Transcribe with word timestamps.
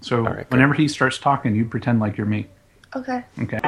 So 0.00 0.20
right, 0.20 0.50
whenever 0.50 0.74
he 0.74 0.88
starts 0.88 1.18
talking, 1.18 1.54
you 1.54 1.64
pretend 1.64 2.00
like 2.00 2.16
you're 2.16 2.26
me. 2.26 2.46
Okay. 2.94 3.24
Okay. 3.40 3.58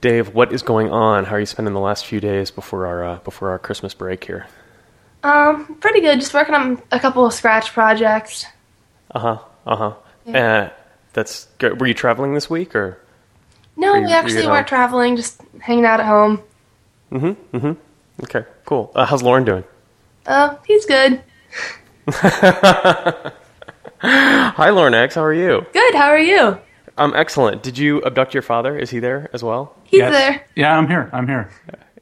Dave, 0.00 0.32
what 0.32 0.52
is 0.52 0.62
going 0.62 0.90
on? 0.92 1.24
How 1.24 1.34
are 1.34 1.40
you 1.40 1.46
spending 1.46 1.74
the 1.74 1.80
last 1.80 2.06
few 2.06 2.20
days 2.20 2.52
before 2.52 2.86
our 2.86 3.04
uh, 3.04 3.16
before 3.18 3.50
our 3.50 3.58
Christmas 3.58 3.94
break 3.94 4.22
here? 4.24 4.46
Um, 5.24 5.74
pretty 5.80 6.00
good. 6.00 6.20
Just 6.20 6.32
working 6.32 6.54
on 6.54 6.80
a 6.92 7.00
couple 7.00 7.26
of 7.26 7.34
scratch 7.34 7.72
projects. 7.72 8.46
Uh 9.10 9.18
huh. 9.18 9.38
Uh 9.68 9.76
huh. 9.76 9.92
Uh, 10.34 10.68
that's 11.12 11.46
good. 11.58 11.78
Were 11.80 11.86
you 11.86 11.94
traveling 11.94 12.32
this 12.34 12.48
week 12.50 12.74
or? 12.74 12.98
No, 13.76 13.94
you- 13.94 14.06
we 14.06 14.12
actually 14.12 14.46
weren't 14.46 14.56
home? 14.68 14.78
traveling. 14.78 15.16
Just 15.16 15.40
hanging 15.60 15.84
out 15.84 16.00
at 16.00 16.06
home. 16.06 16.42
Mhm. 17.12 17.36
Mhm. 17.52 17.76
Okay, 18.24 18.44
cool. 18.64 18.90
Uh, 18.94 19.04
how's 19.06 19.22
Lauren 19.22 19.44
doing? 19.44 19.64
Uh, 20.26 20.56
he's 20.66 20.84
good. 20.86 21.22
Hi, 24.00 24.70
Lauren 24.70 24.94
X. 24.94 25.14
How 25.14 25.22
are 25.22 25.32
you? 25.34 25.64
Good. 25.72 25.94
How 25.94 26.08
are 26.08 26.18
you? 26.18 26.58
I'm 26.96 27.14
excellent. 27.14 27.62
Did 27.62 27.78
you 27.78 28.02
abduct 28.04 28.34
your 28.34 28.42
father? 28.42 28.76
Is 28.78 28.90
he 28.90 28.98
there 28.98 29.28
as 29.32 29.42
well? 29.44 29.74
He's 29.84 29.98
Yes. 30.00 30.12
there. 30.12 30.44
Yeah, 30.56 30.76
I'm 30.76 30.88
here. 30.88 31.08
I'm 31.12 31.26
here. 31.28 31.50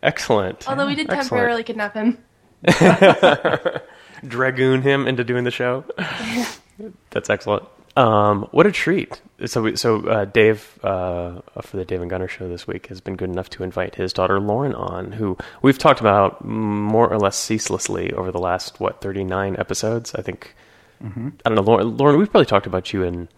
Excellent. 0.03 0.69
Although 0.69 0.87
we 0.87 0.95
did 0.95 1.07
Excellent. 1.11 1.29
temporarily 1.29 1.63
kidnap 1.65 1.95
him. 1.95 2.19
dragoon 4.27 4.83
him 4.83 5.07
into 5.07 5.23
doing 5.25 5.45
the 5.45 5.51
show. 5.51 5.85
That's 7.11 7.31
excellent. 7.31 7.65
Um, 7.97 8.43
what 8.51 8.67
a 8.67 8.73
treat! 8.73 9.23
So, 9.47 9.63
we, 9.63 9.77
so 9.77 10.07
uh, 10.07 10.25
Dave 10.27 10.79
uh, 10.83 11.41
for 11.63 11.79
the 11.79 11.85
Dave 11.87 12.03
and 12.03 12.11
Gunnar 12.11 12.29
show 12.29 12.47
this 12.47 12.67
week 12.67 12.89
has 12.89 13.01
been 13.01 13.17
good 13.17 13.31
enough 13.31 13.49
to 13.51 13.63
invite 13.63 13.95
his 13.95 14.13
daughter 14.13 14.39
Lauren 14.39 14.75
on, 14.75 15.13
who 15.13 15.39
we've 15.63 15.79
talked 15.79 16.01
about 16.01 16.45
more 16.45 17.09
or 17.11 17.19
less 17.19 17.39
ceaselessly 17.39 18.13
over 18.13 18.31
the 18.31 18.39
last 18.39 18.81
what 18.81 19.01
thirty 19.01 19.25
nine 19.25 19.57
episodes. 19.59 20.15
I 20.15 20.21
think 20.21 20.55
I 21.03 21.49
don't 21.49 21.55
know, 21.55 21.63
Lauren. 21.63 21.97
Lauren, 21.97 22.19
we've 22.19 22.31
probably 22.31 22.47
talked 22.47 22.67
about 22.67 22.93
you 22.93 23.03
in 23.03 23.29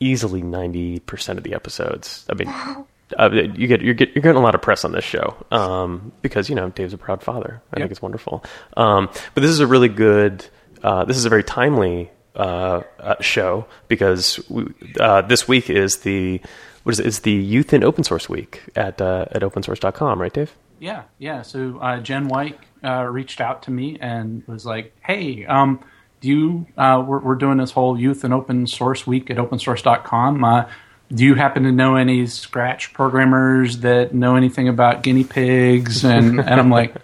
easily 0.00 0.42
ninety 0.42 0.98
percent 0.98 1.38
of 1.38 1.44
the 1.44 1.54
episodes. 1.54 2.26
I 2.30 2.34
mean. 2.34 2.84
Uh, 3.18 3.28
you 3.30 3.66
get 3.66 3.82
you're, 3.82 3.92
get 3.92 4.08
you're 4.14 4.22
getting 4.22 4.38
a 4.38 4.42
lot 4.42 4.54
of 4.54 4.62
press 4.62 4.86
on 4.86 4.92
this 4.92 5.04
show 5.04 5.36
um, 5.50 6.12
because 6.22 6.48
you 6.48 6.54
know 6.54 6.70
Dave's 6.70 6.94
a 6.94 6.96
proud 6.96 7.22
father. 7.22 7.60
I 7.70 7.76
Yep. 7.76 7.82
think 7.84 7.90
it's 7.90 8.00
wonderful. 8.00 8.42
Um, 8.74 9.10
but 9.34 9.42
this 9.42 9.50
is 9.50 9.60
a 9.60 9.66
really 9.66 9.90
good. 9.90 10.46
Uh, 10.82 11.04
this 11.04 11.18
is 11.18 11.26
a 11.26 11.28
very 11.28 11.44
timely 11.44 12.10
uh, 12.34 12.82
uh, 12.98 13.20
show 13.20 13.66
because 13.88 14.40
we, 14.48 14.66
uh, 14.98 15.22
this 15.22 15.46
week 15.46 15.68
is 15.70 15.98
the 15.98 16.40
what 16.82 16.92
is 16.92 17.00
it? 17.00 17.06
It's 17.06 17.18
the 17.20 17.32
Youth 17.32 17.72
in 17.72 17.84
Open 17.84 18.04
Source 18.04 18.28
Week 18.28 18.62
at 18.74 19.00
uh, 19.00 19.26
at 19.32 19.42
opensource.com, 19.42 20.20
right, 20.20 20.32
Dave? 20.32 20.54
Yeah, 20.80 21.04
yeah. 21.18 21.42
So 21.42 21.78
uh, 21.78 22.00
Jen 22.00 22.28
Wike 22.28 22.58
uh, 22.82 23.04
reached 23.04 23.40
out 23.40 23.62
to 23.64 23.70
me 23.70 23.98
and 24.00 24.42
was 24.48 24.66
like, 24.66 24.96
"Hey, 25.04 25.44
um, 25.46 25.80
do 26.20 26.28
you? 26.28 26.66
Uh, 26.76 27.04
we're, 27.06 27.20
we're 27.20 27.34
doing 27.36 27.58
this 27.58 27.70
whole 27.70 27.98
Youth 27.98 28.24
and 28.24 28.34
Open 28.34 28.66
Source 28.66 29.06
Week 29.06 29.30
at 29.30 29.36
OpenSource.com. 29.36 30.42
Uh, 30.42 30.68
do 31.14 31.24
you 31.24 31.34
happen 31.34 31.62
to 31.64 31.72
know 31.72 31.94
any 31.96 32.26
Scratch 32.26 32.92
programmers 32.94 33.78
that 33.78 34.14
know 34.14 34.34
anything 34.34 34.68
about 34.68 35.02
guinea 35.02 35.24
pigs?" 35.24 36.04
And 36.04 36.40
and 36.40 36.60
I'm 36.60 36.70
like. 36.70 36.94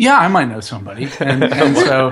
Yeah, 0.00 0.16
I 0.16 0.28
might 0.28 0.46
know 0.46 0.60
somebody, 0.60 1.10
and, 1.20 1.44
and 1.44 1.76
so 1.76 2.10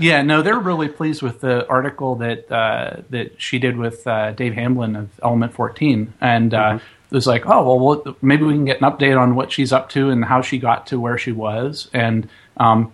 yeah, 0.00 0.22
no, 0.22 0.42
they're 0.42 0.58
really 0.58 0.88
pleased 0.88 1.22
with 1.22 1.40
the 1.40 1.64
article 1.68 2.16
that 2.16 2.50
uh, 2.50 3.02
that 3.10 3.40
she 3.40 3.60
did 3.60 3.76
with 3.76 4.04
uh, 4.04 4.32
Dave 4.32 4.54
Hamblin 4.54 4.96
of 4.96 5.10
Element 5.22 5.52
14, 5.52 6.12
and 6.20 6.52
uh, 6.52 6.80
it 7.08 7.14
was 7.14 7.28
like, 7.28 7.46
oh 7.46 7.64
well, 7.64 7.78
well, 7.78 8.16
maybe 8.20 8.42
we 8.42 8.54
can 8.54 8.64
get 8.64 8.80
an 8.80 8.90
update 8.90 9.16
on 9.16 9.36
what 9.36 9.52
she's 9.52 9.72
up 9.72 9.90
to 9.90 10.10
and 10.10 10.24
how 10.24 10.42
she 10.42 10.58
got 10.58 10.88
to 10.88 10.98
where 10.98 11.16
she 11.16 11.30
was, 11.30 11.88
and 11.92 12.28
um, 12.56 12.92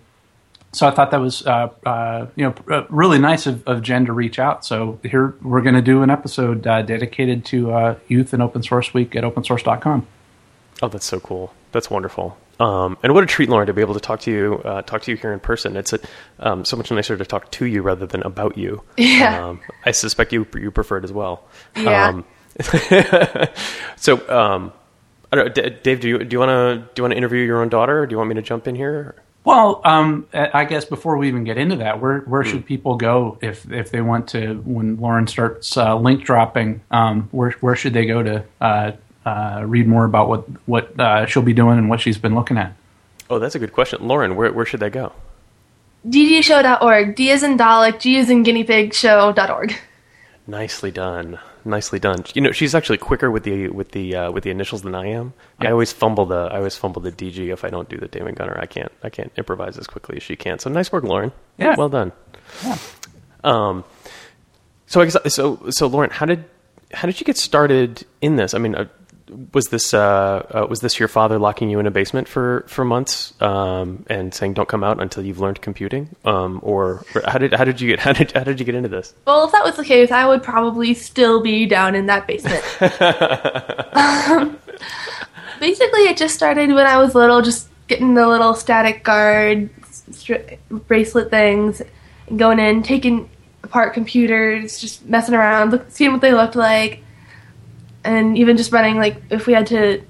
so 0.71 0.87
I 0.87 0.91
thought 0.91 1.09
that 1.09 1.19
was 1.19 1.43
uh, 1.47 1.69
uh, 1.83 2.27
you 2.35 2.45
know 2.45 2.85
really 2.91 3.17
nice 3.17 3.47
of, 3.47 3.67
of 3.67 3.81
Jen 3.81 4.05
to 4.05 4.13
reach 4.13 4.37
out. 4.37 4.63
So 4.63 4.99
here 5.01 5.33
we're 5.41 5.61
going 5.61 5.73
to 5.73 5.81
do 5.81 6.03
an 6.03 6.11
episode 6.11 6.67
uh, 6.67 6.83
dedicated 6.83 7.43
to 7.45 7.71
uh, 7.71 7.95
Youth 8.07 8.33
and 8.33 8.43
Open 8.43 8.61
Source 8.61 8.93
Week 8.93 9.15
at 9.15 9.23
OpenSource.com. 9.23 10.05
Oh, 10.83 10.87
that's 10.89 11.07
so 11.07 11.19
cool. 11.19 11.55
That's 11.71 11.89
wonderful. 11.89 12.37
Um, 12.61 12.95
and 13.01 13.15
what 13.15 13.23
a 13.23 13.27
treat, 13.27 13.49
Lauren, 13.49 13.65
to 13.65 13.73
be 13.73 13.81
able 13.81 13.95
to 13.95 13.99
talk 13.99 14.19
to 14.21 14.31
you, 14.31 14.61
uh, 14.63 14.83
talk 14.83 15.01
to 15.03 15.11
you 15.11 15.17
here 15.17 15.33
in 15.33 15.39
person. 15.39 15.75
It's 15.75 15.93
a, 15.93 15.99
um, 16.39 16.63
so 16.63 16.77
much 16.77 16.91
nicer 16.91 17.17
to 17.17 17.25
talk 17.25 17.49
to 17.53 17.65
you 17.65 17.81
rather 17.81 18.05
than 18.05 18.21
about 18.21 18.55
you. 18.55 18.83
Yeah. 18.97 19.47
Um, 19.47 19.61
I 19.83 19.89
suspect 19.91 20.31
you 20.31 20.45
you 20.55 20.69
prefer 20.69 20.97
it 20.97 21.03
as 21.03 21.11
well. 21.11 21.43
Yeah. 21.75 22.09
Um, 22.09 22.25
so, 23.95 24.29
um, 24.29 24.73
I 25.31 25.37
don't, 25.37 25.55
D- 25.55 25.75
Dave, 25.81 26.01
do 26.01 26.07
you 26.07 26.23
do 26.23 26.35
you 26.35 26.39
want 26.39 26.49
to 26.49 26.75
do 26.93 26.99
you 26.99 27.03
want 27.03 27.13
to 27.13 27.17
interview 27.17 27.43
your 27.43 27.61
own 27.61 27.69
daughter? 27.69 28.01
Or 28.01 28.05
do 28.05 28.13
you 28.13 28.17
want 28.17 28.29
me 28.29 28.35
to 28.35 28.43
jump 28.43 28.67
in 28.67 28.75
here? 28.75 29.15
Well, 29.43 29.81
um, 29.83 30.27
I 30.31 30.65
guess 30.65 30.85
before 30.85 31.17
we 31.17 31.27
even 31.27 31.45
get 31.45 31.57
into 31.57 31.77
that, 31.77 31.99
where 31.99 32.19
where 32.19 32.43
should 32.43 32.63
people 32.63 32.95
go 32.95 33.39
if 33.41 33.71
if 33.71 33.89
they 33.89 34.01
want 34.01 34.27
to 34.29 34.61
when 34.65 34.97
Lauren 34.97 35.25
starts 35.25 35.75
uh, 35.77 35.97
link 35.97 36.23
dropping? 36.23 36.81
Um, 36.91 37.27
where 37.31 37.51
where 37.61 37.75
should 37.75 37.93
they 37.93 38.05
go 38.05 38.21
to 38.21 38.45
uh, 38.59 38.91
uh, 39.25 39.63
read 39.65 39.87
more 39.87 40.05
about 40.05 40.29
what 40.29 40.45
what 40.67 40.99
uh, 40.99 41.25
she'll 41.25 41.41
be 41.43 41.53
doing 41.53 41.77
and 41.77 41.89
what 41.89 42.01
she's 42.01 42.17
been 42.17 42.35
looking 42.35 42.57
at? 42.57 42.73
Oh, 43.29 43.39
that's 43.39 43.55
a 43.55 43.59
good 43.59 43.73
question, 43.73 44.07
Lauren. 44.07 44.35
Where 44.35 44.51
where 44.51 44.65
should 44.65 44.79
they 44.79 44.89
go? 44.89 45.13
dgshow.org. 46.07 47.15
D 47.15 47.29
is 47.29 47.43
in 47.43 47.57
Dalek, 47.57 47.99
G 47.99 48.17
is 48.17 48.29
in 48.29 48.43
guinea 48.43 48.63
pig 48.63 48.93
show.org. 48.93 49.75
Nicely 50.47 50.91
done. 50.91 51.39
Nicely 51.63 51.99
done. 51.99 52.23
You 52.33 52.41
know, 52.41 52.51
she's 52.51 52.73
actually 52.73 52.97
quicker 52.97 53.29
with 53.29 53.43
the 53.43 53.67
with 53.69 53.91
the 53.91 54.15
uh, 54.15 54.31
with 54.31 54.43
the 54.43 54.49
initials 54.49 54.81
than 54.81 54.95
I 54.95 55.07
am. 55.07 55.33
I 55.59 55.67
always 55.69 55.93
fumble 55.93 56.25
the 56.25 56.49
I 56.51 56.57
always 56.57 56.75
fumble 56.75 57.03
the 57.03 57.11
DG 57.11 57.53
if 57.53 57.63
I 57.63 57.69
don't 57.69 57.87
do 57.87 57.97
the 57.97 58.07
Damon 58.07 58.33
Gunnar. 58.33 58.59
I 58.59 58.65
can't 58.65 58.91
I 59.03 59.11
can't 59.11 59.31
improvise 59.37 59.77
as 59.77 59.85
quickly 59.85 60.17
as 60.17 60.23
she 60.23 60.35
can. 60.35 60.57
So 60.57 60.71
nice 60.71 60.91
work, 60.91 61.03
Lauren. 61.03 61.31
Yeah. 61.57 61.75
Well 61.77 61.89
done. 61.89 62.11
Yeah. 62.65 62.77
Um. 63.43 63.83
So 64.87 65.01
I 65.01 65.05
guess 65.05 65.33
so. 65.33 65.69
So 65.69 65.85
Lauren, 65.85 66.09
how 66.09 66.25
did 66.25 66.45
how 66.93 67.05
did 67.05 67.19
you 67.19 67.25
get 67.25 67.37
started 67.37 68.03
in 68.21 68.37
this? 68.37 68.55
I 68.55 68.57
mean, 68.57 68.73
uh, 68.73 68.87
was 69.53 69.67
this 69.67 69.93
uh, 69.93 70.45
uh, 70.51 70.67
was 70.69 70.81
this 70.81 70.99
your 70.99 71.07
father 71.07 71.39
locking 71.39 71.69
you 71.69 71.79
in 71.79 71.87
a 71.87 71.91
basement 71.91 72.27
for 72.27 72.65
for 72.67 72.83
months 72.83 73.33
um, 73.41 74.05
and 74.09 74.33
saying 74.33 74.53
don't 74.53 74.67
come 74.67 74.83
out 74.83 75.01
until 75.01 75.23
you've 75.23 75.39
learned 75.39 75.61
computing? 75.61 76.09
Um, 76.25 76.59
or, 76.63 77.05
or 77.15 77.23
how 77.25 77.37
did 77.37 77.53
how 77.53 77.63
did 77.63 77.79
you 77.79 77.89
get 77.89 77.99
how 78.05 78.13
did 78.13 78.31
how 78.31 78.43
did 78.43 78.59
you 78.59 78.65
get 78.65 78.75
into 78.75 78.89
this? 78.89 79.13
Well, 79.25 79.45
if 79.45 79.51
that 79.51 79.63
was 79.63 79.75
the 79.77 79.85
case, 79.85 80.11
I 80.11 80.27
would 80.27 80.43
probably 80.43 80.93
still 80.93 81.41
be 81.41 81.65
down 81.65 81.95
in 81.95 82.07
that 82.07 82.27
basement. 82.27 82.63
um, 83.95 84.57
basically, 85.59 86.01
it 86.01 86.17
just 86.17 86.35
started 86.35 86.69
when 86.69 86.85
I 86.85 86.97
was 86.97 87.15
little, 87.15 87.41
just 87.41 87.69
getting 87.87 88.13
the 88.13 88.27
little 88.27 88.53
static 88.53 89.03
guard 89.03 89.69
stri- 90.11 90.57
bracelet 90.69 91.29
things, 91.29 91.81
going 92.35 92.59
in, 92.59 92.83
taking 92.83 93.29
apart 93.63 93.93
computers, 93.93 94.79
just 94.79 95.05
messing 95.05 95.35
around, 95.35 95.71
look, 95.71 95.85
seeing 95.89 96.11
what 96.11 96.21
they 96.21 96.33
looked 96.33 96.55
like, 96.55 97.03
and 98.03 98.37
even 98.37 98.57
just 98.57 98.71
running 98.71 98.97
like 98.97 99.21
if 99.29 99.47
we 99.47 99.53
had 99.53 99.67
to 99.67 100.03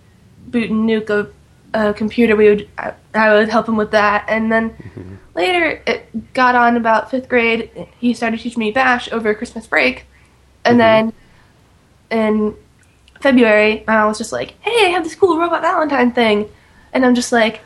boot 0.47 0.69
and 0.69 0.87
nuke 0.89 1.09
a, 1.09 1.31
a 1.73 1.93
computer, 1.93 2.35
we 2.35 2.49
would 2.49 2.69
I, 2.77 2.93
I 3.13 3.33
would 3.33 3.49
help 3.49 3.67
him 3.67 3.77
with 3.77 3.91
that, 3.91 4.25
and 4.27 4.51
then. 4.51 4.71
Mm-hmm. 4.71 5.15
Later, 5.33 5.81
it 5.87 6.33
got 6.33 6.55
on 6.55 6.75
about 6.75 7.09
fifth 7.09 7.29
grade. 7.29 7.87
He 7.99 8.13
started 8.13 8.41
teaching 8.41 8.59
me 8.59 8.71
Bash 8.71 9.09
over 9.13 9.33
Christmas 9.33 9.65
break. 9.65 10.05
And 10.65 10.79
mm-hmm. 10.79 11.09
then 12.09 12.27
in 12.27 12.55
February, 13.21 13.87
I 13.87 14.05
was 14.05 14.17
just 14.17 14.31
like, 14.31 14.55
hey, 14.61 14.87
I 14.87 14.89
have 14.89 15.03
this 15.03 15.15
cool 15.15 15.37
Robot 15.37 15.61
Valentine 15.61 16.11
thing. 16.11 16.49
And 16.93 17.05
I'm 17.05 17.15
just 17.15 17.31
like, 17.31 17.61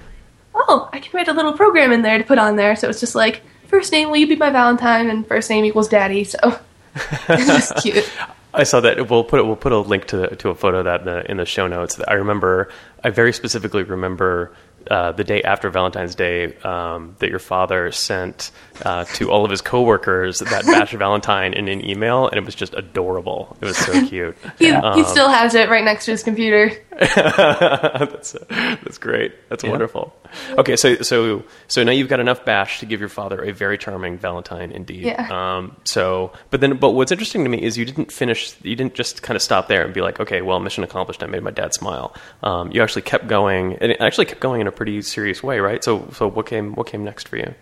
oh, 0.53 0.89
I 0.93 0.99
can 0.99 1.11
write 1.13 1.27
a 1.27 1.33
little 1.33 1.53
program 1.53 1.91
in 1.91 2.01
there 2.01 2.17
to 2.17 2.23
put 2.23 2.37
on 2.37 2.55
there. 2.55 2.75
So 2.75 2.89
it's 2.89 2.99
just 2.99 3.15
like, 3.15 3.41
first 3.67 3.91
name, 3.91 4.09
will 4.09 4.17
you 4.17 4.27
be 4.27 4.35
my 4.35 4.49
Valentine? 4.49 5.09
And 5.09 5.27
first 5.27 5.49
name 5.49 5.65
equals 5.65 5.87
daddy. 5.87 6.23
So 6.23 6.37
it's 7.29 7.47
just 7.47 7.75
cute. 7.77 8.11
I 8.55 8.63
saw 8.63 8.79
that. 8.81 9.09
We'll 9.09 9.23
put 9.23 9.45
we'll 9.45 9.55
put 9.55 9.71
a 9.71 9.79
link 9.79 10.05
to 10.07 10.35
to 10.35 10.49
a 10.49 10.55
photo 10.55 10.83
that 10.83 11.01
in 11.01 11.05
the, 11.05 11.31
in 11.31 11.37
the 11.37 11.45
show 11.45 11.67
notes. 11.67 11.99
I 12.07 12.13
remember. 12.13 12.69
I 13.03 13.09
very 13.09 13.33
specifically 13.33 13.83
remember 13.83 14.53
uh, 14.89 15.11
the 15.11 15.23
day 15.23 15.43
after 15.43 15.69
Valentine's 15.69 16.15
Day 16.15 16.55
um, 16.57 17.15
that 17.19 17.29
your 17.29 17.39
father 17.39 17.91
sent 17.91 18.51
uh, 18.83 19.05
to 19.05 19.31
all 19.31 19.45
of 19.45 19.51
his 19.51 19.61
coworkers 19.61 20.39
that 20.39 20.65
batch 20.65 20.93
of 20.93 20.99
Valentine 20.99 21.53
in 21.53 21.67
an 21.67 21.87
email, 21.87 22.27
and 22.27 22.37
it 22.37 22.45
was 22.45 22.55
just 22.55 22.73
adorable. 22.73 23.55
It 23.61 23.65
was 23.65 23.77
so 23.77 24.05
cute. 24.07 24.35
He, 24.59 24.71
Um, 24.71 24.97
he 24.97 25.03
still 25.05 25.29
has 25.29 25.55
it 25.55 25.69
right 25.69 25.83
next 25.83 26.05
to 26.05 26.11
his 26.11 26.23
computer. 26.23 26.71
that's 26.99 28.35
that's 28.49 28.97
great. 28.97 29.33
That's 29.49 29.63
wonderful. 29.63 30.15
Okay, 30.57 30.75
so 30.75 30.95
so 30.97 31.43
so 31.67 31.83
now 31.83 31.91
you've 31.91 32.07
got 32.09 32.19
enough 32.19 32.45
bash 32.45 32.79
to 32.79 32.85
give 32.85 32.99
your 32.99 33.09
father 33.09 33.43
a 33.43 33.51
very 33.51 33.77
charming 33.77 34.17
Valentine, 34.17 34.71
indeed. 34.71 35.05
Yeah. 35.05 35.27
Um. 35.29 35.75
So, 35.83 36.31
but 36.51 36.61
then, 36.61 36.77
but 36.77 36.91
what's 36.91 37.11
interesting 37.11 37.43
to 37.43 37.49
me 37.49 37.61
is 37.61 37.77
you 37.77 37.85
didn't 37.85 38.11
finish. 38.11 38.55
You 38.61 38.75
didn't 38.75 38.93
just 38.93 39.21
kind 39.23 39.35
of 39.35 39.41
stop 39.41 39.67
there 39.67 39.83
and 39.83 39.93
be 39.93 40.01
like, 40.01 40.19
okay, 40.19 40.41
well, 40.41 40.59
mission 40.59 40.83
accomplished. 40.83 41.21
I 41.23 41.27
made 41.27 41.43
my 41.43 41.51
dad 41.51 41.73
smile. 41.73 42.15
Um. 42.43 42.71
You 42.71 42.81
actually 42.81 43.03
kept 43.03 43.27
going, 43.27 43.73
and 43.81 43.91
it 43.91 43.99
actually 44.01 44.25
kept 44.25 44.39
going 44.41 44.61
in 44.61 44.67
a 44.67 44.71
pretty 44.71 45.01
serious 45.01 45.43
way, 45.43 45.59
right? 45.59 45.83
So, 45.83 46.09
so 46.13 46.27
what 46.29 46.45
came 46.45 46.75
what 46.75 46.87
came 46.87 47.03
next 47.03 47.27
for 47.27 47.37
you? 47.37 47.53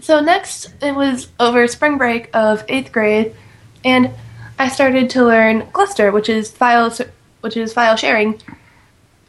So 0.00 0.20
next, 0.20 0.72
it 0.82 0.94
was 0.94 1.28
over 1.38 1.66
spring 1.68 1.98
break 1.98 2.30
of 2.34 2.64
eighth 2.68 2.92
grade. 2.92 3.34
and 3.84 4.10
I 4.58 4.68
started 4.68 5.10
to 5.10 5.24
learn 5.24 5.68
Gluster, 5.72 6.12
which 6.12 6.28
is 6.28 6.50
file 6.50 6.92
which 7.40 7.56
is 7.56 7.72
file 7.72 7.96
sharing 7.96 8.40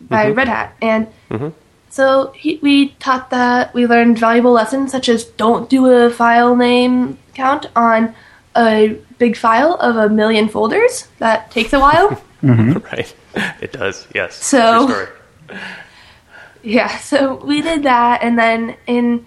by 0.01 0.25
mm-hmm. 0.25 0.38
Red 0.38 0.48
Hat, 0.48 0.75
and 0.81 1.07
mm-hmm. 1.30 1.50
so 1.89 2.31
he, 2.36 2.60
we 2.62 2.89
taught 3.00 3.31
that 3.31 3.74
we 3.74 3.88
learned 3.88 4.19
valuable 4.19 4.51
lessons 4.51 4.92
such 4.92 5.10
as 5.10 5.24
don't 5.24 5.69
do 5.69 5.89
a 5.89 6.12
file 6.12 6.56
name 6.56 7.18
count 7.33 7.65
on 7.75 8.13
a 8.56 9.00
big 9.18 9.36
file 9.36 9.74
of 9.75 9.95
a 9.95 10.10
million 10.10 10.50
folders. 10.50 11.07
That 11.18 11.50
takes 11.51 11.74
a 11.74 11.80
while. 11.80 12.21
Mm-hmm. 12.44 12.80
right. 12.92 13.15
It 13.62 13.71
does. 13.71 14.06
Yes. 14.13 14.36
So- 14.36 15.07
Yeah, 16.62 16.98
so 16.98 17.36
we 17.44 17.62
did 17.62 17.83
that, 17.83 18.21
and 18.21 18.38
then 18.39 18.75
in 18.88 19.25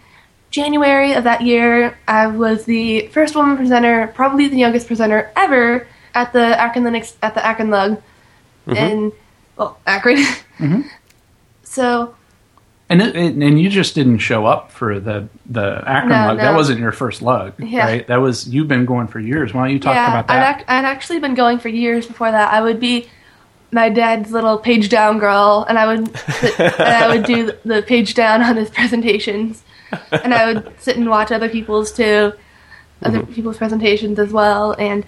January 0.56 1.12
of 1.12 1.24
that 1.24 1.42
year, 1.42 1.98
I 2.08 2.26
was 2.28 2.64
the 2.64 3.08
first 3.08 3.34
woman 3.36 3.56
presenter, 3.58 4.10
probably 4.14 4.48
the 4.48 4.56
youngest 4.56 4.86
presenter 4.86 5.30
ever 5.36 5.86
at 6.14 6.32
the 6.32 6.58
Akron 6.58 6.82
Linux 6.84 7.14
at 7.22 7.34
the 7.34 7.44
Akron 7.44 7.68
Lug 7.70 7.92
mm-hmm. 8.66 8.74
in 8.76 9.12
well 9.56 9.78
Akron. 9.86 10.16
Mm-hmm. 10.58 10.80
So 11.62 12.14
And 12.88 13.02
it, 13.02 13.14
it- 13.16 13.34
and 13.34 13.60
you 13.60 13.68
just 13.68 13.94
didn't 13.94 14.18
show 14.18 14.46
up 14.46 14.70
for 14.72 14.98
the 14.98 15.28
the 15.44 15.82
Akron 15.86 16.08
No, 16.08 16.28
lug. 16.28 16.38
That 16.38 16.54
wasn't 16.54 16.80
your 16.80 16.92
first 16.92 17.20
lug, 17.20 17.52
Yeah. 17.58 17.84
right? 17.84 18.06
That 18.06 18.16
was 18.16 18.48
you've 18.48 18.68
been 18.68 18.86
going 18.86 19.08
for 19.08 19.20
years. 19.20 19.52
Why 19.52 19.64
don't 19.66 19.72
you 19.74 19.80
talk 19.80 19.94
yeah, 19.94 20.20
about 20.20 20.30
I'd, 20.30 20.40
that? 20.40 20.56
ac- 20.56 20.64
I'd 20.68 20.84
actually 20.86 21.18
been 21.20 21.34
going 21.34 21.58
for 21.58 21.68
years 21.68 22.06
before 22.06 22.30
that. 22.30 22.50
I 22.52 22.62
would 22.62 22.80
be 22.80 23.08
my 23.72 23.88
dad's 23.88 24.30
little 24.32 24.58
page 24.58 24.88
down 24.88 25.18
girl, 25.18 25.64
and 25.68 25.78
I 25.78 25.86
would 25.86 26.16
sit, 26.18 26.60
and 26.60 26.72
I 26.82 27.08
would 27.08 27.24
do 27.26 27.52
the 27.64 27.82
page 27.82 28.14
down 28.14 28.42
on 28.42 28.56
his 28.56 28.70
presentations, 28.70 29.62
and 30.10 30.32
I 30.34 30.52
would 30.52 30.72
sit 30.80 30.96
and 30.96 31.08
watch 31.08 31.30
other 31.32 31.48
people's 31.48 31.92
too, 31.92 32.32
other 33.02 33.20
Mm-hmm. 33.20 33.32
people's 33.34 33.58
presentations 33.58 34.18
as 34.18 34.32
well, 34.32 34.72
and 34.78 35.04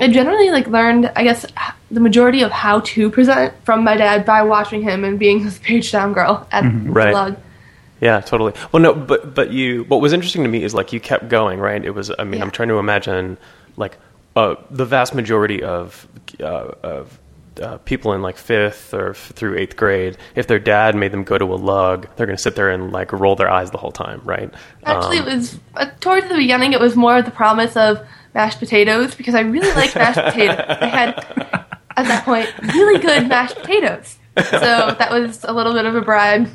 I 0.00 0.08
generally 0.08 0.50
like 0.50 0.66
learned, 0.68 1.10
I 1.16 1.24
guess, 1.24 1.44
the 1.90 2.00
majority 2.00 2.42
of 2.42 2.50
how 2.52 2.80
to 2.80 3.10
present 3.10 3.52
from 3.64 3.82
my 3.82 3.96
dad 3.96 4.24
by 4.24 4.42
watching 4.42 4.82
him 4.82 5.04
and 5.04 5.18
being 5.18 5.40
his 5.42 5.58
page 5.58 5.90
down 5.90 6.12
girl 6.12 6.46
at 6.52 6.62
Mm-hmm. 6.64 6.92
Right. 6.92 7.12
Lug. 7.14 7.36
Yeah, 8.00 8.20
totally. 8.20 8.52
Well, 8.70 8.80
no, 8.80 8.94
but 8.94 9.34
but 9.34 9.50
you. 9.50 9.82
What 9.84 10.00
was 10.00 10.12
interesting 10.12 10.44
to 10.44 10.48
me 10.48 10.62
is 10.62 10.72
like 10.72 10.92
you 10.92 11.00
kept 11.00 11.28
going, 11.28 11.58
right? 11.58 11.84
It 11.84 11.90
was. 11.90 12.12
I 12.16 12.22
mean, 12.22 12.38
Yeah. 12.38 12.44
I'm 12.44 12.52
trying 12.52 12.68
to 12.68 12.78
imagine 12.78 13.38
like 13.76 13.96
uh, 14.36 14.54
the 14.70 14.84
vast 14.84 15.16
majority 15.16 15.64
of 15.64 16.06
uh, 16.40 16.44
of 16.84 17.18
uh, 17.60 17.78
people 17.78 18.12
in 18.12 18.22
like 18.22 18.36
fifth 18.36 18.92
or 18.94 19.10
f- 19.10 19.32
through 19.34 19.56
eighth 19.58 19.76
grade, 19.76 20.16
if 20.34 20.46
their 20.46 20.58
dad 20.58 20.94
made 20.94 21.12
them 21.12 21.24
go 21.24 21.38
to 21.38 21.44
a 21.44 21.56
lug, 21.56 22.06
they're 22.16 22.26
going 22.26 22.36
to 22.36 22.42
sit 22.42 22.54
there 22.56 22.70
and 22.70 22.92
like 22.92 23.12
roll 23.12 23.36
their 23.36 23.50
eyes 23.50 23.70
the 23.70 23.78
whole 23.78 23.92
time, 23.92 24.20
right? 24.24 24.52
Actually, 24.84 25.18
Um, 25.18 25.28
it 25.28 25.34
was 25.36 25.58
uh, 25.76 25.86
towards 26.00 26.28
the 26.28 26.34
beginning. 26.36 26.72
It 26.72 26.80
was 26.80 26.96
more 26.96 27.18
of 27.18 27.24
the 27.24 27.30
promise 27.30 27.76
of 27.76 28.00
mashed 28.34 28.58
potatoes 28.58 29.14
because 29.14 29.34
I 29.34 29.40
really 29.40 29.72
liked 29.74 29.94
mashed 29.96 30.18
potatoes. 30.18 30.64
I 30.68 30.86
had 30.86 31.08
at 31.96 32.06
that 32.06 32.24
point 32.24 32.48
really 32.74 33.00
good 33.00 33.28
mashed 33.28 33.56
potatoes, 33.56 34.18
so 34.36 34.94
that 34.98 35.10
was 35.10 35.44
a 35.44 35.52
little 35.52 35.72
bit 35.72 35.84
of 35.86 35.94
a 35.96 36.00
bribe. 36.00 36.48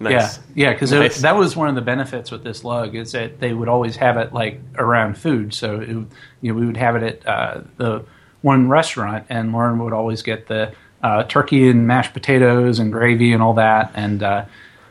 nice. 0.00 0.12
Yeah, 0.54 0.66
yeah, 0.68 0.72
because 0.72 0.92
Nice. 0.92 1.20
that 1.22 1.36
was 1.36 1.56
one 1.56 1.68
of 1.68 1.74
the 1.74 1.80
benefits 1.82 2.30
with 2.30 2.42
this 2.44 2.64
lug 2.64 2.94
is 2.94 3.12
that 3.12 3.40
they 3.40 3.52
would 3.52 3.68
always 3.68 3.96
have 3.96 4.16
it 4.16 4.32
like 4.32 4.60
around 4.76 5.18
food. 5.18 5.52
So 5.54 5.80
it, 5.80 5.88
you 5.88 6.06
know, 6.42 6.54
we 6.54 6.66
would 6.66 6.76
have 6.76 6.96
it 6.96 7.02
at 7.24 7.26
uh, 7.28 7.60
the 7.76 8.04
one 8.48 8.68
restaurant, 8.68 9.26
and 9.28 9.52
Lauren 9.52 9.78
would 9.84 9.92
always 9.92 10.22
get 10.22 10.46
the 10.46 10.72
uh, 11.02 11.22
turkey 11.24 11.68
and 11.68 11.86
mashed 11.86 12.12
potatoes 12.14 12.78
and 12.78 12.90
gravy 12.90 13.32
and 13.32 13.42
all 13.42 13.54
that. 13.54 13.92
And 13.94 14.22
uh, 14.22 14.46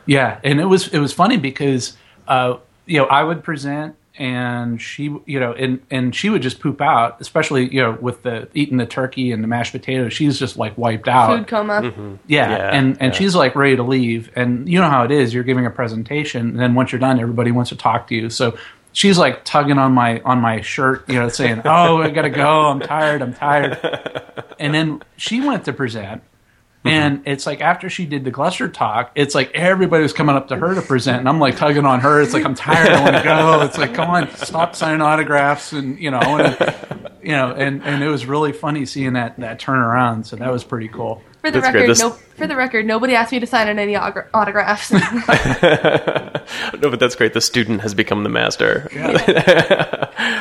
yeah, 0.06 0.40
and 0.44 0.60
it 0.60 0.66
was 0.66 0.88
it 0.88 1.00
was 1.00 1.12
funny 1.12 1.36
because 1.36 1.96
uh, 2.28 2.58
you 2.86 2.98
know 2.98 3.06
I 3.06 3.22
would 3.24 3.42
present. 3.42 3.94
And 4.20 4.82
she, 4.82 5.04
you 5.26 5.38
know, 5.38 5.52
and, 5.52 5.78
and 5.92 6.12
she 6.12 6.28
would 6.28 6.42
just 6.42 6.58
poop 6.58 6.80
out, 6.80 7.20
especially 7.20 7.72
you 7.72 7.80
know 7.80 7.96
with 8.00 8.24
the 8.24 8.48
eating 8.52 8.76
the 8.78 8.84
turkey 8.86 9.30
and 9.30 9.44
the 9.44 9.46
mashed 9.46 9.70
potatoes. 9.70 10.12
She's 10.12 10.40
just 10.40 10.56
like 10.56 10.76
wiped 10.76 11.06
out. 11.06 11.38
Food 11.38 11.46
coma. 11.46 11.80
Yeah, 12.26 12.50
Yeah, 12.50 12.76
and 12.76 12.96
and 13.00 13.12
yeah. 13.12 13.18
she's 13.18 13.36
like 13.36 13.54
ready 13.54 13.76
to 13.76 13.84
leave, 13.84 14.32
and 14.34 14.68
you 14.68 14.80
know 14.80 14.90
how 14.90 15.04
it 15.04 15.12
is. 15.12 15.32
You're 15.32 15.44
giving 15.44 15.66
a 15.66 15.70
presentation, 15.70 16.48
and 16.48 16.58
then 16.58 16.74
once 16.74 16.90
you're 16.90 16.98
done, 16.98 17.20
everybody 17.20 17.52
wants 17.52 17.68
to 17.68 17.76
talk 17.76 18.08
to 18.08 18.16
you. 18.16 18.28
So 18.28 18.58
she's 18.98 19.16
like 19.16 19.44
tugging 19.44 19.78
on 19.78 19.92
my 19.92 20.20
on 20.24 20.40
my 20.40 20.60
shirt, 20.60 21.08
you 21.08 21.14
know, 21.14 21.28
saying, 21.28 21.62
"Oh, 21.64 22.02
I 22.02 22.10
gotta 22.10 22.30
go. 22.30 22.66
I'm 22.66 22.80
tired. 22.80 23.22
I'm 23.22 23.32
tired." 23.32 23.78
And 24.60 24.74
then 24.74 25.04
she 25.16 25.40
went 25.40 25.66
to 25.66 25.72
present, 25.72 26.20
mm-hmm. 26.20 26.88
and 26.88 27.22
it's 27.26 27.46
like 27.46 27.60
after 27.60 27.88
she 27.88 28.06
did 28.06 28.24
the 28.24 28.32
Gluster 28.32 28.68
talk, 28.68 29.12
it's 29.14 29.32
like 29.32 29.52
everybody 29.54 30.02
was 30.02 30.12
coming 30.12 30.34
up 30.34 30.48
to 30.48 30.56
her 30.56 30.74
to 30.74 30.82
present, 30.82 31.20
and 31.20 31.28
I'm 31.28 31.38
like 31.38 31.56
tugging 31.56 31.86
on 31.86 32.00
her. 32.00 32.20
It's 32.20 32.34
like 32.34 32.44
I'm 32.44 32.56
tired. 32.56 32.90
I 32.90 33.00
want 33.00 33.16
to 33.18 33.22
go. 33.22 33.62
It's 33.62 33.78
like 33.78 33.94
come 33.94 34.10
on, 34.10 34.34
stop 34.34 34.74
signing 34.74 35.00
autographs, 35.00 35.72
and 35.72 35.96
you 36.00 36.10
know, 36.10 36.18
wanna, 36.24 36.74
you 37.22 37.30
know, 37.30 37.52
and 37.52 37.84
and 37.84 38.02
it 38.02 38.08
was 38.08 38.26
really 38.26 38.50
funny 38.50 38.84
seeing 38.84 39.12
that 39.12 39.38
that 39.38 39.60
turnaround. 39.60 40.26
So 40.26 40.34
that 40.34 40.50
was 40.50 40.64
pretty 40.64 40.88
cool. 40.88 41.22
For 41.48 41.52
the 41.52 41.60
That's 41.60 41.74
record, 41.74 41.90
This- 41.90 42.00
no. 42.00 42.10
For 42.10 42.46
the 42.46 42.56
record, 42.56 42.86
nobody 42.86 43.14
asked 43.14 43.32
me 43.32 43.40
to 43.40 43.46
sign 43.46 43.68
on 43.68 43.78
any 43.78 43.94
autogra- 43.94 44.28
autographs. 44.34 44.92
No, 46.80 46.90
but 46.90 47.00
that's 47.00 47.14
great. 47.14 47.34
The 47.34 47.40
student 47.40 47.82
has 47.82 47.94
become 47.94 48.22
the 48.22 48.28
master. 48.30 48.88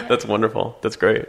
that's 0.07 0.25
wonderful. 0.25 0.77
That's 0.81 0.95
great. 0.95 1.25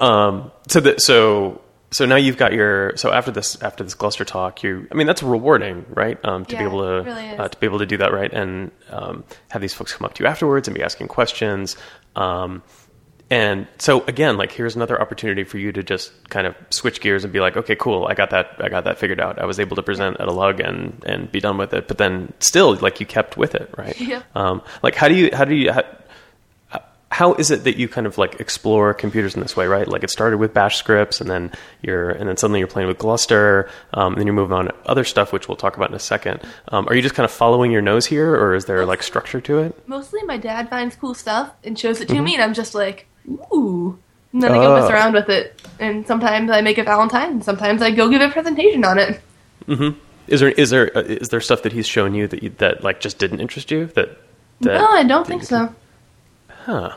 Um, 0.00 0.50
so 0.68 0.80
that 0.80 1.00
so 1.00 1.60
so 1.90 2.04
now 2.04 2.16
you've 2.16 2.36
got 2.36 2.52
your 2.52 2.96
so 2.96 3.12
after 3.12 3.30
this 3.30 3.60
after 3.62 3.84
this 3.84 3.94
Gluster 3.94 4.24
talk, 4.24 4.62
you 4.62 4.88
I 4.90 4.94
mean 4.94 5.06
that's 5.06 5.22
rewarding, 5.22 5.86
right? 5.90 6.18
Um, 6.24 6.44
to 6.46 6.56
be 6.56 6.64
able 6.64 6.80
to 6.80 7.02
really 7.04 7.28
uh, 7.30 7.48
to 7.48 7.58
be 7.58 7.66
able 7.66 7.78
to 7.78 7.86
do 7.86 7.98
that, 7.98 8.12
right? 8.12 8.32
And 8.32 8.70
um, 8.90 9.24
have 9.48 9.62
these 9.62 9.74
folks 9.74 9.92
come 9.92 10.04
up 10.04 10.14
to 10.14 10.24
you 10.24 10.28
afterwards 10.28 10.66
and 10.66 10.74
be 10.74 10.82
asking 10.82 11.08
questions. 11.08 11.76
Um, 12.16 12.62
and 13.30 13.66
so 13.78 14.04
again, 14.06 14.38
like 14.38 14.52
here's 14.52 14.74
another 14.74 15.00
opportunity 15.00 15.44
for 15.44 15.58
you 15.58 15.70
to 15.72 15.82
just 15.82 16.12
kind 16.30 16.46
of 16.46 16.54
switch 16.70 17.00
gears 17.00 17.24
and 17.24 17.32
be 17.32 17.40
like, 17.40 17.56
okay, 17.56 17.76
cool, 17.76 18.06
I 18.06 18.14
got 18.14 18.30
that, 18.30 18.56
I 18.58 18.68
got 18.68 18.84
that 18.84 18.98
figured 18.98 19.20
out. 19.20 19.38
I 19.38 19.44
was 19.44 19.60
able 19.60 19.76
to 19.76 19.82
present 19.82 20.18
at 20.18 20.28
a 20.28 20.32
lug 20.32 20.60
and 20.60 21.02
and 21.06 21.30
be 21.30 21.40
done 21.40 21.58
with 21.58 21.74
it. 21.74 21.88
But 21.88 21.98
then 21.98 22.32
still, 22.40 22.74
like 22.76 23.00
you 23.00 23.06
kept 23.06 23.36
with 23.36 23.54
it, 23.54 23.70
right? 23.76 23.98
Yeah. 24.00 24.22
Um, 24.34 24.62
like 24.82 24.94
how 24.94 25.08
do 25.08 25.14
you 25.14 25.30
how 25.32 25.44
do 25.44 25.54
you 25.54 25.72
how, 25.72 25.82
how 27.10 27.34
is 27.34 27.50
it 27.50 27.64
that 27.64 27.76
you 27.76 27.88
kind 27.88 28.06
of 28.06 28.16
like 28.16 28.38
explore 28.38 28.92
computers 28.94 29.34
in 29.34 29.40
this 29.40 29.56
way, 29.56 29.66
right? 29.66 29.88
Like 29.88 30.04
it 30.04 30.10
started 30.10 30.38
with 30.38 30.54
Bash 30.54 30.76
scripts, 30.76 31.20
and 31.20 31.28
then 31.28 31.50
you're 31.82 32.10
and 32.10 32.28
then 32.28 32.36
suddenly 32.36 32.60
you're 32.60 32.68
playing 32.68 32.88
with 32.88 32.98
Gluster, 32.98 33.68
um, 33.94 34.12
and 34.12 34.20
then 34.20 34.26
you're 34.26 34.34
moving 34.34 34.56
on 34.56 34.66
to 34.66 34.74
other 34.86 35.04
stuff, 35.04 35.32
which 35.32 35.48
we'll 35.48 35.56
talk 35.56 35.76
about 35.76 35.88
in 35.88 35.96
a 35.96 36.00
second. 36.00 36.40
Um, 36.68 36.86
are 36.88 36.94
you 36.94 37.02
just 37.02 37.14
kind 37.14 37.24
of 37.24 37.30
following 37.30 37.72
your 37.72 37.82
nose 37.82 38.06
here, 38.06 38.34
or 38.34 38.54
is 38.54 38.66
there 38.66 38.86
like 38.86 39.02
structure 39.02 39.40
to 39.42 39.58
it? 39.58 39.88
Mostly, 39.88 40.22
my 40.24 40.36
dad 40.36 40.68
finds 40.70 40.96
cool 40.96 41.14
stuff 41.14 41.50
and 41.64 41.78
shows 41.78 42.00
it 42.00 42.08
to 42.08 42.20
me, 42.20 42.34
and 42.34 42.42
I'm 42.42 42.54
just 42.54 42.74
like, 42.74 43.06
ooh. 43.52 43.98
And 44.32 44.42
then 44.42 44.52
I 44.52 44.56
go 44.56 44.74
mess 44.74 44.90
around 44.90 45.14
with 45.14 45.28
it, 45.30 45.60
and 45.78 46.06
sometimes 46.06 46.50
I 46.50 46.60
make 46.60 46.76
a 46.78 46.84
Valentine, 46.84 47.30
and 47.30 47.44
sometimes 47.44 47.80
I 47.80 47.90
go 47.90 48.10
give 48.10 48.20
a 48.20 48.28
presentation 48.28 48.84
on 48.84 48.98
it. 48.98 49.20
Is 50.28 50.40
there 50.40 50.50
is 50.50 50.70
there 50.70 50.96
uh, 50.96 51.00
is 51.00 51.30
there 51.30 51.40
stuff 51.40 51.62
that 51.62 51.72
he's 51.72 51.86
shown 51.86 52.14
you 52.14 52.28
that 52.28 52.42
you, 52.42 52.50
that 52.58 52.84
like 52.84 53.00
just 53.00 53.18
didn't 53.18 53.40
interest 53.40 53.70
you? 53.70 53.86
That, 53.86 54.18
that 54.60 54.74
no, 54.74 54.86
I 54.86 55.02
don't 55.04 55.26
think 55.26 55.42
so. 55.42 55.74
Huh. 56.48 56.94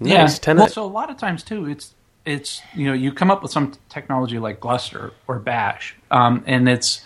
Yeah. 0.00 0.22
Nice. 0.22 0.38
Ten 0.38 0.56
well, 0.56 0.68
so 0.68 0.84
a 0.84 0.86
lot 0.86 1.10
of 1.10 1.18
times 1.18 1.42
too, 1.42 1.66
it's 1.66 1.94
it's 2.24 2.62
you 2.74 2.86
know 2.86 2.92
you 2.92 3.12
come 3.12 3.30
up 3.30 3.42
with 3.42 3.50
some 3.50 3.72
technology 3.88 4.38
like 4.38 4.60
Gluster 4.60 5.12
or 5.26 5.40
Bash, 5.40 5.96
um, 6.10 6.44
and 6.46 6.68
it's 6.68 7.04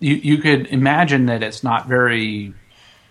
you 0.00 0.14
you 0.14 0.38
could 0.38 0.66
imagine 0.68 1.26
that 1.26 1.42
it's 1.42 1.62
not 1.62 1.86
very 1.86 2.54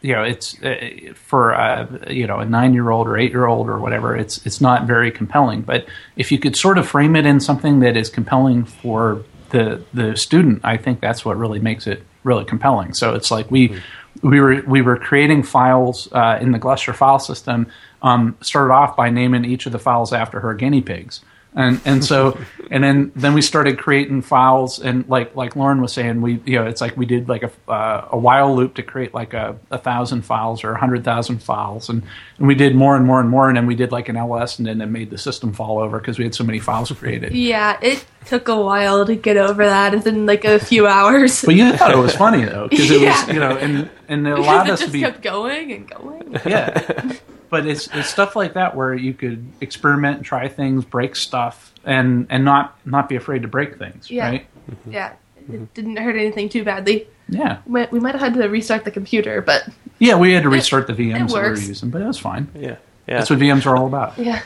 you 0.02 0.14
know 0.14 0.24
it's 0.24 0.62
uh, 0.64 1.14
for 1.16 1.56
uh, 1.56 1.88
you 2.10 2.28
know 2.28 2.40
a 2.40 2.46
nine 2.46 2.74
year 2.74 2.90
old 2.90 3.08
or 3.08 3.18
eight 3.18 3.32
year 3.32 3.46
old 3.46 3.68
or 3.68 3.80
whatever 3.80 4.16
it's 4.16 4.46
it's 4.46 4.62
not 4.62 4.86
very 4.86 5.12
compelling. 5.12 5.62
But 5.62 5.88
if 6.16 6.32
you 6.32 6.40
could 6.40 6.56
sort 6.56 6.78
of 6.78 6.88
frame 6.88 7.16
it 7.16 7.26
in 7.26 7.40
something 7.40 7.80
that 7.80 7.98
is 7.98 8.10
compelling 8.10 8.66
for 8.66 9.24
the 9.50 9.84
the 9.94 10.16
student, 10.16 10.62
I 10.64 10.78
think 10.78 11.02
that's 11.02 11.26
what 11.26 11.38
really 11.38 11.60
makes 11.60 11.88
it 11.88 12.04
really 12.24 12.46
compelling. 12.46 12.94
So 12.94 13.16
it's 13.16 13.32
like 13.32 13.50
we 13.50 13.82
we 14.22 14.40
were 14.40 14.62
we 14.68 14.82
were 14.82 14.98
creating 14.98 15.44
files 15.44 16.08
uh, 16.12 16.38
in 16.42 16.52
the 16.52 16.60
Gluster 16.60 16.94
file 16.94 17.20
system. 17.20 17.68
Um, 18.04 18.38
started 18.42 18.72
off 18.74 18.96
by 18.96 19.10
naming 19.10 19.44
each 19.44 19.66
of 19.66 19.72
the 19.72 19.80
files 19.80 20.14
after 20.14 20.40
her 20.42 20.54
guinea 20.54 20.82
pigs, 20.82 21.22
and 21.56 21.82
and 21.86 22.04
so 22.04 22.38
and 22.72 22.84
then 22.84 23.12
then 23.16 23.34
we 23.34 23.42
started 23.42 23.78
creating 23.80 24.22
files 24.22 24.80
and 24.80 25.08
like 25.08 25.36
like 25.36 25.56
Lauren 25.56 25.82
was 25.82 25.94
saying, 25.94 26.22
we 26.22 26.42
you 26.46 26.58
know 26.60 26.66
it's 26.68 26.82
like 26.82 26.96
we 26.98 27.06
did 27.06 27.28
like 27.30 27.44
a 27.44 27.72
uh, 27.72 28.08
a 28.12 28.18
while 28.18 28.56
loop 28.56 28.76
to 28.76 28.84
create 28.84 29.14
like 29.14 29.34
a, 29.34 29.58
a 29.72 29.78
thousand 29.78 30.24
files 30.24 30.64
or 30.64 30.72
a 30.74 30.78
hundred 30.80 31.04
thousand 31.04 31.42
files, 31.42 31.90
and 31.90 32.04
and 32.38 32.48
we 32.48 32.56
did 32.56 32.76
more 32.76 32.96
and 32.96 33.06
more 33.06 33.20
and 33.20 33.30
more, 33.30 33.48
and 33.48 33.58
then 33.58 33.66
we 33.66 33.76
did 33.76 33.92
like 33.92 34.10
an 34.10 34.18
LS, 34.18 34.60
and 34.60 34.68
then 34.68 34.82
it 34.82 34.88
made 34.88 35.10
the 35.10 35.18
system 35.18 35.54
fall 35.54 35.80
over 35.80 36.00
because 36.00 36.18
we 36.20 36.26
had 36.26 36.36
so 36.36 36.44
many 36.44 36.60
files 36.60 36.92
created. 36.92 37.34
Yeah, 37.34 37.78
it 37.82 38.06
took 38.26 38.48
a 38.50 38.56
while 38.62 39.06
to 39.06 39.16
get 39.16 39.38
over 39.38 39.66
that. 39.66 39.94
It's 39.94 40.06
in 40.06 40.26
like 40.26 40.46
a 40.46 40.60
few 40.60 40.86
hours. 40.98 41.44
But 41.44 41.56
you 41.56 41.72
thought 41.74 41.92
it 41.92 41.98
was 41.98 42.16
funny 42.16 42.44
though, 42.46 42.68
because 42.68 42.92
it 42.92 43.02
was 43.02 43.28
you 43.34 43.40
know, 43.40 43.58
and 43.58 43.90
and 44.08 44.28
it 44.28 44.38
allowed 44.38 44.64
Because 44.66 44.68
it 44.68 44.74
us 44.74 44.80
to 44.80 44.86
just 44.86 44.94
be 44.94 45.00
kept 45.02 45.22
going 45.22 45.72
and 45.72 45.90
going. 45.90 46.36
yeah. 46.46 47.14
But 47.50 47.66
it's 47.66 47.88
it's 47.94 48.10
stuff 48.10 48.36
like 48.36 48.54
that 48.54 48.76
where 48.76 48.94
you 48.94 49.14
could 49.14 49.46
experiment 49.62 50.18
and 50.18 50.26
try 50.26 50.48
things, 50.48 50.84
break 50.86 51.16
stuff, 51.16 51.74
and 51.86 52.28
and 52.30 52.44
not 52.44 52.78
not 52.86 53.08
be 53.10 53.16
afraid 53.16 53.44
to 53.44 53.48
break 53.48 53.78
things, 53.78 54.12
Yeah. 54.12 54.28
right? 54.28 54.48
Mm-hmm. 54.70 54.92
Yeah, 54.92 55.14
it 55.52 55.74
didn't 55.74 55.96
hurt 55.98 56.16
anything 56.16 56.50
too 56.50 56.64
badly. 56.64 57.08
Yeah, 57.30 57.60
We 57.66 57.86
we 57.92 58.00
might 58.00 58.12
have 58.16 58.22
had 58.22 58.34
to 58.36 58.48
restart 58.48 58.84
the 58.86 58.92
computer, 58.92 59.42
but 59.42 59.68
yeah. 60.00 60.16
We 60.16 60.34
had 60.34 60.44
to 60.44 60.50
restart 60.50 60.88
the 60.88 60.94
VMs 60.94 61.32
that 61.32 61.42
we 61.44 61.50
were 61.50 61.56
using, 61.56 61.90
but 61.90 62.02
it 62.02 62.06
was 62.06 62.20
fine. 62.20 62.50
Yeah. 62.56 62.76
Yeah. 63.08 63.18
That's 63.20 63.30
what 63.30 63.40
VMs 63.40 63.66
are 63.66 63.76
all 63.78 63.88
about. 63.88 64.18
yeah. 64.18 64.42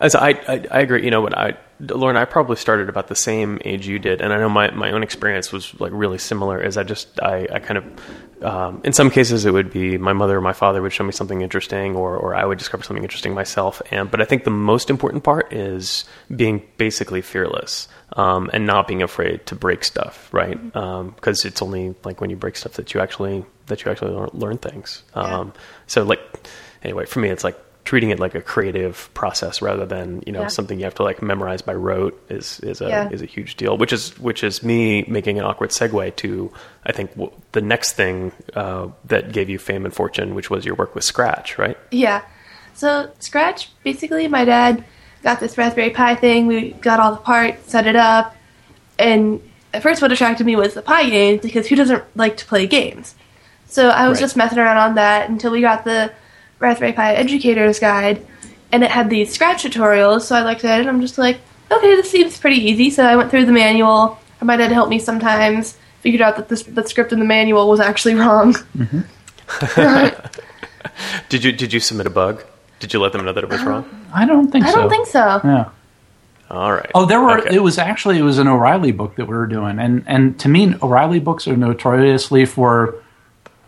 As 0.00 0.14
I, 0.14 0.30
I, 0.30 0.64
I 0.70 0.80
agree. 0.80 1.04
You 1.04 1.10
know 1.10 1.20
what 1.20 1.36
I, 1.38 1.54
Lauren, 1.80 2.16
I 2.16 2.24
probably 2.24 2.56
started 2.56 2.88
about 2.88 3.08
the 3.08 3.16
same 3.16 3.58
age 3.64 3.86
you 3.86 3.98
did, 3.98 4.20
and 4.20 4.32
I 4.32 4.38
know 4.38 4.48
my, 4.48 4.70
my 4.70 4.92
own 4.92 5.02
experience 5.02 5.52
was 5.52 5.78
like 5.80 5.92
really 5.94 6.18
similar. 6.18 6.60
Is 6.60 6.76
I 6.76 6.84
just 6.84 7.20
I, 7.20 7.48
I 7.52 7.58
kind 7.58 7.78
of 7.78 8.44
um, 8.44 8.80
in 8.84 8.92
some 8.92 9.10
cases 9.10 9.44
it 9.44 9.52
would 9.52 9.72
be 9.72 9.98
my 9.98 10.12
mother 10.12 10.38
or 10.38 10.40
my 10.40 10.52
father 10.52 10.82
would 10.82 10.92
show 10.92 11.04
me 11.04 11.12
something 11.12 11.42
interesting, 11.42 11.96
or 11.96 12.16
or 12.16 12.34
I 12.34 12.44
would 12.44 12.58
discover 12.58 12.84
something 12.84 13.02
interesting 13.02 13.34
myself. 13.34 13.82
And 13.90 14.10
but 14.10 14.20
I 14.20 14.24
think 14.24 14.44
the 14.44 14.50
most 14.50 14.90
important 14.90 15.24
part 15.24 15.52
is 15.52 16.04
being 16.34 16.62
basically 16.76 17.22
fearless 17.22 17.88
um, 18.14 18.50
and 18.52 18.66
not 18.66 18.86
being 18.86 19.02
afraid 19.02 19.46
to 19.46 19.56
break 19.56 19.84
stuff, 19.84 20.32
right? 20.32 20.60
Because 20.72 21.44
it's 21.44 21.60
only 21.62 21.94
like 22.04 22.20
when 22.20 22.30
you 22.30 22.36
break 22.36 22.56
stuff 22.56 22.74
that 22.74 22.94
you 22.94 23.00
actually 23.00 23.44
that 23.66 23.84
you 23.84 23.90
actually 23.90 24.12
learn, 24.12 24.30
learn 24.32 24.58
things. 24.58 25.02
Um, 25.14 25.52
So 25.86 26.04
like 26.04 26.20
anyway, 26.82 27.06
for 27.06 27.20
me, 27.20 27.30
it's 27.30 27.44
like 27.44 27.58
treating 27.84 28.08
it 28.10 28.18
like 28.18 28.34
a 28.34 28.40
creative 28.40 29.12
process 29.12 29.60
rather 29.60 29.84
than 29.84 30.22
you 30.26 30.32
know 30.32 30.42
Yeah. 30.42 30.46
something 30.48 30.78
you 30.78 30.84
have 30.86 30.94
to 30.94 31.02
like 31.02 31.20
memorize 31.22 31.60
by 31.62 31.74
rote 31.74 32.18
is 32.30 32.58
is 32.60 32.80
a 32.80 32.88
Yeah. 32.88 33.08
is 33.10 33.20
a 33.22 33.26
huge 33.26 33.56
deal. 33.56 33.76
Which 33.76 33.92
is 33.92 34.18
which 34.18 34.42
is 34.42 34.62
me 34.62 35.04
making 35.06 35.38
an 35.38 35.44
awkward 35.44 35.70
segue 35.70 36.16
to 36.16 36.50
I 36.86 36.92
think 36.92 37.10
w- 37.12 37.32
the 37.52 37.60
next 37.60 37.92
thing 37.92 38.32
uh, 38.54 38.88
that 39.06 39.32
gave 39.32 39.48
you 39.50 39.58
fame 39.58 39.84
and 39.84 39.92
fortune, 39.94 40.34
which 40.34 40.48
was 40.50 40.64
your 40.64 40.74
work 40.76 40.94
with 40.94 41.04
Scratch, 41.04 41.58
right? 41.58 41.76
Yeah. 41.90 42.22
So 42.74 43.10
Scratch, 43.20 43.70
basically, 43.84 44.28
my 44.28 44.44
dad 44.44 44.84
got 45.22 45.40
this 45.40 45.56
Raspberry 45.56 45.90
Pi 45.90 46.14
thing. 46.16 46.46
We 46.46 46.72
got 46.72 47.00
all 47.00 47.12
the 47.12 47.18
parts, 47.18 47.70
set 47.70 47.86
it 47.86 47.96
up, 47.96 48.34
and 48.98 49.40
at 49.72 49.82
first, 49.82 50.00
what 50.02 50.10
attracted 50.12 50.46
me 50.46 50.56
was 50.56 50.74
the 50.74 50.82
Pi 50.82 51.08
games 51.10 51.42
because 51.42 51.66
who 51.66 51.76
doesn't 51.76 52.02
like 52.16 52.36
to 52.38 52.46
play 52.46 52.66
games? 52.66 53.14
So 53.66 53.88
I 53.88 54.08
was 54.08 54.16
Right. 54.18 54.20
just 54.24 54.36
messing 54.36 54.58
around 54.58 54.76
on 54.78 54.94
that 54.96 55.28
until 55.28 55.50
we 55.50 55.60
got 55.60 55.84
the 55.84 56.12
Raspberry 56.58 56.92
Pi 56.92 57.14
Educator's 57.14 57.78
Guide, 57.78 58.26
and 58.72 58.84
it 58.84 58.90
had 58.90 59.10
these 59.10 59.32
Scratch 59.32 59.64
tutorials. 59.64 60.22
So 60.22 60.36
I 60.36 60.44
looked 60.44 60.64
at 60.64 60.78
it, 60.78 60.86
and 60.86 60.88
I'm 60.88 61.00
just 61.00 61.18
like, 61.18 61.38
okay, 61.70 61.96
this 61.96 62.10
seems 62.10 62.38
pretty 62.38 62.56
easy. 62.56 62.90
So 62.90 63.04
I 63.04 63.16
went 63.16 63.30
through 63.30 63.46
the 63.46 63.52
manual. 63.52 64.18
My 64.40 64.56
dad 64.56 64.72
helped 64.72 64.90
me 64.90 64.98
sometimes. 64.98 65.76
Figured 66.00 66.20
out 66.20 66.36
that 66.36 66.48
this, 66.48 66.64
the 66.64 66.86
script 66.86 67.12
in 67.12 67.18
the 67.18 67.24
manual 67.24 67.68
was 67.68 67.80
actually 67.80 68.14
wrong. 68.14 68.52
Mm-hmm. 68.76 69.00
Did 71.28 71.44
you 71.44 71.52
did 71.52 71.72
you 71.72 71.80
submit 71.80 72.06
a 72.06 72.10
bug? 72.10 72.44
Did 72.80 72.92
you 72.92 73.00
let 73.00 73.12
them 73.12 73.24
know 73.24 73.32
that 73.32 73.44
it 73.44 73.50
was 73.50 73.62
wrong? 73.62 74.06
I 74.14 74.26
don't 74.26 74.50
think 74.50 74.64
I 74.64 74.70
so. 74.70 74.78
I 74.78 74.80
don't 74.80 74.90
think 74.90 75.06
so. 75.06 75.40
Yeah. 75.44 75.70
All 76.50 76.72
right. 76.72 76.90
Oh, 76.94 77.06
there 77.06 77.20
were. 77.20 77.40
Okay. 77.40 77.56
It 77.56 77.60
was 77.60 77.78
actually 77.78 78.18
it 78.18 78.22
was 78.22 78.38
an 78.38 78.48
O'Reilly 78.48 78.92
book 78.92 79.16
that 79.16 79.26
we 79.26 79.34
were 79.34 79.46
doing, 79.46 79.78
and 79.78 80.04
and 80.06 80.38
to 80.40 80.48
me, 80.48 80.74
O'Reilly 80.82 81.20
books 81.20 81.48
are 81.48 81.56
notoriously 81.56 82.44
for 82.44 82.96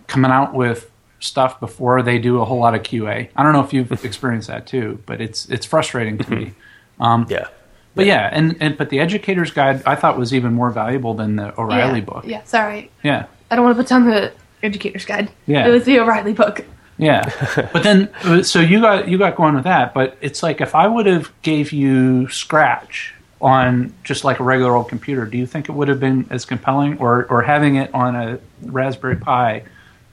coming 0.06 0.30
out 0.30 0.54
with 0.54 0.90
stuff 1.26 1.60
before 1.60 2.02
they 2.02 2.18
do 2.18 2.40
a 2.40 2.44
whole 2.44 2.58
lot 2.58 2.74
of 2.74 2.82
QA. 2.82 3.28
I 3.34 3.42
don't 3.42 3.52
know 3.52 3.62
if 3.62 3.72
you've 3.72 3.92
experienced 4.04 4.48
that 4.48 4.66
too, 4.66 5.02
but 5.06 5.20
it's 5.20 5.48
it's 5.50 5.66
frustrating 5.66 6.18
to 6.18 6.30
me. 6.30 6.52
Um, 7.00 7.26
yeah. 7.28 7.48
But 7.94 8.04
yeah, 8.04 8.28
and, 8.30 8.56
and 8.60 8.76
but 8.76 8.90
the 8.90 9.00
educator's 9.00 9.50
guide 9.50 9.82
I 9.86 9.96
thought 9.96 10.18
was 10.18 10.34
even 10.34 10.52
more 10.52 10.70
valuable 10.70 11.14
than 11.14 11.36
the 11.36 11.58
O'Reilly 11.58 12.00
yeah. 12.00 12.04
book. 12.04 12.24
Yeah, 12.26 12.44
sorry. 12.44 12.90
Yeah. 13.02 13.26
I 13.50 13.56
don't 13.56 13.64
want 13.64 13.76
to 13.76 13.82
put 13.82 13.88
down 13.88 14.04
the 14.04 14.32
educator's 14.62 15.06
guide. 15.06 15.30
Yeah. 15.46 15.66
It 15.66 15.70
was 15.70 15.84
the 15.84 15.98
O'Reilly 15.98 16.34
book. 16.34 16.64
Yeah, 16.98 17.30
but 17.72 17.82
then 17.82 18.08
uh, 18.22 18.42
so 18.42 18.60
you 18.60 18.80
got 18.80 19.08
you 19.08 19.18
got 19.18 19.36
going 19.36 19.54
with 19.54 19.64
that, 19.64 19.92
but 19.92 20.16
it's 20.20 20.42
like 20.42 20.60
if 20.60 20.74
I 20.74 20.86
would 20.86 21.06
have 21.06 21.30
gave 21.42 21.72
you 21.72 22.28
Scratch 22.28 23.14
on 23.40 23.92
just 24.02 24.24
like 24.24 24.40
a 24.40 24.42
regular 24.42 24.74
old 24.74 24.88
computer, 24.88 25.26
do 25.26 25.36
you 25.36 25.46
think 25.46 25.68
it 25.68 25.72
would 25.72 25.88
have 25.88 26.00
been 26.00 26.26
as 26.30 26.46
compelling, 26.46 26.96
or 26.98 27.26
or 27.26 27.42
having 27.42 27.76
it 27.76 27.92
on 27.94 28.16
a 28.16 28.38
Raspberry 28.62 29.16
Pi? 29.16 29.64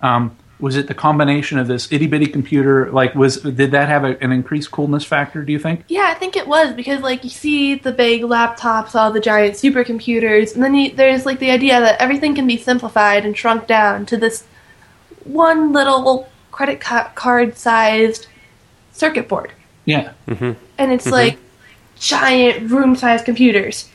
Um, 0.01 0.35
was 0.63 0.77
it 0.77 0.87
the 0.87 0.93
combination 0.93 1.59
of 1.59 1.67
this 1.67 1.91
itty 1.91 2.07
bitty 2.07 2.25
computer? 2.25 2.89
Like, 2.89 3.15
was 3.15 3.35
did 3.41 3.71
that 3.71 3.89
have 3.89 4.05
a, 4.05 4.17
an 4.23 4.31
increased 4.31 4.71
coolness 4.71 5.03
factor? 5.03 5.43
Do 5.43 5.51
you 5.51 5.59
think? 5.59 5.83
Yeah, 5.89 6.07
I 6.07 6.13
think 6.13 6.37
it 6.37 6.47
was 6.47 6.73
because 6.73 7.01
like 7.01 7.25
you 7.25 7.29
see 7.29 7.75
the 7.75 7.91
big 7.91 8.21
laptops, 8.21 8.95
all 8.95 9.11
the 9.11 9.19
giant 9.19 9.55
supercomputers, 9.55 10.53
and 10.53 10.63
then 10.63 10.73
you, 10.73 10.95
there's 10.95 11.25
like 11.25 11.39
the 11.39 11.51
idea 11.51 11.81
that 11.81 11.99
everything 11.99 12.33
can 12.33 12.47
be 12.47 12.55
simplified 12.55 13.25
and 13.25 13.37
shrunk 13.37 13.67
down 13.67 14.05
to 14.05 14.15
this 14.15 14.45
one 15.25 15.73
little 15.73 16.29
credit 16.51 16.79
ca- 16.79 17.11
card 17.13 17.57
sized 17.57 18.27
circuit 18.93 19.27
board. 19.27 19.51
Yeah, 19.83 20.13
mm-hmm. 20.29 20.53
And 20.77 20.93
it's 20.93 21.03
mm-hmm. 21.03 21.13
like 21.13 21.39
giant 21.99 22.71
room 22.71 22.95
sized 22.95 23.25
computers. 23.25 23.89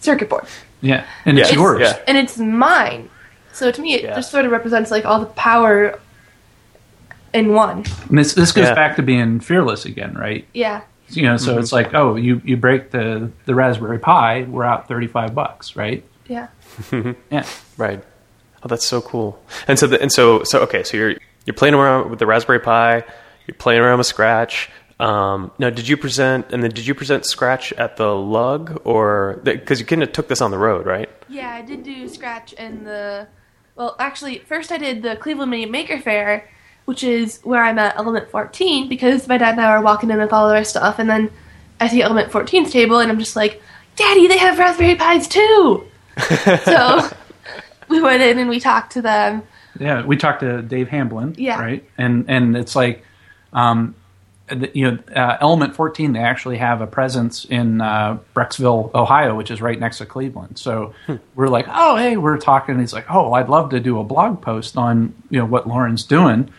Circuit 0.00 0.30
board. 0.30 0.46
yeah, 0.80 1.04
and 1.26 1.38
it's 1.38 1.50
Yeah, 1.50 1.56
yours. 1.56 1.80
yeah. 1.82 1.98
And 2.08 2.16
it's 2.16 2.38
mine. 2.38 3.10
So 3.52 3.70
to 3.70 3.80
me 3.80 3.94
it 3.94 4.02
Yeah. 4.04 4.14
just 4.14 4.30
sort 4.30 4.44
of 4.44 4.52
represents 4.52 4.90
like 4.90 5.04
all 5.04 5.20
the 5.20 5.26
power 5.26 5.98
in 7.32 7.52
one. 7.52 7.84
And 8.08 8.18
this 8.18 8.34
this 8.34 8.52
goes 8.52 8.66
Yeah. 8.66 8.74
back 8.74 8.96
to 8.96 9.02
being 9.02 9.40
fearless 9.40 9.84
again, 9.84 10.14
right? 10.14 10.46
Yeah. 10.52 10.82
You 11.10 11.22
know, 11.24 11.36
so 11.36 11.58
it's 11.58 11.72
like, 11.72 11.92
oh, 11.94 12.14
you 12.16 12.40
you 12.44 12.56
break 12.56 12.90
the 12.92 13.30
the 13.46 13.54
Raspberry 13.54 13.98
Pi, 13.98 14.42
we're 14.48 14.64
out 14.64 14.86
thirty 14.88 15.06
five 15.08 15.34
bucks, 15.34 15.74
right? 15.76 16.04
Yeah. 16.28 16.48
Yeah. 17.30 17.44
Right. 17.76 18.02
Oh, 18.62 18.68
that's 18.68 18.86
so 18.86 19.00
cool. 19.00 19.42
And 19.66 19.78
so, 19.78 19.86
the, 19.86 20.00
and 20.00 20.12
so, 20.12 20.42
so 20.44 20.60
okay. 20.60 20.82
So 20.84 20.96
you're 20.96 21.14
you're 21.46 21.54
playing 21.54 21.74
around 21.74 22.10
with 22.10 22.18
the 22.20 22.26
Raspberry 22.26 22.60
Pi. 22.60 23.02
You're 23.46 23.54
playing 23.58 23.80
around 23.80 23.98
with 23.98 24.06
Scratch. 24.06 24.70
Um, 25.00 25.50
now, 25.58 25.70
did 25.70 25.88
you 25.88 25.96
present? 25.96 26.52
And 26.52 26.62
then, 26.62 26.70
did 26.70 26.86
you 26.86 26.94
present 26.94 27.24
Scratch 27.26 27.72
at 27.72 27.96
the 27.96 28.14
Lug, 28.14 28.80
or 28.84 29.40
because 29.42 29.80
you 29.80 29.86
kind 29.86 30.02
of 30.02 30.12
took 30.12 30.28
this 30.28 30.40
on 30.42 30.50
the 30.52 30.58
road, 30.58 30.84
right? 30.86 31.08
Yeah, 31.28 31.50
I 31.54 31.62
did 31.62 31.82
do 31.82 32.06
Scratch 32.06 32.52
in 32.52 32.84
the. 32.84 33.26
Well, 33.76 33.96
actually, 33.98 34.38
first 34.40 34.72
I 34.72 34.78
did 34.78 35.02
the 35.02 35.16
Cleveland 35.16 35.50
Mini 35.50 35.66
Maker 35.66 35.98
Fair, 36.00 36.48
which 36.84 37.02
is 37.04 37.40
where 37.42 37.62
I'm 37.62 37.78
at 37.78 37.96
Element 37.96 38.30
14 38.30 38.88
because 38.88 39.26
my 39.28 39.38
dad 39.38 39.52
and 39.52 39.60
I 39.60 39.76
were 39.78 39.84
walking 39.84 40.10
in 40.10 40.18
with 40.18 40.32
all 40.32 40.48
of 40.48 40.54
our 40.56 40.64
stuff, 40.64 40.98
and 40.98 41.08
then 41.08 41.30
I 41.80 41.88
see 41.88 42.02
Element 42.02 42.30
14's 42.30 42.72
table, 42.72 42.98
and 42.98 43.10
I'm 43.10 43.18
just 43.18 43.36
like, 43.36 43.62
Daddy, 43.96 44.26
they 44.28 44.38
have 44.38 44.58
Raspberry 44.58 44.96
Pis 44.96 45.28
too! 45.28 45.86
so 46.64 47.08
we 47.88 48.00
went 48.02 48.22
in 48.22 48.38
and 48.38 48.50
we 48.50 48.60
talked 48.60 48.92
to 48.92 49.02
them. 49.02 49.42
Yeah, 49.78 50.04
we 50.04 50.16
talked 50.16 50.40
to 50.40 50.62
Dave 50.62 50.88
Hamblin, 50.88 51.34
Yeah. 51.38 51.60
right? 51.60 51.88
And 51.96 52.26
and 52.28 52.56
it's 52.56 52.76
like, 52.76 53.04
um, 53.52 53.94
you 54.74 54.90
know, 54.90 54.98
uh, 55.14 55.36
Element 55.40 55.74
14, 55.74 56.12
they 56.12 56.18
actually 56.20 56.58
have 56.58 56.80
a 56.80 56.86
presence 56.86 57.44
in 57.44 57.80
uh, 57.80 58.18
Brecksville, 58.34 58.94
Ohio, 58.94 59.34
which 59.34 59.50
is 59.50 59.60
right 59.62 59.78
next 59.78 59.98
to 59.98 60.06
Cleveland. 60.06 60.58
So 60.58 60.94
we're 61.34 61.48
like, 61.48 61.66
oh, 61.68 61.96
hey, 61.96 62.16
we're 62.16 62.38
talking. 62.38 62.72
And 62.74 62.80
he's 62.80 62.92
like, 62.92 63.06
oh, 63.10 63.32
I'd 63.32 63.48
love 63.48 63.70
to 63.70 63.80
do 63.80 63.98
a 63.98 64.04
blog 64.04 64.40
post 64.42 64.76
on 64.76 65.14
you 65.30 65.38
know 65.38 65.46
what 65.46 65.66
Lauren's 65.68 66.04
doing. 66.04 66.50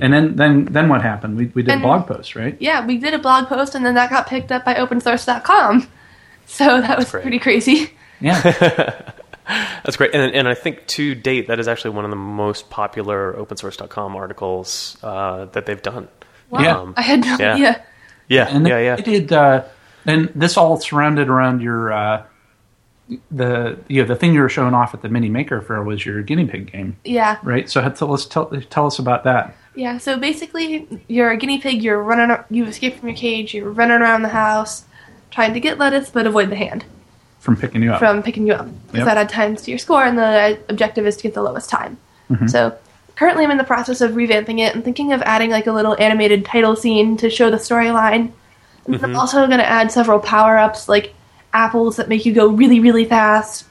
And 0.00 0.12
then 0.12 0.34
then 0.36 0.64
then 0.64 0.88
what 0.88 1.02
happened? 1.02 1.36
We 1.36 1.46
we 1.54 1.62
did 1.62 1.70
a 1.70 1.72
And- 1.74 1.82
blog 1.82 2.06
post, 2.08 2.34
right? 2.34 2.56
Yeah, 2.60 2.84
we 2.84 2.98
did 2.98 3.14
a 3.14 3.18
blog 3.18 3.46
post, 3.46 3.74
and 3.76 3.86
then 3.86 3.94
that 3.94 4.10
got 4.10 4.26
picked 4.26 4.50
up 4.50 4.64
by 4.64 4.74
opensource.com. 4.74 5.88
So 6.46 6.80
that 6.82 6.98
was 6.98 7.10
great. 7.10 7.22
pretty 7.22 7.38
crazy. 7.38 7.90
Yeah, 8.20 8.42
That's 9.46 9.96
great. 9.96 10.14
And 10.14 10.34
and 10.34 10.48
I 10.48 10.54
think 10.54 10.86
to 10.88 11.14
date, 11.14 11.48
that 11.48 11.58
is 11.58 11.68
actually 11.68 11.92
one 11.92 12.04
of 12.04 12.10
the 12.10 12.16
most 12.16 12.68
popular 12.70 13.32
OpenSource.com 13.34 14.16
articles 14.16 14.96
uh, 15.02 15.46
that 15.46 15.64
they've 15.66 15.80
done. 15.80 16.08
Wow. 16.54 16.60
Yeah. 16.62 16.92
I 16.96 17.02
had 17.02 17.20
no 17.20 17.36
Yeah. 17.38 17.54
idea. 17.54 17.82
Yeah, 18.28 18.48
and 18.48 18.66
yeah, 18.66 18.78
yeah. 18.78 18.96
they 18.96 19.02
did. 19.02 19.32
Uh, 19.32 19.64
and 20.06 20.30
this 20.34 20.56
all 20.56 20.78
surrounded 20.80 21.28
around 21.28 21.60
your 21.60 21.92
uh, 21.92 22.22
the 23.30 23.76
you 23.88 24.00
know 24.02 24.08
the 24.08 24.16
thing 24.16 24.32
you 24.32 24.40
were 24.40 24.48
showing 24.48 24.72
off 24.74 24.94
at 24.94 25.02
the 25.02 25.08
Mini 25.08 25.28
Maker 25.28 25.60
Fair 25.60 25.82
was 25.82 26.04
your 26.06 26.22
guinea 26.22 26.46
pig 26.46 26.72
game. 26.72 26.96
Yeah. 27.04 27.36
right? 27.42 27.68
So 27.68 27.86
tell 27.90 28.12
us 28.14 28.24
tell, 28.26 28.46
tell 28.70 28.86
us 28.86 28.98
about 28.98 29.24
that. 29.24 29.54
Yeah, 29.74 29.98
so 29.98 30.16
basically, 30.18 30.86
you're 31.08 31.30
a 31.32 31.36
guinea 31.36 31.58
pig. 31.58 31.82
You're 31.82 32.00
running. 32.02 32.30
ar- 32.30 32.46
You 32.48 32.64
escape 32.66 32.98
from 32.98 33.08
your 33.08 33.16
cage. 33.18 33.52
You're 33.54 33.70
running 33.70 34.00
around 34.00 34.22
the 34.22 34.28
house, 34.28 34.84
trying 35.30 35.52
to 35.52 35.60
get 35.60 35.78
lettuce, 35.78 36.10
but 36.10 36.26
avoid 36.28 36.48
the 36.50 36.56
hand 36.56 36.84
From 37.40 37.56
picking 37.56 37.82
you 37.82 37.92
up. 37.92 37.98
from 37.98 38.22
picking 38.22 38.46
you 38.46 38.52
up. 38.54 38.66
Because 38.86 38.98
Yep. 38.98 39.06
that 39.06 39.16
adds 39.18 39.32
times 39.32 39.62
to 39.62 39.70
your 39.72 39.78
score, 39.78 40.04
and 40.04 40.16
the 40.16 40.58
objective 40.68 41.06
is 41.06 41.16
to 41.18 41.24
get 41.24 41.34
the 41.34 41.42
lowest 41.42 41.68
time. 41.68 41.98
So 42.46 42.74
currently, 43.16 43.44
I'm 43.44 43.50
in 43.50 43.58
the 43.58 43.64
process 43.64 44.00
of 44.00 44.12
revamping 44.12 44.60
it 44.60 44.74
and 44.74 44.84
thinking 44.84 45.12
of 45.12 45.22
adding 45.22 45.50
like 45.50 45.66
a 45.66 45.72
little 45.72 45.96
animated 46.00 46.44
title 46.44 46.76
scene 46.76 47.16
to 47.18 47.30
show 47.30 47.50
the 47.50 47.56
storyline. 47.56 48.32
And 48.86 48.96
I'm 48.96 49.00
mm-hmm. 49.00 49.16
also 49.16 49.46
going 49.46 49.58
to 49.58 49.68
add 49.68 49.90
several 49.90 50.18
power 50.18 50.58
ups, 50.58 50.88
like 50.88 51.14
apples 51.52 51.96
that 51.96 52.08
make 52.08 52.26
you 52.26 52.34
go 52.34 52.48
really, 52.48 52.80
really 52.80 53.04
fast, 53.04 53.66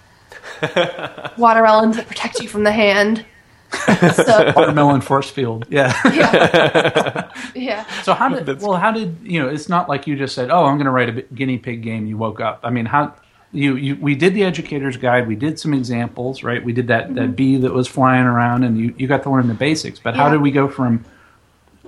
watermelons 1.37 1.97
that 1.97 2.07
protect 2.07 2.39
you 2.39 2.47
from 2.47 2.63
the 2.63 2.71
hand. 2.71 3.25
so, 4.15 4.53
Watermelon 4.55 5.01
force 5.01 5.29
field. 5.31 5.65
Yeah. 5.69 5.93
yeah. 6.13 7.31
yeah. 7.55 8.01
so 8.03 8.13
how 8.13 8.29
did 8.29 8.61
well 8.61 8.73
how 8.73 8.91
did 8.91 9.17
you 9.23 9.41
know? 9.41 9.49
It's 9.49 9.67
not 9.67 9.89
like 9.89 10.05
you 10.05 10.15
just 10.15 10.35
said, 10.35 10.51
"Oh, 10.51 10.65
I'm 10.65 10.77
going 10.77 10.85
to 10.85 10.91
write 10.91 11.09
a 11.09 11.21
guinea 11.33 11.57
pig 11.57 11.81
game." 11.81 12.05
You 12.05 12.15
woke 12.15 12.39
up. 12.39 12.59
I 12.63 12.69
mean, 12.69 12.85
how 12.85 13.15
you 13.53 13.75
you 13.75 13.95
we 13.95 14.15
did 14.15 14.33
the 14.33 14.43
educator's 14.43 14.97
guide. 14.97 15.27
We 15.27 15.35
did 15.35 15.59
some 15.59 15.73
examples, 15.73 16.43
right? 16.43 16.63
We 16.63 16.73
did 16.73 16.87
that 16.87 17.13
that 17.15 17.21
mm-hmm. 17.21 17.33
bee 17.33 17.57
that 17.57 17.71
was 17.71 17.87
flying 17.87 18.25
around, 18.25 18.63
and 18.63 18.77
you 18.77 18.93
you 18.97 19.07
got 19.07 19.23
to 19.23 19.29
learn 19.29 19.47
the 19.47 19.53
basics. 19.53 19.99
But 19.99 20.15
how 20.15 20.25
Yeah. 20.25 20.31
did 20.33 20.41
we 20.41 20.51
go 20.51 20.67
from 20.67 21.05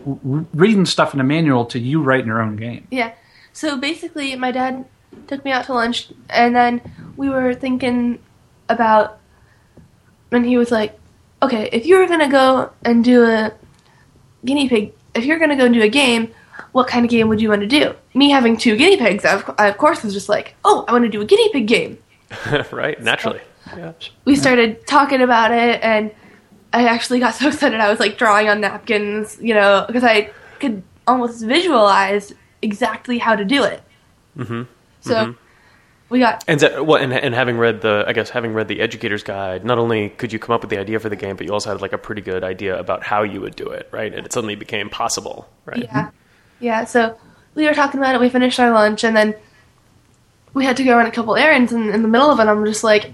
reading 0.06 0.86
stuff 0.86 1.14
in 1.14 1.20
a 1.20 1.24
manual 1.24 1.66
to 1.66 1.80
you 1.80 2.02
writing 2.02 2.28
your 2.28 2.42
own 2.42 2.56
game? 2.56 2.88
Yeah. 2.92 3.14
So 3.54 3.78
basically, 3.78 4.36
my 4.36 4.52
dad 4.52 4.86
took 5.28 5.44
me 5.44 5.52
out 5.52 5.66
to 5.66 5.74
lunch, 5.74 6.10
and 6.30 6.56
then 6.56 6.82
we 7.18 7.30
were 7.30 7.54
thinking 7.56 8.20
about, 8.70 9.18
and 10.32 10.46
he 10.46 10.58
was 10.58 10.72
like, 10.72 11.00
"Okay, 11.42 11.70
if 11.72 11.86
you 11.86 11.98
were 11.98 12.08
gonna 12.08 12.30
go 12.30 12.72
and 12.84 13.04
do 13.04 13.24
a 13.26 13.54
guinea 14.44 14.70
pig, 14.70 14.94
if 15.16 15.26
you're 15.26 15.40
gonna 15.40 15.56
go 15.56 15.66
and 15.66 15.74
do 15.74 15.82
a 15.82 15.90
game, 15.90 16.30
what 16.72 16.88
kind 16.88 17.06
of 17.06 17.12
game 17.12 17.30
would 17.30 17.42
you 17.42 17.50
want 17.50 17.62
to 17.62 17.68
do? 17.68 17.96
Me 18.14 18.30
having 18.30 18.58
two 18.58 18.76
guinea 18.76 18.98
pigs, 18.98 19.26
I 19.26 19.36
of, 19.36 19.56
I 19.58 19.68
of 19.68 19.78
course 19.78 20.04
was 20.04 20.14
just 20.14 20.30
like, 20.30 20.56
oh, 20.64 20.86
I 20.88 20.92
want 20.92 21.04
to 21.04 21.10
do 21.10 21.22
a 21.22 21.26
guinea 21.26 21.50
pig 21.50 21.68
game. 21.68 21.98
right, 22.72 23.02
naturally. 23.02 23.42
Yeah. 23.76 23.94
We 24.26 24.36
started 24.36 24.86
talking 24.86 25.22
about 25.22 25.52
it, 25.52 25.82
and 25.84 26.12
I 26.74 26.86
actually 26.88 27.20
got 27.20 27.36
so 27.36 27.48
excited 27.48 27.80
I 27.80 27.90
was 27.90 28.00
like 28.00 28.18
drawing 28.18 28.50
on 28.50 28.62
napkins, 28.62 29.38
you 29.42 29.54
know, 29.54 29.86
because 29.88 30.04
I 30.04 30.32
could 30.60 30.84
almost 31.08 31.44
visualize 31.44 32.34
exactly 32.62 33.18
how 33.18 33.36
to 33.36 33.46
do 33.46 33.64
it. 33.64 33.82
hmm 34.36 34.64
So 35.02 35.36
we 36.10 36.20
got 36.20 36.44
And 36.48 36.60
so, 36.60 36.84
well, 36.84 37.02
and, 37.02 37.12
and 37.14 37.34
having 37.34 37.58
read 37.58 37.82
the, 37.82 38.04
I 38.08 38.14
guess 38.14 38.30
having 38.30 38.54
read 38.54 38.68
the 38.68 38.80
Educator's 38.80 39.24
Guide, 39.24 39.66
not 39.66 39.78
only 39.78 40.10
could 40.10 40.32
you 40.32 40.40
come 40.40 40.54
up 40.54 40.62
with 40.62 40.70
the 40.70 40.78
idea 40.78 41.00
for 41.00 41.10
the 41.10 41.16
game, 41.16 41.36
but 41.36 41.46
you 41.46 41.54
also 41.54 41.72
had 41.72 41.82
like 41.82 41.94
a 41.94 41.98
pretty 41.98 42.22
good 42.22 42.44
idea 42.44 42.78
about 42.78 43.04
how 43.04 43.24
you 43.24 43.42
would 43.42 43.56
do 43.56 43.68
it, 43.68 43.90
right? 43.92 44.14
And 44.14 44.26
it 44.26 44.32
suddenly 44.34 44.56
became 44.56 44.90
possible, 44.90 45.48
right? 45.66 45.84
Yeah. 45.84 46.10
Yeah, 46.60 46.86
so 46.86 47.18
we 47.54 47.66
were 47.66 47.74
talking 47.74 48.00
about 48.00 48.16
it, 48.16 48.22
we 48.22 48.30
finished 48.30 48.60
our 48.60 48.72
lunch, 48.72 49.04
and 49.04 49.16
then 49.16 49.36
we 50.54 50.66
had 50.66 50.78
to 50.78 50.84
go 50.84 50.96
run 50.96 51.06
a 51.06 51.12
couple 51.12 51.36
errands, 51.36 51.72
and 51.72 51.90
in 51.90 52.02
the 52.02 52.08
middle 52.08 52.30
of 52.32 52.40
it, 52.40 52.44
I'm 52.44 52.66
just 52.66 52.84
like, 52.84 53.12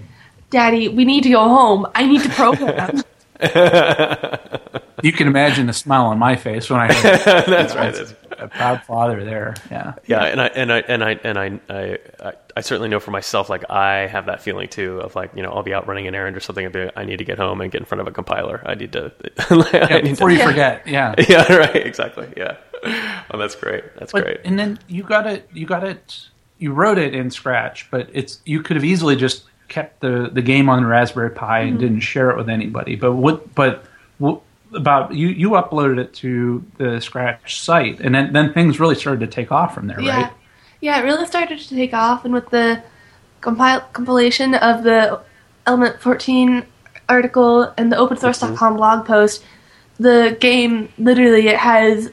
Daddy, 0.50 0.88
we 0.88 1.04
need 1.04 1.22
to 1.24 1.30
go 1.30 1.40
home. 1.40 1.86
I 1.94 2.06
need 2.06 2.22
to 2.22 2.28
program. 2.30 3.02
You 5.02 5.12
can 5.12 5.26
imagine 5.26 5.66
the 5.66 5.72
smile 5.72 6.06
on 6.06 6.18
my 6.20 6.36
face 6.36 6.70
when 6.70 6.78
I 6.78 6.92
heard 6.92 7.20
That's 7.46 7.74
right. 7.74 7.92
That's, 7.92 8.14
a 8.38 8.46
proud 8.46 8.82
father 8.84 9.24
there. 9.24 9.54
Yeah. 9.68 9.94
yeah, 10.06 10.24
and 10.24 10.40
I 10.40 10.46
and 10.46 10.72
I 10.72 10.78
and 10.78 11.02
I 11.02 11.10
and 11.24 11.38
I, 11.38 11.60
I 11.68 11.98
I 12.24 12.32
I 12.56 12.60
certainly 12.60 12.88
know 12.88 13.00
for 13.00 13.10
myself, 13.10 13.50
like 13.50 13.68
I 13.68 14.06
have 14.06 14.26
that 14.26 14.42
feeling 14.42 14.68
too 14.68 15.00
of 15.00 15.16
like 15.16 15.32
you 15.34 15.42
know 15.42 15.50
I'll 15.50 15.64
be 15.64 15.74
out 15.74 15.88
running 15.88 16.06
an 16.06 16.14
errand 16.14 16.36
or 16.36 16.40
something, 16.40 16.64
and 16.64 16.72
be, 16.72 16.88
I 16.94 17.04
need 17.04 17.16
to 17.16 17.24
get 17.24 17.38
home 17.38 17.60
and 17.60 17.70
get 17.72 17.80
in 17.80 17.84
front 17.84 18.00
of 18.00 18.06
a 18.06 18.12
compiler. 18.12 18.62
I 18.64 18.74
need 18.76 18.92
to. 18.92 19.12
Yeah, 19.72 19.86
I 19.90 20.00
need 20.02 20.10
before 20.10 20.28
to 20.28 20.34
you 20.34 20.40
Yeah. 20.40 20.46
forget. 20.46 20.86
Yeah. 20.86 21.14
yeah, 21.28 21.52
right. 21.52 21.76
Exactly. 21.76 22.32
Yeah. 22.36 22.56
Oh, 23.30 23.38
that's 23.38 23.54
great. 23.54 23.84
That's 23.98 24.12
But- 24.12 24.24
great. 24.24 24.40
And 24.44 24.58
then 24.58 24.78
you 24.88 25.02
got 25.04 25.26
it. 25.26 25.48
You 25.54 25.64
got 25.64 25.84
it. 25.84 26.26
You 26.58 26.72
wrote 26.72 26.98
it 26.98 27.14
in 27.14 27.30
Scratch, 27.30 27.90
but 27.90 28.08
it's 28.12 28.40
you 28.44 28.62
could 28.62 28.76
have 28.76 28.84
easily 28.84 29.16
just 29.16 29.44
kept 29.68 30.00
the 30.00 30.28
the 30.30 30.42
game 30.42 30.68
on 30.68 30.84
Raspberry 30.84 31.30
Pi 31.30 31.60
and 31.60 31.70
mm-hmm. 31.70 31.78
didn't 31.78 32.00
share 32.00 32.30
it 32.30 32.36
with 32.36 32.48
anybody. 32.48 32.94
But 32.96 33.12
what? 33.12 33.54
But 33.54 33.84
what 34.18 34.42
about 34.74 35.14
you? 35.14 35.28
You 35.28 35.50
uploaded 35.50 35.98
it 35.98 36.12
to 36.14 36.62
the 36.76 37.00
Scratch 37.00 37.60
site, 37.60 38.00
and 38.00 38.14
then 38.14 38.32
then 38.32 38.52
things 38.52 38.78
really 38.78 38.96
started 38.96 39.20
to 39.20 39.26
take 39.26 39.50
off 39.50 39.74
from 39.74 39.86
there, 39.86 40.00
yeah. 40.00 40.22
right? 40.22 40.32
Yeah, 40.80 41.00
it 41.00 41.04
really 41.04 41.26
started 41.26 41.58
to 41.58 41.68
take 41.68 41.94
off, 41.94 42.24
and 42.24 42.34
with 42.34 42.50
the 42.50 42.82
compile- 43.40 43.90
compilation 43.92 44.54
of 44.54 44.84
the 44.84 45.20
Element 45.66 46.00
14 46.00 46.66
article 47.08 47.72
and 47.76 47.90
the 47.90 47.96
opensource.com 47.96 48.56
mm-hmm. 48.56 48.76
blog 48.76 49.06
post, 49.06 49.44
the 49.98 50.36
game 50.40 50.92
literally 50.98 51.48
it 51.48 51.56
has 51.56 52.10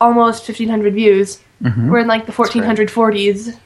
almost 0.00 0.48
1,500 0.48 0.94
views. 0.94 1.40
Mm-hmm. 1.62 1.90
We're 1.90 1.98
in 2.00 2.06
like 2.06 2.26
the 2.26 2.32
1440s. 2.32 3.58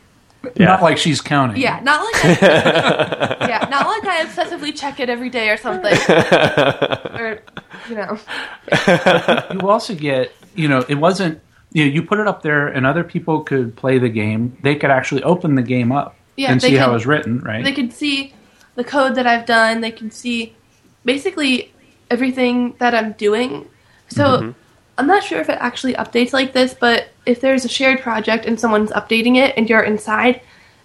Yeah. 0.57 0.67
Not 0.67 0.83
like 0.83 0.99
she's 0.99 1.23
counting. 1.23 1.57
Yeah, 1.57 1.81
not 1.83 2.05
like 2.05 2.25
I, 2.25 3.37
yeah, 3.49 3.67
not 3.71 3.87
like 3.87 4.05
I 4.05 4.27
obsessively 4.27 4.79
check 4.79 5.01
it 5.01 5.09
every 5.09 5.31
day 5.31 5.49
or 5.49 5.57
something. 5.57 5.95
or 7.19 7.41
you 7.89 7.95
know, 7.95 8.19
you 9.53 9.71
also 9.71 9.95
get 9.95 10.33
you 10.55 10.69
know 10.69 10.85
it 10.87 10.97
wasn't 10.97 11.41
you 11.73 11.87
know 11.87 11.91
you 11.91 12.03
put 12.03 12.19
it 12.19 12.29
up 12.29 12.43
there 12.43 12.69
and 12.69 12.85
other 12.85 13.03
people 13.03 13.41
could 13.41 13.75
play 13.75 13.97
the 13.97 14.11
game 14.11 14.55
they 14.63 14.75
could 14.75 14.91
actually 14.91 15.23
open 15.23 15.55
the 15.55 15.63
game 15.63 15.91
up 15.91 16.15
Yeah, 16.37 16.53
and 16.53 16.61
they 16.61 16.69
see 16.69 16.77
how 16.77 16.91
it 16.91 16.93
was 16.93 17.07
written 17.07 17.39
right 17.39 17.65
they 17.65 17.73
could 17.73 17.95
see 17.95 18.35
the 18.75 18.85
code 18.85 19.15
that 19.15 19.27
I've 19.27 19.47
done. 19.47 19.81
They 19.81 19.91
can 19.91 20.11
see 20.11 20.55
basically 21.05 21.73
everything 22.11 22.75
that 22.79 22.95
I'm 22.95 23.13
doing. 23.13 23.69
So 24.09 24.25
mm-hmm. 24.25 24.51
I'm 24.97 25.07
not 25.07 25.25
sure 25.25 25.41
if 25.41 25.49
it 25.49 25.59
actually 25.61 25.95
updates 25.95 26.33
like 26.33 26.53
this, 26.53 26.75
but 26.75 27.09
if 27.27 27.41
there's 27.41 27.65
a 27.65 27.69
shared 27.69 28.01
project 28.01 28.47
and 28.47 28.59
someone's 28.59 28.91
updating 28.91 29.37
it 29.37 29.55
and 29.57 29.69
you're 29.69 29.83
inside, 29.83 30.41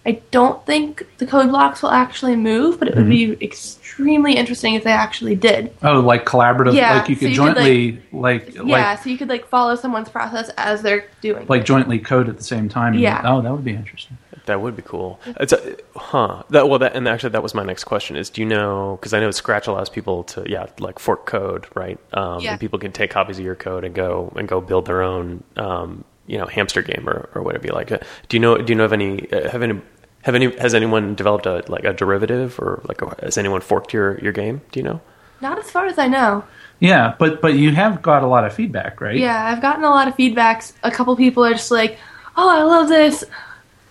I 0.05 0.21
don't 0.31 0.65
think 0.65 1.05
the 1.17 1.27
code 1.27 1.49
blocks 1.49 1.83
will 1.83 1.91
actually 1.91 2.35
move, 2.35 2.79
but 2.79 2.87
it 2.87 2.95
would 2.95 3.05
mm-hmm. 3.05 3.37
be 3.39 3.45
extremely 3.45 4.35
interesting 4.35 4.73
if 4.75 4.83
they 4.83 4.91
actually 4.91 5.35
did. 5.35 5.75
oh 5.83 5.99
like 5.99 6.25
collaborative 6.25 6.73
Yeah, 6.73 6.95
like 6.95 7.09
you 7.09 7.15
so 7.15 7.19
could 7.19 7.29
you 7.29 7.29
could, 7.29 7.35
jointly 7.35 8.01
like 8.11 8.55
yeah, 8.55 8.63
like 8.63 9.03
so 9.03 9.09
you 9.09 9.17
could 9.17 9.29
like 9.29 9.47
follow 9.47 9.75
someone's 9.75 10.09
process 10.09 10.49
as 10.57 10.81
they're 10.81 11.05
doing. 11.21 11.45
like 11.47 11.65
jointly 11.65 11.99
code 11.99 12.29
at 12.29 12.37
the 12.37 12.43
same 12.43 12.69
time 12.69 12.93
Yeah. 12.93 13.21
oh 13.25 13.41
that 13.41 13.51
would 13.51 13.65
be 13.65 13.73
interesting 13.73 14.17
That 14.49 14.61
would 14.61 14.75
be 14.75 14.81
cool. 14.81 15.19
It's 15.39 15.53
a, 15.53 15.77
huh. 15.95 16.43
That 16.49 16.67
well, 16.69 16.79
that 16.79 16.95
and 16.95 17.07
actually 17.07 17.29
that 17.31 17.43
was 17.43 17.53
my 17.53 17.63
next 17.63 17.85
question. 17.85 18.15
Is 18.17 18.29
do 18.29 18.41
you 18.41 18.47
know? 18.47 18.97
Because 18.99 19.13
I 19.13 19.19
know 19.19 19.31
Scratch 19.31 19.67
allows 19.67 19.89
people 19.89 20.23
to 20.25 20.43
yeah, 20.47 20.65
like 20.79 20.99
fork 20.99 21.25
code, 21.25 21.67
right? 21.75 21.97
Um, 22.13 22.39
Yeah. 22.41 22.51
And 22.51 22.59
people 22.59 22.79
can 22.79 22.91
take 22.91 23.11
copies 23.11 23.39
of 23.39 23.45
your 23.45 23.55
code 23.55 23.83
and 23.85 23.95
go 23.95 24.33
and 24.35 24.47
go 24.47 24.59
build 24.61 24.85
their 24.87 25.01
own, 25.01 25.43
um, 25.55 26.03
you 26.27 26.37
know, 26.37 26.45
hamster 26.45 26.81
game 26.81 27.07
or, 27.07 27.29
or 27.33 27.41
whatever 27.43 27.67
you 27.67 27.73
like. 27.73 27.91
Uh, 27.91 27.99
Do 28.27 28.37
you 28.37 28.41
know? 28.41 28.57
Do 28.57 28.71
you 28.71 28.75
know 28.75 28.85
of 28.85 28.93
any? 28.93 29.31
Uh, 29.31 29.49
have 29.49 29.63
any? 29.63 29.79
Have 30.23 30.35
any? 30.35 30.47
Has 30.57 30.73
anyone 30.73 31.15
developed 31.15 31.45
a 31.45 31.63
like 31.67 31.85
a 31.85 31.93
derivative 31.93 32.59
or 32.59 32.81
like 32.89 33.01
a, 33.01 33.07
has 33.23 33.37
anyone 33.37 33.61
forked 33.61 33.93
your 33.93 34.19
your 34.19 34.33
game? 34.33 34.61
Do 34.71 34.79
you 34.79 34.83
know? 34.83 34.99
Not 35.41 35.57
as 35.57 35.71
far 35.71 35.85
as 35.85 35.97
I 35.97 36.07
know. 36.07 36.43
yeah 36.81 37.13
but 37.17 37.41
but 37.41 37.53
you 37.53 37.71
have 37.71 38.01
got 38.01 38.23
a 38.23 38.27
lot 38.27 38.43
of 38.45 38.53
feedback 38.53 38.99
right 38.99 39.15
Yeah, 39.17 39.39
I've 39.49 39.61
gotten 39.61 39.83
a 39.85 39.89
lot 39.89 40.07
of 40.09 40.15
feedbacks. 40.15 40.73
A 40.83 40.91
couple 40.91 41.15
people 41.15 41.45
are 41.45 41.53
just 41.53 41.71
like, 41.71 41.97
"Oh, 42.35 42.49
I 42.49 42.63
love 42.63 42.89
this," 42.89 43.23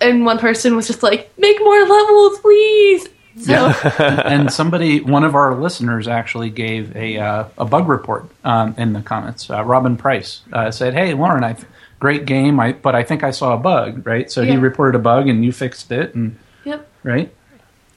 and 0.00 0.24
one 0.24 0.38
person 0.38 0.76
was 0.76 0.86
just 0.86 1.02
like, 1.02 1.32
"Make 1.38 1.58
more 1.60 1.80
levels, 1.80 2.38
please." 2.40 3.08
So 3.40 3.54
and 3.98 4.52
somebody 4.52 5.00
one 5.00 5.24
of 5.24 5.34
our 5.34 5.54
listeners 5.54 6.08
actually 6.08 6.50
gave 6.50 6.94
a 6.96 7.18
uh, 7.18 7.44
a 7.58 7.64
bug 7.64 7.88
report 7.88 8.26
um, 8.44 8.74
in 8.76 8.94
the 8.94 9.00
comments 9.00 9.48
uh, 9.48 9.62
robin 9.64 9.96
price 9.96 10.40
uh, 10.52 10.72
said 10.72 10.92
hey 10.92 11.14
lauren 11.14 11.44
i 11.44 11.56
great 12.00 12.26
game 12.26 12.58
I, 12.58 12.72
but 12.72 12.96
i 12.96 13.04
think 13.04 13.22
i 13.22 13.30
saw 13.30 13.54
a 13.54 13.56
bug 13.56 14.04
right 14.04 14.28
so 14.28 14.42
he 14.42 14.56
reported 14.56 14.98
a 14.98 15.00
bug 15.00 15.28
and 15.28 15.44
you 15.44 15.52
fixed 15.52 15.92
it 15.92 16.16
and 16.16 16.36
yep, 16.64 16.90
right 17.04 17.32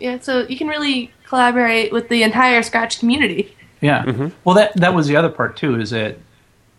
yeah. 0.02 0.20
So 0.20 0.46
you 0.48 0.58
can 0.58 0.68
really 0.68 1.12
collaborate 1.26 1.94
with 1.94 2.10
the 2.10 2.24
entire 2.24 2.64
Scratch 2.64 3.00
community. 3.00 3.56
Yeah. 3.80 4.30
Well, 4.44 4.56
that 4.56 4.76
that 4.76 4.94
was 4.94 5.08
the 5.08 5.16
other 5.16 5.30
part 5.30 5.56
too. 5.56 5.80
Is 5.80 5.92
that 5.92 6.18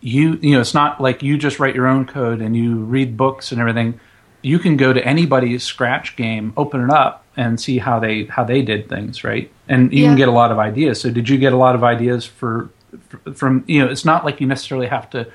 you 0.01 0.37
you 0.41 0.51
know 0.51 0.61
it's 0.61 0.73
not 0.73 1.01
like 1.01 1.23
you 1.23 1.37
just 1.37 1.59
write 1.59 1.73
your 1.73 1.87
own 1.87 2.05
code 2.05 2.41
and 2.41 2.55
you 2.55 2.77
read 2.77 3.17
books 3.17 3.51
and 3.51 3.59
everything. 3.61 3.99
You 4.43 4.59
can 4.59 4.77
go 4.77 4.93
to 4.93 5.03
anybody's 5.03 5.63
Scratch 5.63 6.15
game, 6.15 6.53
open 6.55 6.83
it 6.83 6.89
up, 6.91 7.25
and 7.35 7.59
see 7.59 7.79
how 7.79 7.99
they 7.99 8.25
how 8.25 8.43
they 8.43 8.61
did 8.61 8.87
things, 8.89 9.23
right? 9.23 9.49
And 9.67 9.91
you 9.91 10.03
Yeah. 10.03 10.09
can 10.09 10.17
get 10.17 10.27
a 10.27 10.31
lot 10.31 10.51
of 10.51 10.59
ideas. 10.59 11.01
So, 11.01 11.09
did 11.09 11.27
you 11.29 11.37
get 11.39 11.53
a 11.53 11.57
lot 11.57 11.73
of 11.75 11.83
ideas 11.83 12.25
for 12.25 12.69
from 13.33 13.63
you 13.67 13.83
know? 13.83 13.89
It's 13.91 14.05
not 14.05 14.23
like 14.25 14.39
you 14.41 14.45
necessarily 14.47 14.87
have 14.87 15.09
to 15.11 15.27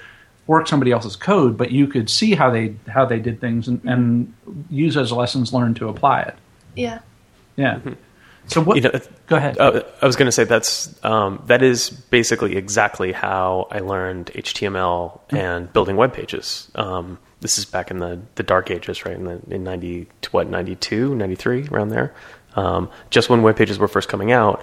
work 0.47 0.68
somebody 0.68 0.92
else's 0.92 1.16
code, 1.16 1.57
but 1.59 1.71
you 1.73 1.87
could 1.87 2.09
see 2.09 2.35
how 2.35 2.51
they 2.51 2.75
how 2.87 3.05
they 3.05 3.18
did 3.18 3.40
things 3.40 3.66
and, 3.68 3.81
and 3.85 4.33
use 4.71 4.94
those 4.94 5.11
lessons 5.12 5.53
learned 5.53 5.77
to 5.77 5.88
apply 5.88 6.21
it. 6.23 6.35
Yeah, 6.77 7.01
Yeah. 7.57 7.81
So 8.47 8.62
what? 8.62 8.77
You 8.77 8.83
know, 8.83 8.92
go 9.27 9.37
ahead. 9.37 9.59
Uh, 9.59 9.83
I 10.01 10.07
was 10.07 10.16
going 10.16 10.27
to 10.27 10.33
say 10.33 10.44
that's 10.44 10.94
um, 11.05 11.42
that 11.49 11.62
is 11.62 11.90
basically 11.90 12.57
exactly 12.57 13.12
how 13.12 13.66
I 13.71 13.81
learned 13.81 14.27
HTML 14.35 15.21
and 15.31 15.71
building 15.73 15.97
web 15.97 16.14
pages. 16.14 16.71
Um, 16.75 17.18
this 17.40 17.59
is 17.59 17.64
back 17.64 17.90
in 17.90 17.98
the, 17.98 18.20
the 18.35 18.42
dark 18.42 18.70
ages, 18.70 19.05
right? 19.05 19.16
In 19.16 19.24
the 19.24 19.40
in 19.51 19.64
ninety 19.64 20.09
what 20.31 20.48
92, 20.48 21.14
93, 21.14 21.68
around 21.68 21.88
there. 21.88 22.14
Um, 22.57 22.90
just 23.11 23.31
when 23.31 23.42
web 23.42 23.57
pages 23.57 23.79
were 23.79 23.88
first 23.88 24.09
coming 24.09 24.33
out, 24.33 24.62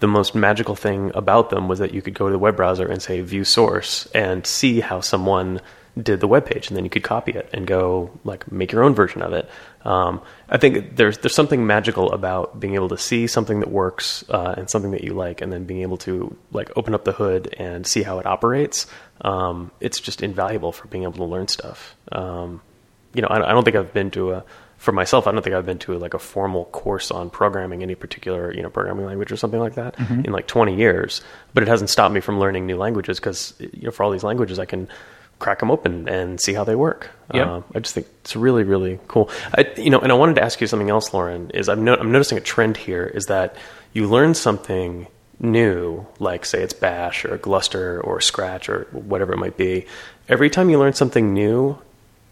the 0.00 0.08
most 0.08 0.34
magical 0.34 0.74
thing 0.74 1.10
about 1.14 1.50
them 1.50 1.68
was 1.68 1.78
that 1.78 1.94
you 1.94 2.02
could 2.02 2.14
go 2.14 2.26
to 2.26 2.32
the 2.32 2.38
web 2.38 2.56
browser 2.56 2.86
and 2.86 3.00
say 3.00 3.20
view 3.20 3.44
source 3.44 4.06
and 4.14 4.46
see 4.46 4.80
how 4.80 5.00
someone 5.00 5.60
did 6.00 6.20
the 6.20 6.28
web 6.28 6.44
page, 6.44 6.68
and 6.68 6.76
then 6.76 6.84
you 6.84 6.90
could 6.90 7.02
copy 7.02 7.32
it 7.32 7.48
and 7.52 7.66
go 7.66 8.10
like 8.24 8.50
make 8.52 8.70
your 8.70 8.84
own 8.84 8.94
version 8.94 9.22
of 9.22 9.32
it. 9.32 9.48
Um, 9.84 10.20
I 10.48 10.58
think 10.58 10.96
there's 10.96 11.18
there's 11.18 11.34
something 11.34 11.66
magical 11.66 12.12
about 12.12 12.60
being 12.60 12.74
able 12.74 12.90
to 12.90 12.98
see 12.98 13.26
something 13.26 13.60
that 13.60 13.70
works 13.70 14.24
uh, 14.28 14.54
and 14.56 14.68
something 14.68 14.90
that 14.90 15.04
you 15.04 15.14
like, 15.14 15.40
and 15.40 15.52
then 15.52 15.64
being 15.64 15.82
able 15.82 15.96
to 15.98 16.36
like 16.52 16.70
open 16.76 16.94
up 16.94 17.04
the 17.04 17.12
hood 17.12 17.54
and 17.58 17.86
see 17.86 18.02
how 18.02 18.18
it 18.18 18.26
operates. 18.26 18.86
Um, 19.22 19.70
it's 19.80 20.00
just 20.00 20.22
invaluable 20.22 20.72
for 20.72 20.86
being 20.88 21.04
able 21.04 21.14
to 21.14 21.24
learn 21.24 21.48
stuff. 21.48 21.96
Um, 22.12 22.60
you 23.14 23.22
know, 23.22 23.28
I, 23.28 23.48
I 23.48 23.52
don't 23.52 23.64
think 23.64 23.76
I've 23.76 23.94
been 23.94 24.10
to 24.12 24.32
a 24.32 24.44
for 24.76 24.92
myself. 24.92 25.26
I 25.26 25.32
don't 25.32 25.42
think 25.42 25.56
I've 25.56 25.64
been 25.64 25.78
to 25.80 25.98
like 25.98 26.12
a 26.12 26.18
formal 26.18 26.66
course 26.66 27.10
on 27.10 27.30
programming 27.30 27.82
any 27.82 27.94
particular 27.94 28.52
you 28.52 28.62
know 28.62 28.68
programming 28.70 29.06
language 29.06 29.32
or 29.32 29.36
something 29.36 29.60
like 29.60 29.76
that 29.76 29.98
in 30.26 30.32
like 30.32 30.46
20 30.46 30.76
years. 30.76 31.22
But 31.54 31.62
it 31.62 31.68
hasn't 31.68 31.88
stopped 31.88 32.12
me 32.12 32.20
from 32.20 32.38
learning 32.38 32.66
new 32.66 32.76
languages 32.76 33.18
because 33.18 33.54
you 33.58 33.84
know 33.84 33.90
for 33.90 34.02
all 34.02 34.10
these 34.10 34.24
languages 34.24 34.58
I 34.58 34.66
can 34.66 34.88
crack 35.38 35.60
them 35.60 35.70
open 35.70 36.08
and 36.08 36.40
see 36.40 36.54
how 36.54 36.64
they 36.64 36.74
work. 36.74 37.10
Yep. 37.34 37.46
Um, 37.46 37.64
I 37.74 37.80
just 37.80 37.94
think 37.94 38.06
it's 38.20 38.36
really 38.36 38.64
really 38.64 38.98
cool. 39.08 39.30
I, 39.54 39.70
you 39.76 39.90
know, 39.90 39.98
and 39.98 40.12
I 40.12 40.14
wanted 40.14 40.36
to 40.36 40.42
ask 40.42 40.60
you 40.60 40.66
something 40.66 40.90
else, 40.90 41.12
Lauren. 41.12 41.50
Is 41.50 41.68
I'm, 41.68 41.84
no, 41.84 41.94
I'm 41.94 42.12
noticing 42.12 42.38
a 42.38 42.40
trend 42.40 42.76
here 42.76 43.04
is 43.04 43.26
that 43.26 43.56
you 43.92 44.08
learn 44.08 44.34
something 44.34 45.06
new, 45.38 46.06
like 46.18 46.44
say 46.46 46.62
it's 46.62 46.72
Bash 46.72 47.24
or 47.24 47.36
Gluster 47.38 48.00
or 48.00 48.20
Scratch 48.20 48.68
or 48.68 48.86
whatever 48.92 49.32
it 49.32 49.38
might 49.38 49.56
be. 49.56 49.86
Every 50.28 50.50
time 50.50 50.70
you 50.70 50.78
learn 50.78 50.94
something 50.94 51.34
new, 51.34 51.78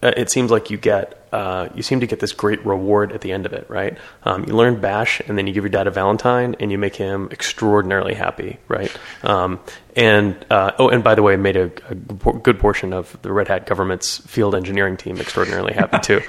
uh, 0.01 0.11
it 0.17 0.29
seems 0.31 0.51
like 0.51 0.69
you 0.69 0.77
get 0.77 1.24
uh, 1.35 1.67
you 1.75 1.83
seem 1.83 1.99
to 1.99 2.07
get 2.07 2.21
this 2.21 2.31
great 2.31 2.65
reward 2.65 3.11
at 3.11 3.19
the 3.19 3.33
end 3.33 3.45
of 3.45 3.51
it, 3.51 3.69
right? 3.69 3.97
Um, 4.23 4.45
you 4.47 4.55
learn 4.55 4.79
Bash, 4.79 5.19
and 5.27 5.37
then 5.37 5.47
you 5.47 5.53
give 5.53 5.65
your 5.65 5.69
dad 5.69 5.85
a 5.85 5.91
Valentine, 5.91 6.55
and 6.61 6.71
you 6.71 6.77
make 6.77 6.95
him 6.95 7.27
extraordinarily 7.29 8.13
happy, 8.13 8.57
right? 8.69 8.89
Um, 9.21 9.59
and 9.95 10.35
uh, 10.49 10.71
oh, 10.77 10.89
and 10.89 11.03
by 11.03 11.15
the 11.15 11.23
way, 11.23 11.37
made 11.37 11.55
a, 11.55 11.71
a, 11.89 11.95
good 11.95 12.59
portion 12.59 12.91
of 12.91 13.17
the 13.21 13.31
Red 13.31 13.47
Hat 13.47 13.65
government's 13.65 14.17
field 14.17 14.53
engineering 14.53 14.97
team 14.97 15.21
extraordinarily 15.21 15.73
happy 15.73 15.99
too. 15.99 16.21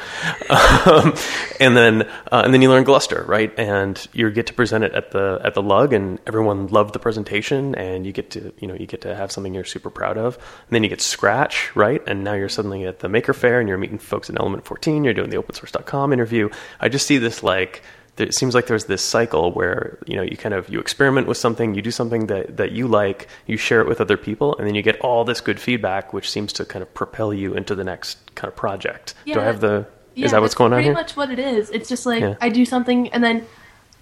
um, 0.50 1.14
and 1.58 1.76
then 1.76 2.02
uh, 2.30 2.42
and 2.44 2.54
then 2.54 2.62
you 2.62 2.70
learn 2.70 2.84
Gluster, 2.84 3.24
right? 3.26 3.52
And 3.58 4.06
you 4.12 4.30
get 4.30 4.46
to 4.46 4.54
present 4.54 4.84
it 4.84 4.92
at 4.92 5.10
the 5.10 5.40
at 5.42 5.54
the 5.54 5.62
lug, 5.62 5.92
and 5.92 6.20
everyone 6.28 6.68
loved 6.68 6.92
the 6.92 7.00
presentation, 7.00 7.74
and 7.74 8.06
you 8.06 8.12
get 8.12 8.30
to 8.30 8.52
you 8.60 8.68
know 8.68 8.74
you 8.74 8.86
get 8.86 9.00
to 9.00 9.16
have 9.16 9.32
something 9.32 9.52
you're 9.52 9.64
super 9.64 9.90
proud 9.90 10.16
of. 10.16 10.36
And 10.36 10.70
then 10.70 10.84
you 10.84 10.88
get 10.88 11.00
Scratch, 11.00 11.74
right? 11.74 12.02
And 12.06 12.22
now 12.22 12.34
you're 12.34 12.48
suddenly 12.48 12.84
at 12.84 13.00
the 13.00 13.08
Maker 13.08 13.34
Fair, 13.34 13.58
and 13.58 13.68
you're 13.68 13.78
meeting 13.78 13.98
folks 13.98 14.30
in 14.30 14.38
Element 14.38 14.64
14. 14.64 14.95
You're 15.04 15.14
doing 15.14 15.30
the 15.30 15.36
OpenSource.com 15.36 16.12
interview. 16.12 16.48
I 16.80 16.88
just 16.88 17.06
see 17.06 17.18
this 17.18 17.42
like 17.42 17.82
it 18.18 18.32
seems 18.34 18.54
like 18.54 18.66
there's 18.66 18.86
this 18.86 19.02
cycle 19.02 19.52
where 19.52 19.98
you 20.06 20.16
know 20.16 20.22
you 20.22 20.38
kind 20.38 20.54
of 20.54 20.68
you 20.70 20.80
experiment 20.80 21.26
with 21.26 21.36
something 21.36 21.74
you 21.74 21.82
do 21.82 21.90
something 21.90 22.28
that, 22.28 22.56
that 22.56 22.72
you 22.72 22.88
like 22.88 23.28
you 23.46 23.58
share 23.58 23.82
it 23.82 23.86
with 23.86 24.00
other 24.00 24.16
people 24.16 24.56
and 24.56 24.66
then 24.66 24.74
you 24.74 24.80
get 24.80 24.98
all 25.00 25.22
this 25.26 25.42
good 25.42 25.60
feedback 25.60 26.14
which 26.14 26.30
seems 26.30 26.50
to 26.54 26.64
kind 26.64 26.82
of 26.82 26.94
propel 26.94 27.34
you 27.34 27.52
into 27.52 27.74
the 27.74 27.84
next 27.84 28.34
kind 28.34 28.48
of 28.48 28.56
project 28.56 29.12
Yeah, 29.26 29.34
do 29.34 29.40
i 29.40 29.44
have 29.44 29.60
the 29.60 29.86
Yeah, 30.14 30.24
is 30.24 30.30
that 30.30 30.40
what's 30.40 30.54
going 30.54 30.72
on 30.72 30.76
pretty 30.78 30.86
here 30.86 30.94
much 30.94 31.14
what 31.14 31.30
it 31.30 31.38
is. 31.38 31.68
It's 31.68 31.90
just 31.90 32.06
like 32.06 32.22
Yeah. 32.22 32.36
I 32.40 32.48
do 32.48 32.64
something 32.64 33.08
and 33.10 33.22
then 33.22 33.46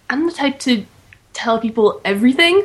I'm 0.08 0.26
the 0.26 0.32
type 0.32 0.60
to 0.60 0.86
tell 1.32 1.58
people 1.58 2.00
everything. 2.04 2.62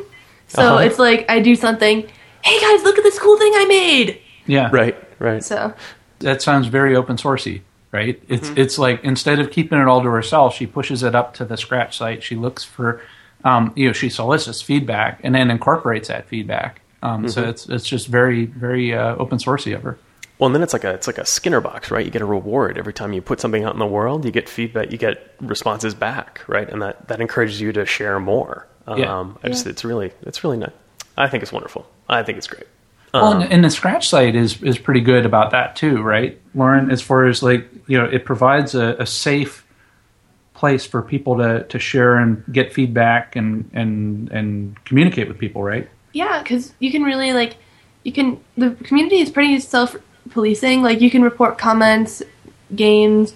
So 0.50 0.62
Uh-huh. 0.62 0.84
it's 0.84 1.00
like 1.00 1.26
I 1.30 1.40
do 1.40 1.56
something. 1.56 2.08
Hey 2.44 2.60
guys, 2.62 2.84
look 2.84 3.00
at 3.00 3.04
this 3.04 3.18
cool 3.18 3.40
thing 3.40 3.54
I 3.56 3.66
made. 3.66 4.22
Yeah, 4.46 4.70
right 4.72 4.96
right 5.18 5.44
So 5.44 5.74
that 6.20 6.44
sounds 6.44 6.68
very 6.68 6.96
open 6.96 7.18
sourcey, 7.18 7.62
right? 7.92 8.22
It's 8.28 8.48
Mm-hmm. 8.50 8.60
it's 8.60 8.78
like 8.80 9.04
instead 9.04 9.40
of 9.40 9.52
keeping 9.52 9.80
it 9.80 9.88
all 9.88 10.02
to 10.04 10.10
herself, 10.10 10.56
she 10.56 10.66
pushes 10.68 11.04
it 11.04 11.16
up 11.16 11.34
to 11.36 11.46
the 11.46 11.58
Scratch 11.58 11.98
site. 11.98 12.24
She 12.24 12.36
looks 12.36 12.64
for, 12.64 13.02
um, 13.44 13.72
you 13.76 13.88
know, 13.88 13.94
she 13.94 14.10
solicits 14.10 14.62
feedback 14.62 15.20
and 15.24 15.34
then 15.36 15.50
incorporates 15.52 16.08
that 16.10 16.28
feedback. 16.28 16.82
Um, 17.02 17.28
So 17.30 17.42
Mm-hmm. 17.42 17.50
it's 17.52 17.70
it's 17.70 17.86
just 17.88 18.08
very 18.08 18.46
very 18.46 18.94
uh, 18.94 19.16
open 19.16 19.38
sourcey 19.38 19.74
of 19.76 19.84
her. 19.84 19.98
well 20.38 20.48
and 20.48 20.56
then 20.56 20.62
it's 20.64 20.74
like 20.74 20.84
a 20.84 20.94
it's 20.94 21.08
like 21.08 21.18
a 21.18 21.26
skinner 21.26 21.62
box 21.62 21.90
right 21.92 22.06
you 22.06 22.12
get 22.12 22.22
a 22.22 22.26
reward 22.26 22.78
every 22.78 22.94
time 22.94 23.12
you 23.14 23.22
put 23.22 23.40
something 23.40 23.64
out 23.66 23.74
in 23.74 23.80
the 23.80 23.86
world 23.98 24.24
you 24.26 24.32
get 24.32 24.48
feedback 24.50 24.92
you 24.92 24.98
get 24.98 25.34
responses 25.42 25.94
back 25.96 26.42
right 26.48 26.70
and 26.70 26.82
that 26.82 27.08
that 27.10 27.20
encourages 27.22 27.60
you 27.62 27.72
to 27.74 27.86
share 27.86 28.20
more 28.20 28.68
um 28.88 29.00
Yeah. 29.00 29.26
i 29.44 29.48
just 29.50 29.66
Yeah. 29.66 29.72
it's 29.74 29.84
really 29.86 30.12
it's 30.30 30.44
really 30.44 30.58
nice 30.58 30.72
i 31.18 31.28
think 31.30 31.42
it's 31.44 31.52
wonderful 31.52 31.86
i 32.10 32.24
think 32.24 32.38
it's 32.38 32.48
great 32.48 32.68
Well, 33.14 33.26
Um, 33.26 33.42
and, 33.42 33.52
and 33.52 33.64
the 33.64 33.70
Scratch 33.70 34.08
site 34.08 34.36
is 34.36 34.62
is 34.62 34.78
pretty 34.78 35.02
good 35.02 35.26
about 35.26 35.52
that 35.52 35.76
too, 35.76 36.02
right, 36.02 36.40
Lauren? 36.54 36.92
As 36.92 37.02
far 37.02 37.26
as 37.26 37.42
like 37.42 37.68
you 37.88 37.98
know, 37.98 38.06
it 38.06 38.24
provides 38.26 38.76
a, 38.76 38.96
a 39.00 39.06
safe 39.06 39.66
place 40.54 40.86
for 40.86 41.02
people 41.02 41.38
to, 41.38 41.64
to 41.64 41.80
share 41.80 42.18
and 42.18 42.44
get 42.52 42.74
feedback 42.74 43.36
and 43.36 43.70
and 43.74 44.30
and 44.32 44.84
communicate 44.86 45.28
with 45.28 45.38
people, 45.40 45.64
right? 45.64 45.90
yeah, 46.12 46.42
because 46.42 46.74
you 46.80 46.92
can 46.92 47.04
really 47.04 47.34
like 47.34 47.58
you 48.04 48.12
can 48.12 48.40
the 48.58 48.72
community 48.84 49.20
is 49.20 49.30
pretty 49.30 49.60
self 49.60 49.96
policing. 50.32 50.82
Like 50.82 51.02
you 51.02 51.10
can 51.10 51.22
report 51.22 51.58
comments, 51.58 52.22
games, 52.76 53.34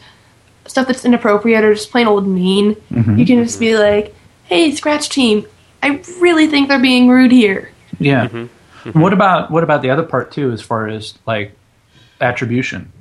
stuff 0.66 0.88
that's 0.88 1.06
inappropriate 1.06 1.64
or 1.64 1.74
just 1.74 1.92
plain 1.92 2.08
old 2.08 2.28
mean. 2.28 2.76
You 3.18 3.26
can 3.26 3.44
just 3.44 3.60
be 3.60 3.78
like, 3.78 4.14
"Hey, 4.46 4.72
Scratch 4.72 5.10
team, 5.10 5.46
I 5.82 6.02
really 6.20 6.48
think 6.48 6.68
they're 6.68 6.80
being 6.80 7.10
rude 7.10 7.32
here." 7.32 7.72
Yeah. 8.00 8.28
Mm-hmm. 8.28 8.46
Mm-hmm. 8.84 9.00
What 9.00 9.14
about 9.14 9.50
what 9.50 9.64
about 9.64 9.82
the 9.82 9.90
other 9.90 10.04
part 10.04 10.32
too, 10.32 10.52
as 10.52 10.62
far 10.62 10.88
as 10.88 11.18
like 11.26 11.56
attribution? 12.20 12.92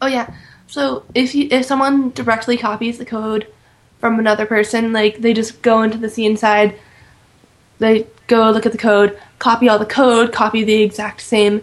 Oh 0.00 0.06
yeah. 0.06 0.34
So 0.66 1.04
if 1.14 1.34
you 1.34 1.48
if 1.50 1.64
someone 1.66 2.10
directly 2.10 2.56
copies 2.56 2.98
the 2.98 3.04
code 3.04 3.46
from 3.98 4.18
another 4.18 4.46
person, 4.46 4.92
like 4.92 5.18
they 5.18 5.34
just 5.34 5.62
go 5.62 5.82
into 5.82 5.98
the 5.98 6.08
scene 6.08 6.36
side, 6.36 6.78
they 7.78 8.06
go 8.26 8.50
look 8.50 8.66
at 8.66 8.72
the 8.72 8.78
code, 8.78 9.18
copy 9.38 9.68
all 9.68 9.78
the 9.78 9.86
code, 9.86 10.32
copy 10.32 10.64
the 10.64 10.82
exact 10.82 11.20
same 11.20 11.62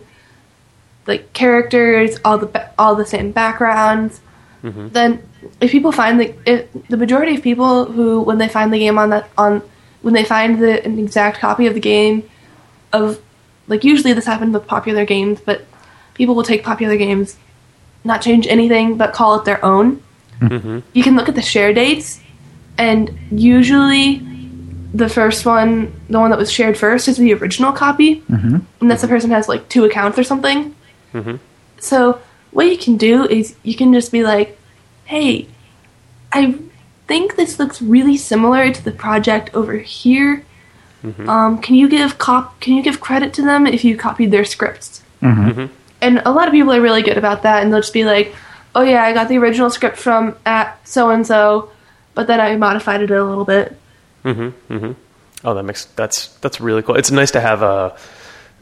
like 1.07 1.33
characters, 1.33 2.17
all 2.23 2.37
the 2.37 2.69
all 2.77 2.95
the 2.95 3.05
same 3.05 3.31
backgrounds. 3.31 4.21
Mm-hmm. 4.63 4.89
Then 4.89 5.27
if 5.59 5.71
people 5.71 5.91
find 5.91 6.19
the 6.19 6.35
if, 6.45 6.67
the 6.89 6.97
majority 6.97 7.35
of 7.35 7.41
people 7.41 7.85
who 7.85 8.21
when 8.21 8.37
they 8.37 8.47
find 8.47 8.71
the 8.71 8.79
game 8.79 8.97
on 8.97 9.09
that 9.09 9.29
on 9.37 9.61
when 10.01 10.13
they 10.13 10.23
find 10.23 10.59
the 10.61 10.83
an 10.85 10.99
exact 10.99 11.39
copy 11.39 11.67
of 11.67 11.73
the 11.73 11.79
game 11.79 12.29
of 12.91 13.19
like 13.67 13.83
usually 13.83 14.13
this 14.13 14.25
happens 14.25 14.53
with 14.53 14.67
popular 14.67 15.05
games, 15.05 15.39
but 15.39 15.65
people 16.13 16.35
will 16.35 16.43
take 16.43 16.63
popular 16.63 16.97
games 16.97 17.37
not 18.03 18.21
change 18.21 18.47
anything 18.47 18.97
but 18.97 19.13
call 19.13 19.35
it 19.39 19.45
their 19.45 19.63
own. 19.63 20.01
You 20.93 21.03
can 21.03 21.15
look 21.15 21.29
at 21.29 21.35
the 21.35 21.41
share 21.41 21.73
dates, 21.73 22.19
and 22.77 23.17
usually 23.31 24.21
the 24.93 25.07
first 25.09 25.45
one, 25.45 25.93
the 26.09 26.19
one 26.19 26.29
that 26.31 26.39
was 26.39 26.51
shared 26.51 26.77
first, 26.77 27.07
is 27.07 27.17
the 27.17 27.33
original 27.33 27.71
copy, 27.71 28.21
mm-hmm. 28.21 28.57
unless 28.81 29.01
the 29.01 29.07
person 29.07 29.31
has 29.31 29.47
like 29.47 29.69
two 29.69 29.85
accounts 29.85 30.19
or 30.19 30.23
something. 30.23 30.75
So 31.79 32.21
what 32.51 32.65
you 32.67 32.77
can 32.77 32.97
do 32.97 33.25
is 33.25 33.55
you 33.63 33.75
can 33.75 33.93
just 33.93 34.11
be 34.11 34.23
like, 34.23 34.57
"Hey, 35.05 35.47
I 36.31 36.55
think 37.07 37.35
this 37.35 37.59
looks 37.59 37.81
really 37.81 38.17
similar 38.17 38.71
to 38.71 38.83
the 38.83 38.91
project 38.91 39.53
over 39.53 39.77
here. 39.77 40.45
Um, 41.29 41.57
can 41.61 41.75
you 41.75 41.89
give 41.89 42.17
cop? 42.17 42.59
Can 42.61 42.75
you 42.75 42.81
give 42.83 42.99
credit 43.01 43.33
to 43.35 43.41
them 43.41 43.67
if 43.67 43.83
you 43.83 43.97
copied 43.97 44.31
their 44.31 44.45
scripts?" 44.45 45.01
and 46.01 46.21
a 46.25 46.31
lot 46.31 46.47
of 46.47 46.53
people 46.53 46.73
are 46.73 46.81
really 46.81 47.01
good 47.01 47.17
about 47.17 47.43
that 47.43 47.63
and 47.63 47.71
they'll 47.71 47.79
just 47.81 47.93
be 47.93 48.03
like 48.03 48.35
oh 48.75 48.81
yeah 48.81 49.03
i 49.03 49.13
got 49.13 49.29
the 49.29 49.37
original 49.37 49.69
script 49.69 49.95
from 49.97 50.35
at 50.45 50.77
so 50.85 51.09
and 51.11 51.25
so 51.25 51.71
but 52.13 52.27
then 52.27 52.41
i 52.41 52.55
modified 52.57 53.01
it 53.01 53.09
a 53.11 53.23
little 53.23 53.45
bit 53.45 53.77
Mhm. 54.25 54.51
Mhm. 54.69 54.95
Oh, 55.45 55.53
that 55.53 55.63
makes 55.63 55.85
that's 55.95 56.27
that's 56.41 56.59
really 56.61 56.81
cool. 56.81 56.95
It's 56.95 57.11
nice 57.11 57.31
to 57.31 57.39
have 57.41 57.61
a 57.61 57.95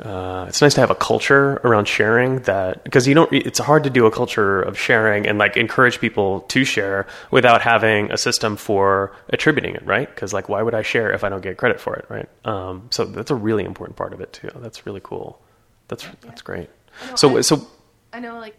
uh, 0.01 0.45
it's 0.47 0.61
nice 0.61 0.73
to 0.73 0.81
have 0.81 0.89
a 0.89 0.95
culture 0.95 1.61
around 1.63 1.87
sharing 1.87 2.39
that 2.41 2.83
because 2.83 3.07
you 3.07 3.13
don't. 3.13 3.31
It's 3.31 3.59
hard 3.59 3.83
to 3.83 3.89
do 3.89 4.05
a 4.07 4.11
culture 4.11 4.61
of 4.61 4.77
sharing 4.77 5.27
and 5.27 5.37
like 5.37 5.55
encourage 5.57 5.99
people 5.99 6.41
to 6.41 6.63
share 6.65 7.05
without 7.29 7.61
having 7.61 8.11
a 8.11 8.17
system 8.17 8.57
for 8.57 9.15
attributing 9.29 9.75
it, 9.75 9.85
right? 9.85 10.09
Because 10.09 10.33
like, 10.33 10.49
why 10.49 10.61
would 10.63 10.73
I 10.73 10.81
share 10.81 11.11
if 11.11 11.23
I 11.23 11.29
don't 11.29 11.41
get 11.41 11.57
credit 11.57 11.79
for 11.79 11.95
it, 11.95 12.05
right? 12.09 12.27
Um, 12.45 12.87
so 12.91 13.05
that's 13.05 13.29
a 13.31 13.35
really 13.35 13.63
important 13.63 13.95
part 13.95 14.13
of 14.13 14.21
it 14.21 14.33
too. 14.33 14.49
That's 14.55 14.85
really 14.85 15.01
cool. 15.03 15.39
That's 15.87 16.07
that's 16.21 16.41
great. 16.41 16.69
know, 17.07 17.15
So 17.15 17.37
I- 17.37 17.41
so 17.41 17.67
i 18.13 18.19
know 18.19 18.39
like 18.39 18.55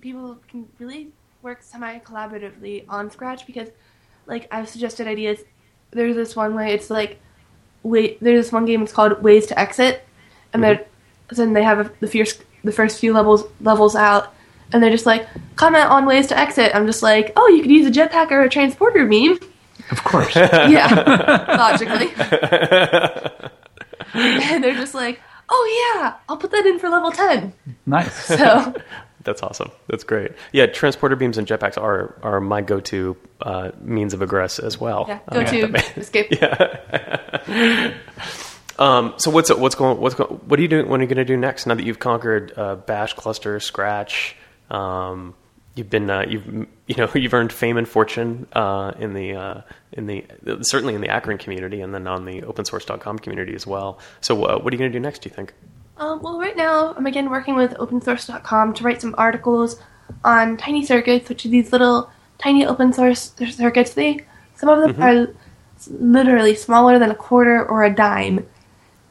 people 0.00 0.38
can 0.48 0.68
really 0.78 1.08
work 1.42 1.62
semi 1.62 1.98
collaboratively 2.00 2.84
on 2.88 3.10
scratch 3.10 3.46
because 3.46 3.68
like 4.26 4.46
i've 4.50 4.68
suggested 4.68 5.06
ideas 5.06 5.40
there's 5.90 6.14
this 6.16 6.36
one 6.36 6.54
way 6.54 6.72
it's 6.72 6.90
like 6.90 7.18
wait 7.82 8.20
there's 8.20 8.44
this 8.46 8.52
one 8.52 8.64
game 8.66 8.82
it's 8.82 8.92
called 8.92 9.22
ways 9.22 9.46
to 9.46 9.58
exit 9.58 10.04
and 10.52 10.62
they're 10.62 10.84
then 11.30 11.52
they 11.52 11.62
have 11.62 11.92
the 12.00 12.06
first 12.08 12.42
the 12.64 12.72
first 12.72 12.98
few 12.98 13.12
levels 13.12 13.44
levels 13.60 13.94
out 13.96 14.32
and 14.72 14.82
they're 14.82 14.90
just 14.90 15.06
like 15.06 15.26
comment 15.56 15.84
on 15.86 16.04
ways 16.06 16.26
to 16.28 16.38
exit 16.38 16.74
i'm 16.74 16.86
just 16.86 17.02
like 17.02 17.32
oh 17.36 17.48
you 17.48 17.62
could 17.62 17.70
use 17.70 17.86
a 17.86 17.90
jetpack 17.90 18.30
or 18.30 18.40
a 18.42 18.48
transporter 18.48 19.06
beam 19.06 19.38
Of 19.90 20.04
course. 20.04 20.34
yeah, 20.36 21.56
logically. 21.56 22.08
and 24.14 24.62
they're 24.62 24.74
just 24.74 24.92
like, 24.94 25.18
oh 25.48 25.94
yeah, 25.96 26.14
I'll 26.28 26.36
put 26.36 26.50
that 26.50 26.66
in 26.66 26.78
for 26.78 26.90
level 26.90 27.10
10. 27.10 27.54
nice. 27.86 28.12
So, 28.26 28.74
That's 29.24 29.42
awesome. 29.42 29.70
That's 29.88 30.04
great. 30.04 30.32
Yeah, 30.52 30.66
transporter 30.66 31.16
beams 31.16 31.38
and 31.38 31.46
jetpacks 31.46 31.78
are 31.80 32.14
are 32.22 32.40
my 32.40 32.60
go-to 32.60 33.16
uh, 33.40 33.70
means 33.80 34.12
of 34.12 34.20
egress 34.20 34.58
as 34.58 34.78
well. 34.78 35.06
yeah, 35.08 35.20
Um, 35.28 35.44
go 35.44 35.50
to 35.50 36.00
escape. 36.00 36.32
Um, 38.78 39.14
so 39.16 39.30
what's 39.30 39.52
what's 39.54 39.74
going 39.74 39.98
what's 40.00 40.14
going, 40.14 40.30
what 40.30 40.58
are 40.58 40.62
you 40.62 40.68
doing? 40.68 40.88
What 40.88 41.00
are 41.00 41.02
you 41.02 41.08
going 41.08 41.18
to 41.18 41.24
do 41.24 41.36
next? 41.36 41.66
Now 41.66 41.74
that 41.74 41.84
you've 41.84 41.98
conquered 41.98 42.52
uh, 42.56 42.76
Bash, 42.76 43.14
Gluster, 43.14 43.58
Scratch, 43.60 44.36
um, 44.70 45.34
you've 45.74 45.90
been 45.90 46.08
uh, 46.08 46.24
you've 46.28 46.46
you 46.86 46.94
know 46.96 47.08
you've 47.14 47.34
earned 47.34 47.52
fame 47.52 47.76
and 47.76 47.88
fortune 47.88 48.46
uh, 48.52 48.92
in 48.98 49.14
the 49.14 49.34
uh, 49.34 49.60
in 49.92 50.06
the 50.06 50.24
certainly 50.62 50.94
in 50.94 51.00
the 51.00 51.08
Akron 51.08 51.38
community 51.38 51.80
and 51.80 51.92
then 51.92 52.06
on 52.06 52.24
the 52.24 52.42
OpenSource.com 52.42 53.18
community 53.18 53.54
as 53.54 53.66
well. 53.66 53.98
So 54.20 54.44
uh, 54.44 54.58
what 54.58 54.72
are 54.72 54.76
you 54.76 54.78
going 54.78 54.92
to 54.92 54.96
do 54.98 55.02
next? 55.02 55.22
Do 55.22 55.28
you 55.28 55.34
think? 55.34 55.54
Um, 55.96 56.22
well, 56.22 56.38
right 56.38 56.56
now, 56.56 56.94
I'm 56.94 57.06
again 57.06 57.28
working 57.30 57.56
with 57.56 57.72
opensource.com 57.74 58.74
to 58.74 58.84
write 58.84 59.00
some 59.00 59.14
articles 59.18 59.80
on 60.24 60.56
tiny 60.56 60.84
circuits, 60.84 61.28
which 61.28 61.44
are 61.44 61.48
these 61.48 61.72
little 61.72 62.10
tiny 62.38 62.64
open 62.64 62.92
source 62.92 63.34
circuits. 63.50 63.94
They 63.94 64.20
Some 64.54 64.68
of 64.68 64.80
them 64.80 64.92
Mm-hmm. 64.94 65.02
are 65.02 65.34
literally 65.90 66.54
smaller 66.54 66.98
than 66.98 67.10
a 67.10 67.14
quarter 67.14 67.64
or 67.64 67.84
a 67.84 67.92
dime, 67.94 68.46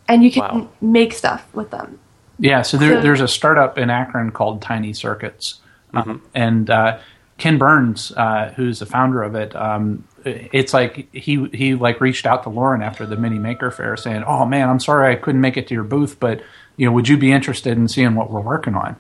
and 0.08 0.24
you 0.24 0.32
can 0.32 0.42
Wow. 0.42 0.68
make 0.82 1.14
stuff 1.14 1.46
with 1.54 1.72
them. 1.72 2.00
Yeah, 2.40 2.62
so 2.62 2.78
there, 2.78 2.96
So- 2.96 3.02
there's 3.02 3.22
a 3.22 3.28
startup 3.28 3.78
in 3.78 3.90
Akron 3.90 4.32
called 4.32 4.62
Tiny 4.62 4.94
Circuits, 4.94 5.60
um, 5.94 6.22
and 6.36 6.70
uh, 6.70 6.98
Ken 7.38 7.58
Burns, 7.58 8.12
uh, 8.16 8.52
who's 8.56 8.80
the 8.80 8.86
founder 8.86 9.24
of 9.24 9.36
it, 9.36 9.56
um, 9.56 10.04
it's 10.26 10.74
like 10.74 11.08
he 11.14 11.48
he 11.54 11.76
like 11.76 12.02
reached 12.02 12.26
out 12.26 12.44
to 12.44 12.50
Lauren 12.50 12.82
after 12.82 13.06
the 13.06 13.16
Mini 13.16 13.40
Maker 13.40 13.72
Fair, 13.72 13.96
saying, 13.98 14.24
"Oh 14.28 14.46
man, 14.46 14.70
I'm 14.70 14.80
sorry 14.80 15.12
I 15.12 15.16
couldn't 15.16 15.42
make 15.42 15.56
it 15.58 15.68
to 15.68 15.74
your 15.74 15.84
booth, 15.84 16.18
but 16.20 16.42
you 16.76 16.86
know, 16.86 16.92
would 16.92 17.08
you 17.08 17.18
be 17.18 17.32
interested 17.32 17.78
in 17.78 17.88
seeing 17.88 18.16
what 18.16 18.30
we're 18.32 18.42
working 18.42 18.76
on?" 18.76 18.96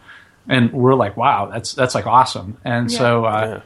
and 0.50 0.72
we're 0.72 0.93
like, 0.96 1.17
wow, 1.17 1.48
that's 1.52 1.74
that's 1.74 1.93
like 1.93 2.08
awesome. 2.08 2.56
And 2.63 2.89
so 2.89 3.26
uh, 3.26 3.46
Yeah. 3.56 3.62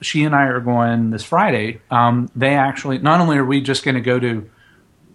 she 0.00 0.24
and 0.24 0.34
I 0.34 0.44
are 0.44 0.60
going 0.60 1.10
this 1.10 1.22
Friday. 1.22 1.80
Um, 1.90 2.30
they 2.34 2.54
actually 2.54 2.96
not 2.98 3.20
only 3.20 3.36
are 3.36 3.44
we 3.44 3.60
just 3.60 3.84
going 3.84 3.96
to 3.96 4.00
go 4.00 4.18
to 4.18 4.48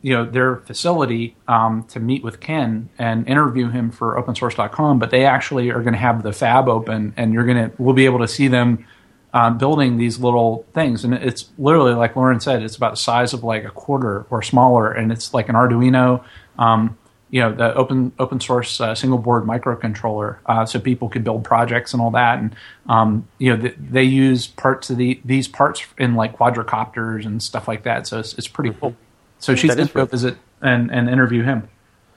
you 0.01 0.15
know 0.15 0.25
their 0.25 0.57
facility 0.57 1.35
um, 1.47 1.83
to 1.89 1.99
meet 1.99 2.23
with 2.23 2.39
Ken 2.39 2.89
and 2.97 3.27
interview 3.27 3.69
him 3.69 3.91
for 3.91 4.21
OpenSource.com, 4.21 4.99
but 4.99 5.11
they 5.11 5.25
actually 5.25 5.69
are 5.71 5.81
going 5.81 5.93
to 5.93 5.99
have 5.99 6.23
the 6.23 6.33
fab 6.33 6.67
open, 6.67 7.13
and 7.17 7.33
you're 7.33 7.45
going 7.45 7.69
to 7.69 7.71
we'll 7.77 7.95
be 7.95 8.05
able 8.05 8.19
to 8.19 8.27
see 8.27 8.47
them 8.47 8.85
um, 9.33 9.57
building 9.57 9.97
these 9.97 10.19
little 10.19 10.65
things, 10.73 11.03
and 11.03 11.13
it's 11.13 11.49
literally 11.57 11.93
like 11.93 12.15
Lauren 12.15 12.39
said, 12.39 12.63
it's 12.63 12.75
about 12.75 12.91
the 12.91 12.97
size 12.97 13.33
of 13.33 13.43
like 13.43 13.65
a 13.65 13.71
quarter 13.71 14.25
or 14.29 14.41
smaller, 14.41 14.91
and 14.91 15.11
it's 15.11 15.33
like 15.33 15.49
an 15.49 15.55
Arduino. 15.55 16.23
Um, 16.57 16.97
you 17.31 17.41
know 17.41 17.53
the 17.53 17.73
open 17.75 18.11
open 18.17 18.39
source 18.39 18.81
uh, 18.81 18.95
single 18.95 19.19
board 19.19 19.43
microcontroller, 19.43 20.37
uh, 20.45 20.65
so 20.65 20.79
people 20.79 21.09
could 21.09 21.23
build 21.23 21.43
projects 21.43 21.93
and 21.93 22.01
all 22.01 22.11
that. 22.11 22.39
And 22.39 22.55
um, 22.87 23.27
you 23.37 23.55
know 23.55 23.61
th- 23.61 23.75
they 23.77 24.03
use 24.03 24.47
parts 24.47 24.89
of 24.89 24.97
the 24.97 25.21
these 25.23 25.47
parts 25.47 25.83
in 25.97 26.15
like 26.15 26.37
quadricopters 26.37 27.25
and 27.25 27.41
stuff 27.41 27.67
like 27.67 27.83
that. 27.83 28.07
So 28.07 28.19
it's, 28.19 28.33
it's 28.33 28.47
pretty 28.47 28.75
cool. 28.79 28.95
So 29.39 29.55
she's 29.55 29.69
That 29.69 29.77
going 29.77 29.87
to 29.87 29.93
go 29.93 30.05
visit 30.05 30.37
and, 30.61 30.91
and 30.91 31.09
interview 31.09 31.43
him. 31.43 31.69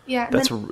Yeah, 0.07 0.29
That's 0.31 0.49
then- 0.49 0.71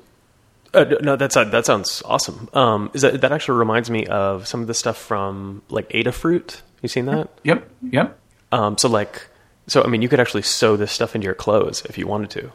uh, 0.73 0.85
no, 1.01 1.17
that's 1.17 1.37
uh, 1.37 1.45
that 1.45 1.67
sounds 1.67 2.01
awesome. 2.05 2.49
Um, 2.53 2.91
is 2.95 3.03
that 3.03 3.21
that 3.23 3.33
actually 3.33 3.59
reminds 3.59 3.91
me 3.91 4.07
of 4.07 4.47
some 4.47 4.61
of 4.61 4.69
the 4.69 4.75
stuff 4.75 4.97
from 4.97 5.63
like 5.69 5.89
Adafruit? 5.91 6.61
You 6.81 6.89
seen 6.89 7.07
that? 7.07 7.29
Yep, 7.43 7.69
yep. 7.91 8.19
Um, 8.53 8.79
so 8.79 8.89
like, 8.89 9.27
so 9.67 9.83
I 9.83 9.89
mean, 9.89 10.01
you 10.01 10.09
could 10.09 10.21
actually 10.21 10.43
sew 10.43 10.77
this 10.77 10.93
stuff 10.93 11.17
into 11.17 11.25
your 11.25 11.35
clothes 11.35 11.83
if 11.89 11.99
you 11.99 12.07
wanted 12.07 12.31
to, 12.31 12.53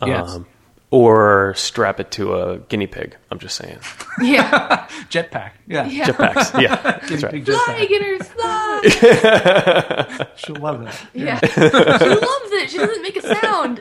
um, 0.00 0.08
Yes. 0.10 0.38
Or 0.90 1.52
strap 1.56 1.98
it 2.00 2.10
to 2.12 2.34
a 2.34 2.58
guinea 2.58 2.86
pig. 2.86 3.16
I'm 3.30 3.38
just 3.38 3.56
saying, 3.56 3.78
yeah, 4.20 4.86
Jetpack. 5.10 5.52
Yeah. 5.66 5.86
yeah. 5.86 6.06
jetpacks. 6.06 6.60
yeah, 6.60 6.76
that's 6.82 7.08
Guinea 7.08 7.22
right. 7.22 7.32
pig 7.32 7.44
Fly, 7.46 7.56
jetpack. 7.66 7.88
Guinness, 7.88 8.28
fly! 10.16 10.26
She'll 10.36 10.56
love 10.56 10.84
that. 10.84 11.06
Yeah, 11.14 11.40
she 11.40 11.60
loves 11.60 12.52
it. 12.52 12.70
She 12.70 12.78
doesn't 12.78 13.02
make 13.02 13.16
a 13.16 13.22
sound. 13.40 13.80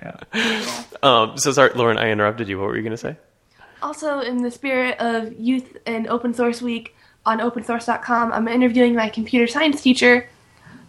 Yeah. 0.00 0.84
Um, 1.02 1.36
so 1.38 1.52
sorry, 1.52 1.70
Lauren, 1.74 1.98
I 1.98 2.10
interrupted 2.10 2.48
you. 2.48 2.58
What 2.58 2.66
were 2.68 2.76
you 2.76 2.82
going 2.82 2.90
to 2.92 2.96
say? 2.96 3.16
Also, 3.82 4.20
in 4.20 4.42
the 4.42 4.50
spirit 4.50 4.98
of 4.98 5.32
Youth 5.38 5.76
and 5.86 6.06
Open 6.08 6.34
Source 6.34 6.60
Week 6.60 6.94
on 7.24 7.38
opensource.com, 7.38 8.32
I'm 8.32 8.48
interviewing 8.48 8.94
my 8.94 9.08
computer 9.08 9.46
science 9.46 9.80
teacher, 9.82 10.28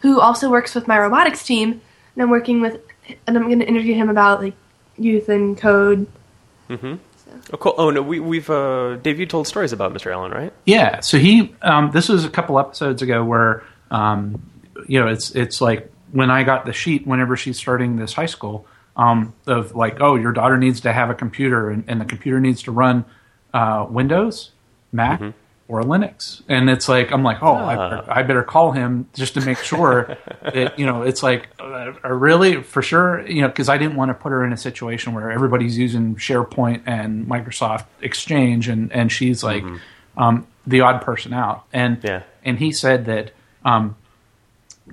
who 0.01 0.19
also 0.19 0.49
works 0.49 0.73
with 0.75 0.87
my 0.87 0.97
robotics 0.97 1.45
team, 1.45 1.71
and 2.15 2.23
I'm 2.23 2.29
working 2.29 2.61
with, 2.61 2.81
and 3.27 3.37
I'm 3.37 3.45
going 3.45 3.59
to 3.59 3.67
interview 3.67 3.95
him 3.95 4.09
about 4.09 4.41
like 4.41 4.55
youth 4.97 5.29
and 5.29 5.57
code. 5.57 6.07
Oh, 7.51 7.57
cool. 7.57 7.75
Oh 7.77 7.89
no, 7.89 8.01
we, 8.01 8.19
we've 8.19 8.49
uh, 8.49 8.95
Dave, 8.97 9.19
you 9.19 9.25
told 9.25 9.47
stories 9.47 9.71
about 9.71 9.93
Mr. 9.93 10.11
Allen, 10.11 10.31
right? 10.31 10.53
Yeah. 10.65 10.99
So 10.99 11.17
he, 11.17 11.53
um, 11.61 11.91
this 11.91 12.09
was 12.09 12.25
a 12.25 12.29
couple 12.29 12.59
episodes 12.59 13.01
ago 13.01 13.23
where, 13.23 13.63
um, 13.91 14.41
you 14.87 14.99
know, 14.99 15.07
it's 15.07 15.31
it's 15.31 15.61
like 15.61 15.91
when 16.11 16.31
I 16.31 16.43
got 16.43 16.65
the 16.65 16.73
sheet 16.73 17.05
whenever 17.05 17.37
she's 17.37 17.57
starting 17.57 17.97
this 17.97 18.13
high 18.13 18.25
school 18.25 18.65
um, 18.95 19.33
of 19.47 19.75
like, 19.75 20.01
oh, 20.01 20.15
your 20.15 20.31
daughter 20.31 20.57
needs 20.57 20.81
to 20.81 20.93
have 20.93 21.09
a 21.09 21.15
computer 21.15 21.69
and, 21.69 21.83
and 21.87 22.01
the 22.01 22.05
computer 22.05 22.39
needs 22.39 22.63
to 22.63 22.71
run 22.71 23.05
uh, 23.53 23.85
Windows, 23.89 24.51
Mac, 24.91 25.21
or 25.69 25.83
Linux, 25.83 26.41
and 26.49 26.69
it's 26.69 26.89
like 26.89 27.11
I'm 27.11 27.23
like, 27.23 27.41
oh, 27.43 27.53
I, 27.53 27.75
better, 27.75 28.03
I 28.11 28.23
better 28.23 28.43
call 28.43 28.71
him 28.71 29.07
just 29.13 29.35
to 29.35 29.41
make 29.41 29.59
sure 29.59 30.17
that 30.41 30.77
you 30.79 30.85
know 30.85 31.03
it's 31.03 31.21
like 31.23 31.47
uh, 31.59 31.93
uh, 32.03 32.09
really 32.11 32.63
for 32.63 32.81
sure, 32.81 33.25
you 33.27 33.41
know, 33.43 33.47
because 33.47 33.69
I 33.69 33.77
didn't 33.77 33.95
want 33.95 34.09
to 34.09 34.15
put 34.15 34.31
her 34.31 34.43
in 34.43 34.51
a 34.51 34.57
situation 34.57 35.13
where 35.13 35.31
everybody's 35.31 35.77
using 35.77 36.15
SharePoint 36.15 36.81
and 36.87 37.27
Microsoft 37.27 37.85
Exchange, 38.01 38.67
and 38.67 38.91
and 38.91 39.11
she's 39.11 39.43
like 39.43 39.63
um, 40.17 40.47
the 40.67 40.81
odd 40.81 41.01
person 41.03 41.31
out, 41.33 41.63
and 41.71 42.03
Yeah. 42.03 42.23
and 42.43 42.57
he 42.59 42.71
said 42.73 43.05
that. 43.05 43.31
Um, 43.63 43.95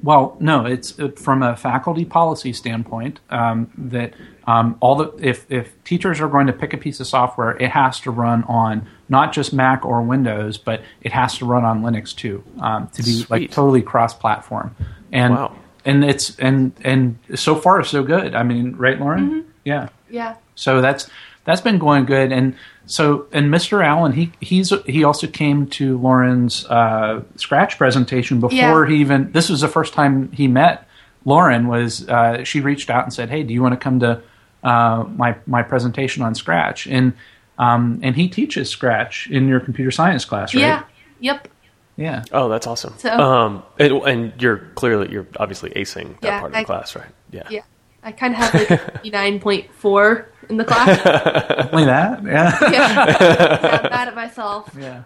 well, 0.03 0.37
no, 0.41 0.67
it's 0.67 0.99
uh, 1.01 1.09
from 1.17 1.43
a 1.43 1.57
faculty 1.57 2.05
policy 2.05 2.53
standpoint 2.53 3.19
um, 3.31 3.71
that 3.79 4.13
um, 4.47 4.77
all 4.81 4.97
the 4.97 5.13
if 5.21 5.51
if 5.51 5.73
teachers 5.85 6.21
are 6.21 6.29
going 6.29 6.47
to 6.47 6.53
pick 6.53 6.73
a 6.73 6.77
piece 6.77 7.01
of 7.01 7.07
software, 7.07 7.57
it 7.57 7.71
has 7.71 7.99
to 8.01 8.11
run 8.11 8.45
on 8.45 8.87
not 9.09 9.33
just 9.33 9.53
Mac 9.53 9.85
or 9.85 10.03
Windows, 10.03 10.57
but 10.59 10.83
it 11.01 11.13
has 11.13 11.39
to 11.39 11.45
run 11.47 11.65
on 11.65 11.83
Linux 11.83 12.15
too 12.15 12.45
um, 12.61 12.89
to 12.95 13.03
be 13.03 13.25
like 13.29 13.51
totally 13.51 13.83
cross-platform. 13.83 14.75
And 15.13 15.35
Wow. 15.35 15.57
and 15.85 16.05
it's 16.05 16.37
and 16.39 16.73
and 16.85 17.19
so 17.35 17.55
far 17.57 17.83
so 17.85 18.03
good. 18.03 18.35
I 18.35 18.43
mean, 18.43 18.77
right, 18.77 18.99
Lauren? 19.01 19.47
Yeah. 19.65 19.89
Yeah. 20.11 20.37
So 20.55 20.81
that's 20.81 21.09
that's 21.45 21.61
been 21.61 21.79
going 21.79 22.05
good, 22.07 22.31
and 22.33 22.55
so 22.87 23.27
and 23.33 23.53
Mr. 23.53 23.85
Allen 23.85 24.13
he 24.13 24.33
he's 24.41 24.73
he 24.87 25.03
also 25.05 25.27
came 25.27 25.67
to 25.69 25.99
Lauren's 25.99 26.65
uh, 26.67 27.23
Scratch 27.37 27.79
presentation 27.79 28.39
before 28.41 28.57
Yeah. 28.57 28.87
he 28.89 29.01
even. 29.01 29.33
This 29.33 29.49
was 29.49 29.61
the 29.61 29.69
first 29.69 29.93
time 29.93 30.31
he 30.33 30.47
met 30.49 30.89
Lauren. 31.25 31.67
Was 31.69 32.09
uh, 32.09 32.45
she 32.45 32.61
reached 32.61 32.91
out 32.91 33.05
and 33.05 33.13
said, 33.13 33.29
"Hey, 33.31 33.43
do 33.43 33.53
you 33.53 33.63
want 33.63 33.73
to 33.75 33.79
come 33.81 34.01
to 34.01 34.23
uh, 34.63 35.05
my 35.17 35.37
my 35.47 35.63
presentation 35.63 36.23
on 36.23 36.35
Scratch?" 36.35 36.87
And 36.87 37.13
um, 37.59 38.01
and 38.03 38.15
he 38.17 38.29
teaches 38.29 38.69
Scratch 38.69 39.29
in 39.31 39.49
your 39.49 39.61
computer 39.61 39.91
science 39.91 40.25
class, 40.25 40.55
right? 40.55 40.61
Yeah. 40.61 40.83
Yep. 41.21 41.49
Yeah. 41.97 42.25
Oh, 42.33 42.49
that's 42.51 42.67
awesome. 42.67 42.95
So- 42.99 43.11
um, 43.19 43.63
and, 43.79 43.93
and 44.03 44.43
you're 44.43 44.59
clearly 44.75 45.11
you're 45.11 45.27
obviously 45.39 45.71
acing 45.71 46.21
that 46.21 46.27
Yeah, 46.29 46.41
part 46.41 46.53
of 46.53 46.57
I- 46.57 46.61
the 46.63 46.67
class, 46.67 46.95
right? 46.95 47.07
Yeah. 47.31 47.49
Yeah. 47.51 47.63
I 48.03 48.13
kind 48.13 48.35
of 48.35 48.39
have 48.39 48.55
like 48.55 48.69
9.4 49.05 50.27
in 50.49 50.57
the 50.59 50.65
class. 50.65 51.69
Only 51.73 51.85
that. 51.87 52.23
Yeah. 52.23 52.59
Yeah. 52.71 52.71
yeah 52.71 53.81
I'm 53.83 53.91
mad 53.91 54.09
at 54.09 54.15
myself. 54.15 54.71
yeah. 54.79 55.03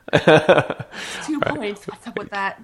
Two 1.24 1.40
points. 1.46 1.86
What's 1.86 2.06
up 2.06 2.18
with 2.18 2.28
that? 2.30 2.60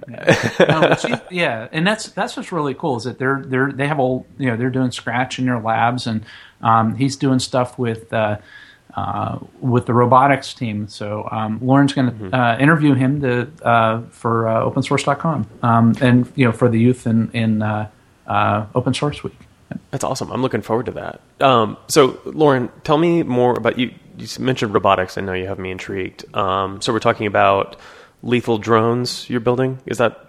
no, 0.60 0.94
she, 0.96 1.14
yeah, 1.34 1.68
and 1.72 1.86
that's 1.86 2.08
that's 2.10 2.36
what's 2.36 2.52
really 2.52 2.74
cool 2.74 2.96
is 2.96 3.04
that 3.04 3.18
they're 3.18 3.42
they're 3.46 3.72
they 3.72 3.86
have 3.88 3.98
all 3.98 4.26
you 4.38 4.50
know 4.50 4.56
they're 4.58 4.68
doing 4.70 4.90
Scratch 4.90 5.38
in 5.38 5.46
their 5.46 5.58
labs, 5.58 6.06
and 6.06 6.24
um, 6.60 6.94
he's 6.96 7.16
doing 7.16 7.38
stuff 7.38 7.78
with 7.78 8.12
uh, 8.12 8.36
uh, 8.94 9.38
with 9.60 9.86
the 9.86 9.94
robotics 9.94 10.52
team. 10.52 10.86
So 10.88 11.26
um, 11.30 11.58
Lauren's 11.62 11.94
going 11.94 12.08
to 12.08 12.12
Mm-hmm. 12.12 12.34
uh, 12.34 12.58
interview 12.58 12.92
him 12.92 13.20
to 13.22 13.48
uh, 13.66 14.02
for 14.10 14.48
uh, 14.48 14.64
OpenSource.com, 14.70 15.46
um, 15.62 15.94
and 16.02 16.30
you 16.34 16.44
know 16.44 16.52
for 16.52 16.68
the 16.68 16.78
youth 16.78 17.06
in 17.06 17.30
in 17.32 17.62
uh, 17.62 17.88
uh, 18.26 18.66
Open 18.74 18.92
Source 18.92 19.22
Week. 19.24 19.36
That's 19.90 20.04
awesome. 20.04 20.30
I'm 20.30 20.42
looking 20.42 20.62
forward 20.62 20.86
to 20.86 20.92
that. 20.92 21.20
Um, 21.40 21.76
so, 21.88 22.20
Lauren, 22.24 22.70
tell 22.84 22.98
me 22.98 23.22
more 23.22 23.54
about 23.54 23.78
you. 23.78 23.92
You 24.18 24.26
mentioned 24.38 24.72
robotics. 24.72 25.18
I 25.18 25.20
know 25.20 25.32
you 25.32 25.46
have 25.46 25.58
me 25.58 25.70
intrigued. 25.70 26.24
Um, 26.34 26.80
so, 26.80 26.92
we're 26.92 27.00
talking 27.00 27.26
about 27.26 27.76
lethal 28.22 28.58
drones 28.58 29.28
you're 29.28 29.40
building. 29.40 29.78
Is 29.86 29.98
that 29.98 30.26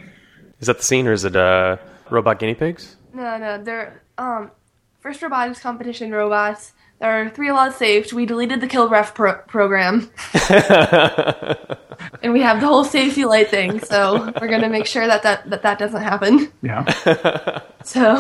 is 0.60 0.68
that 0.68 0.78
the 0.78 0.84
scene, 0.84 1.08
or 1.08 1.14
is 1.14 1.24
it 1.26 1.36
uh, 1.36 1.78
robot 2.10 2.40
guinea 2.40 2.56
pigs? 2.56 2.96
No, 3.14 3.38
no. 3.38 3.64
They're 3.64 4.02
um 4.18 4.52
first 5.00 5.22
robotics 5.22 5.60
competition 5.60 6.12
robots. 6.12 6.74
There 7.00 7.22
are 7.22 7.30
three 7.30 7.52
laws 7.52 7.76
saved. 7.76 8.12
We 8.12 8.26
deleted 8.26 8.60
the 8.60 8.66
kill 8.68 8.90
ref 8.90 9.14
pro- 9.14 9.38
program, 9.44 10.10
and 10.50 12.34
we 12.34 12.42
have 12.42 12.60
the 12.60 12.66
whole 12.68 12.84
safety 12.84 13.24
light 13.24 13.50
thing. 13.50 13.80
So 13.82 14.34
we're 14.42 14.48
gonna 14.48 14.70
make 14.70 14.88
sure 14.88 15.06
that 15.06 15.22
that 15.24 15.48
that, 15.50 15.62
that 15.62 15.78
doesn't 15.80 16.02
happen. 16.02 16.52
Yeah, 16.64 17.62
So 17.84 18.16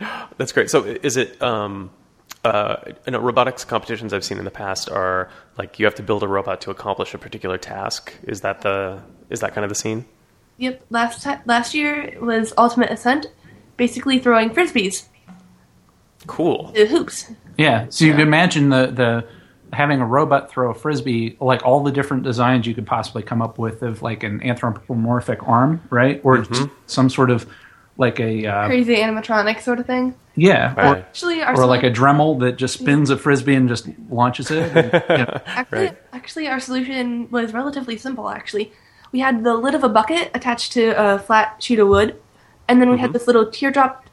That's 0.38 0.52
great. 0.52 0.70
So, 0.70 0.84
is 0.84 1.16
it? 1.16 1.40
Um, 1.42 1.90
uh, 2.42 2.76
you 3.04 3.12
know, 3.12 3.18
robotics 3.18 3.64
competitions 3.66 4.14
I've 4.14 4.24
seen 4.24 4.38
in 4.38 4.44
the 4.46 4.50
past 4.50 4.88
are 4.88 5.28
like 5.58 5.78
you 5.78 5.84
have 5.84 5.94
to 5.96 6.02
build 6.02 6.22
a 6.22 6.28
robot 6.28 6.62
to 6.62 6.70
accomplish 6.70 7.12
a 7.12 7.18
particular 7.18 7.58
task. 7.58 8.14
Is 8.22 8.40
that 8.40 8.62
the 8.62 9.02
is 9.28 9.40
that 9.40 9.52
kind 9.54 9.64
of 9.64 9.68
the 9.68 9.74
scene? 9.74 10.06
yep. 10.56 10.82
Last 10.90 11.22
ti 11.22 11.32
last 11.44 11.74
year 11.74 12.16
was 12.20 12.54
Ultimate 12.56 12.90
Ascent, 12.90 13.26
basically 13.76 14.18
throwing 14.18 14.50
frisbees 14.50 15.04
Cool. 16.26 16.70
to 16.72 16.86
hoops. 16.86 17.30
yeah. 17.56 17.86
So 17.90 18.04
you 18.04 18.12
can 18.12 18.20
imagine 18.22 18.68
the 18.70 18.86
the 18.86 19.26
having 19.76 20.00
a 20.00 20.06
robot 20.06 20.50
throw 20.50 20.70
a 20.70 20.74
frisbee, 20.74 21.36
like 21.40 21.64
all 21.64 21.82
the 21.82 21.92
different 21.92 22.22
designs 22.24 22.66
you 22.66 22.74
could 22.74 22.86
possibly 22.86 23.22
come 23.22 23.40
up 23.40 23.58
with 23.58 23.82
of 23.82 24.02
like 24.02 24.22
an 24.22 24.42
anthropomorphic 24.42 25.46
arm, 25.46 25.80
right, 25.90 26.20
or 26.24 26.38
Mm-hmm. 26.38 26.74
some 26.86 27.08
sort 27.10 27.30
of 27.30 27.46
like 28.00 28.18
a 28.18 28.46
uh, 28.46 28.66
Crazy 28.66 28.96
animatronic 28.96 29.60
sort 29.60 29.78
of 29.78 29.86
thing. 29.86 30.14
yeah, 30.34 30.74
Right. 30.74 30.86
or, 30.86 30.96
Actually, 30.96 31.42
our 31.42 31.54
or 31.56 31.66
like 31.66 31.82
a 31.84 31.90
Dremel 31.90 32.40
that 32.40 32.56
just 32.56 32.74
spins 32.80 33.10
a 33.10 33.16
frisbee 33.16 33.54
and 33.54 33.68
just 33.68 33.88
launches 34.10 34.50
it. 34.50 34.74
and, 34.76 34.92
you 35.10 35.24
know. 35.24 35.40
Actually, 35.46 35.84
Right. 35.86 35.98
actually, 36.12 36.48
our 36.48 36.58
solution 36.60 37.30
was 37.30 37.52
relatively 37.52 37.96
simple. 37.98 38.28
Actually, 38.28 38.72
we 39.12 39.20
had 39.20 39.44
the 39.44 39.54
lid 39.54 39.74
of 39.74 39.84
a 39.84 39.88
bucket 39.88 40.30
attached 40.34 40.72
to 40.72 40.90
a 40.96 41.18
flat 41.18 41.62
sheet 41.62 41.78
of 41.78 41.88
wood, 41.88 42.16
and 42.68 42.80
then 42.80 42.88
we 42.88 42.94
Mm-hmm. 42.96 43.02
had 43.02 43.12
this 43.12 43.26
little 43.26 43.46
teardrop, 43.50 44.06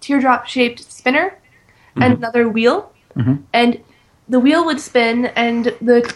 teardrop 0.00 0.46
shaped 0.46 0.80
spinner, 0.90 1.26
Mm-hmm. 1.30 2.02
and 2.02 2.14
another 2.18 2.48
wheel, 2.48 2.92
and 3.54 3.80
the 4.28 4.38
wheel 4.40 4.64
would 4.66 4.80
spin, 4.80 5.26
and 5.36 5.64
the, 5.80 6.14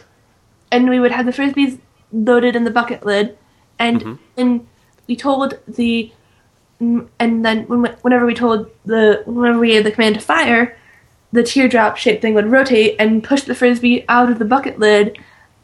and 0.70 0.90
we 0.90 1.00
would 1.00 1.10
have 1.12 1.24
the 1.26 1.32
frisbees 1.32 1.78
loaded 2.12 2.54
in 2.56 2.64
the 2.64 2.70
bucket 2.70 3.04
lid, 3.06 3.36
and 3.78 4.00
Mm-hmm. 4.02 4.14
and 4.40 4.66
we 5.08 5.16
told 5.16 5.58
the, 5.66 6.12
and 6.80 7.44
then 7.44 7.64
when, 7.64 7.84
whenever 8.02 8.26
we 8.26 8.34
told 8.34 8.70
the 8.84 9.22
whenever 9.26 9.58
we 9.58 9.68
gave 9.68 9.84
the 9.84 9.92
command 9.92 10.14
to 10.16 10.20
fire, 10.20 10.76
the 11.32 11.42
teardrop 11.42 11.96
shaped 11.96 12.22
thing 12.22 12.34
would 12.34 12.50
rotate 12.50 12.96
and 12.98 13.22
push 13.22 13.42
the 13.42 13.54
frisbee 13.54 14.04
out 14.08 14.30
of 14.30 14.38
the 14.38 14.44
bucket 14.44 14.78
lid 14.78 15.18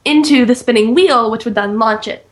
into 0.04 0.44
the 0.44 0.54
spinning 0.54 0.94
wheel, 0.94 1.30
which 1.30 1.44
would 1.44 1.54
then 1.54 1.78
launch 1.78 2.06
it. 2.06 2.28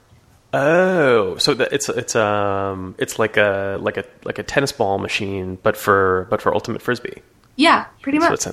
Oh, 0.52 1.36
so 1.38 1.52
that 1.54 1.72
it's 1.72 1.88
it's 1.88 2.14
um 2.14 2.94
it's 2.98 3.18
like 3.18 3.36
a 3.36 3.76
like 3.80 3.96
a 3.96 4.04
like 4.24 4.38
a 4.38 4.42
tennis 4.42 4.70
ball 4.70 4.98
machine, 4.98 5.58
but 5.62 5.76
for 5.76 6.28
but 6.30 6.40
for 6.40 6.54
ultimate 6.54 6.80
frisbee. 6.80 7.22
Yeah, 7.56 7.86
pretty 8.02 8.18
much. 8.18 8.46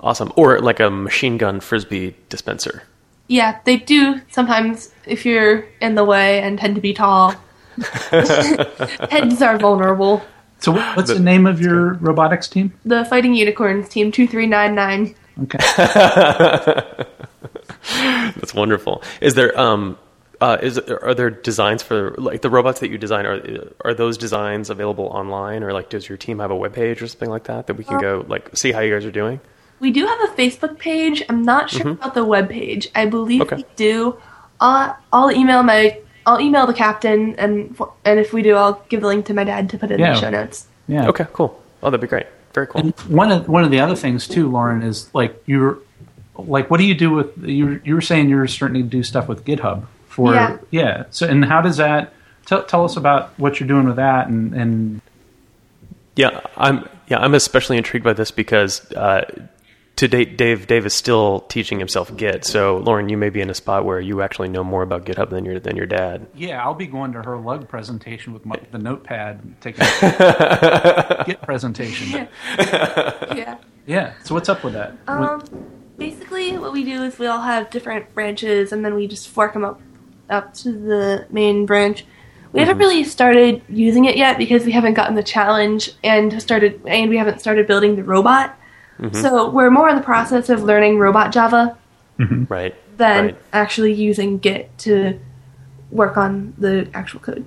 awesome, 0.00 0.32
or 0.36 0.60
like 0.60 0.78
a 0.78 0.90
machine 0.90 1.38
gun 1.38 1.60
frisbee 1.60 2.14
dispenser. 2.28 2.84
Yeah, 3.26 3.58
they 3.64 3.78
do 3.78 4.20
sometimes 4.30 4.92
if 5.06 5.24
you're 5.24 5.66
in 5.80 5.94
the 5.94 6.04
way 6.04 6.40
and 6.40 6.58
tend 6.58 6.74
to 6.76 6.80
be 6.80 6.92
tall. 6.92 7.34
Heads 9.10 9.42
are 9.42 9.58
vulnerable. 9.58 10.22
So 10.58 10.72
what- 10.72 10.96
what's 10.96 11.12
the 11.12 11.20
name 11.20 11.46
of 11.46 11.60
your 11.60 11.94
robotics 11.94 12.48
team? 12.48 12.72
The 12.84 13.04
Fighting 13.04 13.34
Unicorns 13.34 13.88
team 13.88 14.12
2399. 14.12 15.14
Okay. 15.42 15.58
That's 18.36 18.54
wonderful. 18.54 19.02
Is 19.20 19.34
there 19.34 19.58
um 19.58 19.98
uh, 20.40 20.58
is 20.60 20.78
are 20.78 21.14
there 21.14 21.30
designs 21.30 21.82
for 21.82 22.14
like 22.18 22.42
the 22.42 22.50
robots 22.50 22.80
that 22.80 22.90
you 22.90 22.98
design 22.98 23.24
are 23.24 23.40
are 23.84 23.94
those 23.94 24.18
designs 24.18 24.68
available 24.68 25.06
online 25.06 25.62
or 25.62 25.72
like 25.72 25.88
does 25.90 26.08
your 26.08 26.18
team 26.18 26.38
have 26.40 26.50
a 26.50 26.56
web 26.56 26.74
page 26.74 27.00
or 27.00 27.06
something 27.06 27.30
like 27.30 27.44
that 27.44 27.66
that 27.66 27.74
we 27.74 27.84
can 27.84 27.98
go 28.00 28.24
like 28.28 28.54
see 28.56 28.72
how 28.72 28.80
you 28.80 28.92
guys 28.92 29.04
are 29.04 29.10
doing? 29.10 29.40
We 29.80 29.90
do 29.90 30.06
have 30.06 30.20
a 30.20 30.26
Facebook 30.34 30.78
page. 30.78 31.22
I'm 31.28 31.42
not 31.42 31.70
sure 31.70 31.90
about 31.92 32.14
the 32.14 32.24
web 32.24 32.48
page. 32.50 32.88
I 32.94 33.06
believe 33.06 33.42
Okay. 33.42 33.56
we 33.56 33.64
do. 33.76 34.18
I'll, 34.60 34.96
I'll 35.12 35.30
email 35.32 35.62
my 35.62 35.98
I'll 36.26 36.40
email 36.40 36.66
the 36.66 36.74
captain 36.74 37.34
and 37.38 37.76
and 38.04 38.18
if 38.20 38.32
we 38.32 38.42
do, 38.42 38.54
I'll 38.54 38.82
give 38.88 39.00
the 39.02 39.06
link 39.06 39.26
to 39.26 39.34
my 39.34 39.44
dad 39.44 39.70
to 39.70 39.78
put 39.78 39.90
it 39.90 39.94
in 39.94 40.00
Yeah. 40.00 40.14
the 40.14 40.20
show 40.20 40.30
notes. 40.30 40.66
Yeah. 40.88 41.08
Okay, 41.08 41.26
cool. 41.32 41.60
Oh, 41.82 41.90
that'd 41.90 42.00
be 42.00 42.06
great. 42.06 42.26
Very 42.54 42.66
cool. 42.66 42.80
And 42.80 42.94
one 43.08 43.30
of 43.32 43.48
one 43.48 43.64
of 43.64 43.70
the 43.70 43.80
other 43.80 43.96
things 43.96 44.26
too, 44.28 44.50
Lauren, 44.50 44.82
is 44.82 45.12
like 45.14 45.42
you're 45.46 45.78
like 46.36 46.70
what 46.70 46.78
do 46.78 46.84
you 46.84 46.94
do 46.94 47.10
with 47.10 47.36
you? 47.44 47.80
You 47.84 47.94
were 47.94 48.00
saying 48.00 48.28
you're 48.28 48.46
starting 48.46 48.82
to 48.82 48.88
do 48.88 49.02
stuff 49.02 49.28
with 49.28 49.44
GitHub 49.44 49.84
for 50.08 50.34
Yeah. 50.70 51.04
So 51.10 51.26
and 51.28 51.44
how 51.44 51.60
does 51.60 51.76
that? 51.78 52.12
Tell, 52.46 52.62
tell 52.64 52.84
us 52.84 52.96
about 52.96 53.38
what 53.38 53.58
you're 53.58 53.68
doing 53.68 53.86
with 53.86 53.96
that 53.96 54.28
and 54.28 54.54
and 54.54 55.00
Yeah, 56.16 56.40
I'm 56.56 56.88
yeah 57.08 57.18
I'm 57.18 57.34
especially 57.34 57.76
intrigued 57.76 58.04
by 58.04 58.12
this 58.12 58.30
because 58.30 58.90
uh, 58.92 59.24
to 59.96 60.08
date 60.08 60.36
Dave 60.36 60.66
Dave 60.66 60.86
is 60.86 60.94
still 60.94 61.40
teaching 61.40 61.78
himself 61.78 62.14
Git. 62.16 62.44
So 62.44 62.78
Lauren, 62.78 63.08
you 63.08 63.16
may 63.16 63.30
be 63.30 63.40
in 63.40 63.50
a 63.50 63.54
spot 63.54 63.84
where 63.84 64.00
you 64.00 64.22
actually 64.22 64.48
know 64.48 64.64
more 64.64 64.82
about 64.82 65.04
GitHub 65.06 65.30
than 65.30 65.44
your 65.44 65.60
than 65.60 65.76
your 65.76 65.86
dad. 65.86 66.26
yeah, 66.34 66.62
I'll 66.62 66.74
be 66.74 66.86
going 66.86 67.12
to 67.12 67.22
her 67.22 67.36
lug 67.36 67.68
presentation 67.68 68.32
with 68.32 68.44
my, 68.44 68.56
the 68.72 68.78
notepad, 68.78 69.60
taking 69.60 69.82
a 69.82 71.24
Git 71.26 71.42
presentation. 71.42 72.28
Yeah. 72.58 73.58
Yeah. 73.86 74.14
So 74.24 74.34
what's 74.34 74.48
up 74.48 74.64
with 74.64 74.72
that? 74.72 74.96
Um, 75.06 75.42
basically, 75.98 76.56
what 76.58 76.72
we 76.72 76.84
do 76.84 77.02
is 77.04 77.18
we 77.18 77.26
all 77.26 77.42
have 77.42 77.70
different 77.70 78.12
branches, 78.14 78.72
and 78.72 78.84
then 78.84 78.94
we 78.94 79.06
just 79.06 79.28
fork 79.28 79.52
them 79.52 79.64
up 79.64 79.80
up 80.30 80.54
to 80.54 80.72
the 80.72 81.26
main 81.30 81.66
branch. 81.66 82.04
We 82.52 82.60
haven't 82.60 82.78
really 82.78 83.02
started 83.04 83.62
using 83.68 84.04
it 84.04 84.16
yet 84.16 84.38
because 84.38 84.64
we 84.64 84.70
haven't 84.72 84.94
gotten 84.94 85.16
the 85.16 85.24
challenge 85.24 85.90
and 86.02 86.40
started, 86.40 86.80
and 86.86 87.10
we 87.10 87.16
haven't 87.16 87.40
started 87.40 87.66
building 87.66 87.96
the 87.96 88.04
robot. 88.04 88.58
So 89.12 89.50
we're 89.50 89.70
more 89.70 89.88
in 89.88 89.96
the 89.96 90.02
process 90.02 90.48
of 90.48 90.62
learning 90.62 90.98
robot 90.98 91.32
Java 91.32 91.76
Right. 92.18 92.74
than 92.96 93.24
Right. 93.26 93.36
actually 93.52 93.92
using 93.92 94.38
Git 94.38 94.76
to 94.78 95.18
work 95.90 96.16
on 96.16 96.54
the 96.58 96.88
actual 96.94 97.20
code. 97.20 97.44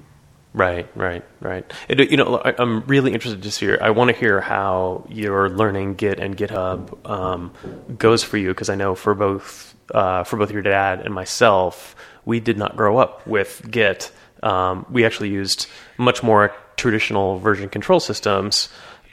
Right, 0.54 0.88
right, 0.96 1.24
right. 1.40 1.72
It, 1.88 2.10
you 2.10 2.18
know, 2.18 2.38
I, 2.44 2.54
I'm 2.58 2.82
really 2.82 3.14
interested 3.14 3.44
to 3.44 3.50
hear. 3.50 3.78
I 3.82 3.92
want 3.92 4.10
to 4.10 4.16
hear 4.16 4.42
how 4.42 5.06
your 5.08 5.50
learning 5.50 5.96
Git 5.96 6.20
and 6.20 6.36
GitHub 6.36 7.08
um, 7.10 7.52
goes 7.98 8.24
for 8.24 8.38
you 8.38 8.50
because 8.50 8.70
I 8.70 8.76
know 8.76 8.96
for 8.96 9.14
both 9.14 9.76
uh, 9.94 10.24
for 10.26 10.36
both 10.38 10.52
your 10.52 10.64
dad 10.64 11.02
and 11.02 11.14
myself, 11.14 11.96
we 12.26 12.40
did 12.40 12.58
not 12.58 12.76
grow 12.76 12.98
up 12.98 13.26
with 13.28 13.66
Git. 13.70 14.12
Um, 14.44 14.86
we 14.90 15.06
actually 15.06 15.30
used 15.30 15.68
much 15.98 16.24
more 16.24 16.54
traditional 16.76 17.40
version 17.40 17.70
control 17.70 18.00
systems, 18.00 18.70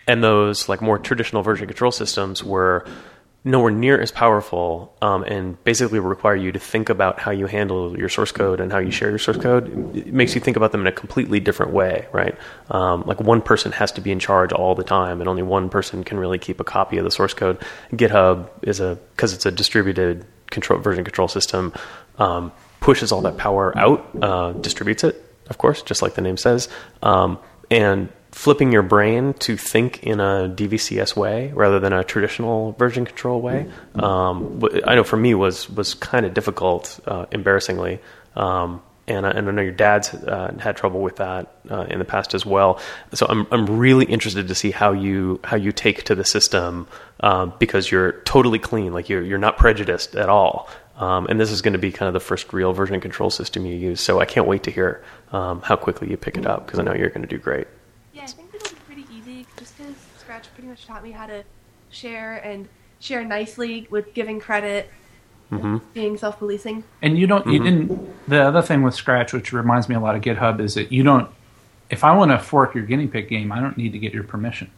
and 0.06 0.22
those 0.22 0.68
like 0.68 0.80
more 0.80 0.98
traditional 0.98 1.42
version 1.42 1.66
control 1.66 1.92
systems 1.92 2.42
were 2.42 2.86
nowhere 3.46 3.70
near 3.70 4.00
as 4.00 4.10
powerful 4.10 4.96
um, 5.02 5.22
and 5.24 5.62
basically 5.64 5.98
require 5.98 6.34
you 6.34 6.50
to 6.50 6.58
think 6.58 6.88
about 6.88 7.20
how 7.20 7.30
you 7.30 7.46
handle 7.46 7.96
your 7.98 8.08
source 8.08 8.32
code 8.32 8.58
and 8.58 8.72
how 8.72 8.78
you 8.78 8.90
share 8.90 9.10
your 9.10 9.18
source 9.18 9.36
code. 9.36 9.94
It 9.94 10.14
makes 10.14 10.34
you 10.34 10.40
think 10.40 10.56
about 10.56 10.72
them 10.72 10.80
in 10.80 10.86
a 10.86 10.92
completely 10.92 11.40
different 11.40 11.72
way, 11.72 12.08
right? 12.10 12.34
Um, 12.70 13.02
like 13.02 13.20
one 13.20 13.42
person 13.42 13.70
has 13.72 13.92
to 13.92 14.00
be 14.00 14.10
in 14.10 14.18
charge 14.18 14.52
all 14.52 14.74
the 14.74 14.82
time, 14.82 15.20
and 15.20 15.28
only 15.28 15.42
one 15.42 15.68
person 15.68 16.04
can 16.04 16.18
really 16.18 16.38
keep 16.38 16.58
a 16.58 16.64
copy 16.64 16.96
of 16.96 17.04
the 17.04 17.10
source 17.10 17.34
code. 17.34 17.60
GitHub 17.92 18.48
is 18.62 18.80
a 18.80 18.98
because 19.14 19.34
it's 19.34 19.44
a 19.44 19.50
distributed 19.50 20.24
control 20.50 20.80
version 20.80 21.04
control 21.04 21.28
system, 21.28 21.74
um, 22.16 22.50
pushes 22.80 23.12
all 23.12 23.20
that 23.22 23.36
power 23.36 23.76
out, 23.76 24.08
uh, 24.22 24.52
distributes 24.52 25.04
it, 25.04 25.22
of 25.50 25.58
course, 25.58 25.82
just 25.82 26.00
like 26.00 26.14
the 26.14 26.22
name 26.22 26.38
says, 26.38 26.70
um, 27.02 27.38
and 27.70 28.08
flipping 28.34 28.72
your 28.72 28.82
brain 28.82 29.32
to 29.34 29.56
think 29.56 30.02
in 30.02 30.18
a 30.18 30.52
DVCS 30.52 31.14
way 31.14 31.52
rather 31.54 31.78
than 31.78 31.92
a 31.92 32.02
traditional 32.02 32.72
version 32.72 33.04
control 33.04 33.40
way. 33.40 33.66
Um, 33.94 34.58
w- 34.58 34.82
I 34.84 34.96
know 34.96 35.04
for 35.04 35.16
me 35.16 35.34
was 35.34 35.70
was 35.70 35.94
kind 35.94 36.26
of 36.26 36.34
difficult, 36.34 36.98
uh, 37.06 37.26
embarrassingly. 37.30 38.00
Um, 38.34 38.82
and 39.06 39.26
I, 39.26 39.30
and 39.30 39.48
I 39.48 39.52
know 39.52 39.62
your 39.62 39.72
dad's 39.72 40.12
uh, 40.14 40.54
had 40.58 40.76
trouble 40.76 41.00
with 41.00 41.16
that 41.16 41.54
uh, 41.70 41.86
in 41.90 41.98
the 41.98 42.04
past 42.04 42.34
as 42.34 42.44
well. 42.44 42.80
So 43.12 43.26
I'm 43.28 43.46
I'm 43.52 43.66
really 43.66 44.04
interested 44.06 44.48
to 44.48 44.54
see 44.54 44.72
how 44.72 44.92
you 44.92 45.40
how 45.44 45.56
you 45.56 45.70
take 45.70 46.02
to 46.04 46.14
the 46.14 46.24
system 46.24 46.88
um, 47.20 47.52
because 47.58 47.90
you're 47.90 48.12
totally 48.22 48.58
clean, 48.58 48.92
like 48.92 49.08
you're 49.08 49.22
you're 49.22 49.38
not 49.38 49.58
prejudiced 49.58 50.16
at 50.16 50.28
all. 50.28 50.68
Um, 50.96 51.26
and 51.26 51.40
this 51.40 51.50
is 51.50 51.62
going 51.62 51.72
to 51.74 51.78
be 51.78 51.92
kind 51.92 52.08
of 52.08 52.14
the 52.14 52.20
first 52.20 52.52
real 52.52 52.72
version 52.72 53.00
control 53.00 53.30
system 53.30 53.64
you 53.66 53.76
use. 53.76 54.00
So 54.00 54.20
I 54.20 54.24
can't 54.24 54.46
wait 54.46 54.64
to 54.64 54.70
hear 54.70 55.04
um, 55.32 55.60
how 55.62 55.76
quickly 55.76 56.10
you 56.10 56.16
pick 56.16 56.36
it 56.36 56.46
up 56.46 56.66
because 56.66 56.78
I 56.78 56.82
know 56.82 56.94
you're 56.94 57.10
going 57.10 57.22
to 57.22 57.28
do 57.28 57.38
great. 57.38 57.66
Yeah, 58.14 58.22
I 58.22 58.26
think 58.26 58.54
it'll 58.54 58.70
be 58.70 58.80
pretty 58.86 59.06
easy 59.12 59.44
just 59.58 59.76
because 59.76 59.94
Scratch 60.74 60.86
taught 60.86 61.04
me 61.04 61.12
how 61.12 61.26
to 61.26 61.44
share 61.90 62.34
and 62.34 62.68
share 62.98 63.24
nicely 63.24 63.86
with 63.90 64.12
giving 64.12 64.40
credit, 64.40 64.90
mm-hmm. 65.52 65.78
being 65.92 66.16
self 66.16 66.38
policing. 66.38 66.82
And 67.00 67.16
you 67.16 67.28
don't, 67.28 67.46
you 67.46 67.60
mm-hmm. 67.60 67.86
didn't. 67.86 68.28
The 68.28 68.42
other 68.42 68.62
thing 68.62 68.82
with 68.82 68.94
Scratch, 68.94 69.32
which 69.32 69.52
reminds 69.52 69.88
me 69.88 69.94
a 69.94 70.00
lot 70.00 70.16
of 70.16 70.22
GitHub, 70.22 70.60
is 70.60 70.74
that 70.74 70.90
you 70.90 71.04
don't. 71.04 71.30
If 71.90 72.02
I 72.02 72.16
want 72.16 72.32
to 72.32 72.38
fork 72.38 72.74
your 72.74 72.84
guinea 72.84 73.06
pig 73.06 73.28
game, 73.28 73.52
I 73.52 73.60
don't 73.60 73.76
need 73.76 73.92
to 73.92 73.98
get 73.98 74.12
your 74.12 74.24
permission. 74.24 74.70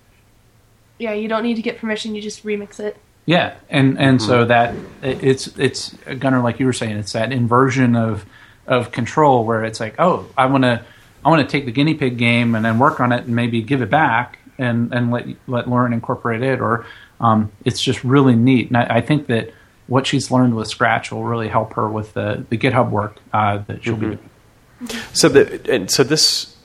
Yeah, 0.99 1.13
you 1.13 1.29
don't 1.29 1.43
need 1.43 1.55
to 1.55 1.63
get 1.63 1.79
permission, 1.79 2.15
you 2.15 2.21
just 2.21 2.45
remix 2.45 2.79
it. 2.79 2.97
Yeah, 3.25 3.57
and 3.71 3.99
and 3.99 4.21
so 4.21 4.41
mm-hmm. 4.41 4.49
that 4.49 4.75
it- 5.03 5.25
it's 5.25 5.47
it's 5.59 5.95
Gunnar 6.19 6.43
like 6.43 6.61
you 6.61 6.67
were 6.67 6.75
saying, 6.75 6.97
it's 6.97 7.13
that 7.13 7.33
inversion 7.33 7.97
of 7.97 8.27
of 8.67 8.93
control 8.93 9.45
where 9.45 9.65
it's 9.65 9.81
like, 9.81 9.95
oh, 9.99 10.29
I 10.37 10.47
want 10.47 10.65
to 10.65 10.85
I 11.25 11.31
want 11.31 11.49
to 11.49 11.51
take 11.51 11.65
the 11.65 11.73
guinea 11.73 11.95
pig 11.95 12.19
game 12.19 12.55
and 12.55 12.65
then 12.65 12.79
work 12.79 13.01
on 13.01 13.13
it 13.13 13.25
and 13.25 13.35
maybe 13.35 13.63
give 13.63 13.81
it 13.81 13.91
back 13.91 14.41
and 14.59 14.93
and 14.93 15.11
let 15.11 15.27
let 15.47 15.69
Lauren 15.69 15.93
incorporate 15.93 16.43
it, 16.43 16.61
or 16.61 16.87
um, 17.21 17.53
it's 17.65 17.81
just 17.81 18.05
really 18.05 18.35
neat. 18.35 18.69
And 18.69 18.77
I, 18.77 18.97
I 18.97 19.01
think 19.01 19.27
that 19.29 19.53
what 19.87 20.07
she's 20.07 20.31
learned 20.31 20.57
with 20.57 20.69
Scratch 20.69 21.13
will 21.13 21.25
really 21.25 21.49
help 21.49 21.75
her 21.75 21.89
with 21.89 22.15
the 22.15 22.45
the 22.49 22.59
GitHub 22.59 22.91
work 22.91 23.19
uh, 23.33 23.59
that 23.67 23.85
she'll 23.85 23.97
be 23.97 24.07
doing. 24.07 24.31
So 25.13 25.29
the 25.29 25.61
and 25.73 25.91
so 25.91 26.03
this 26.05 26.57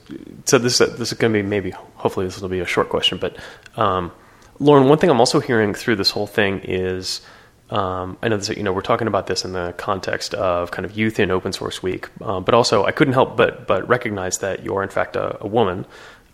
so 0.46 0.58
this 0.58 0.80
this 0.80 1.12
is 1.12 1.14
going 1.14 1.34
to 1.34 1.42
be 1.42 1.48
maybe 1.48 1.72
hopefully 1.72 2.26
this 2.26 2.42
will 2.42 2.50
be 2.50 2.60
a 2.60 2.66
short 2.66 2.90
question, 2.90 3.18
but 3.18 3.38
um, 3.76 4.12
Lauren, 4.60 4.88
one 4.88 4.98
thing 4.98 5.10
I'm 5.10 5.20
also 5.20 5.40
hearing 5.40 5.74
through 5.74 5.96
this 5.96 6.12
whole 6.12 6.28
thing 6.28 6.62
is 6.64 7.22
um, 7.70 8.18
I 8.22 8.28
know 8.28 8.38
this 8.38 8.50
you 8.50 8.64
know 8.64 8.74
we're 8.74 8.82
talking 8.82 9.08
about 9.08 9.28
this 9.28 9.46
in 9.46 9.54
the 9.54 9.74
context 9.78 10.34
of 10.34 10.72
kind 10.72 10.86
of 10.86 10.98
youth 10.98 11.20
in 11.20 11.32
open 11.32 11.54
source 11.54 11.82
week, 11.82 12.10
um, 12.22 12.44
but 12.44 12.54
also 12.54 12.84
I 12.84 12.92
couldn't 12.92 13.14
help 13.14 13.38
but 13.38 13.66
but 13.66 13.88
recognize 13.88 14.40
that 14.40 14.64
you're 14.64 14.84
in 14.84 14.90
fact 14.90 15.16
a, 15.16 15.42
a 15.42 15.48
woman, 15.48 15.86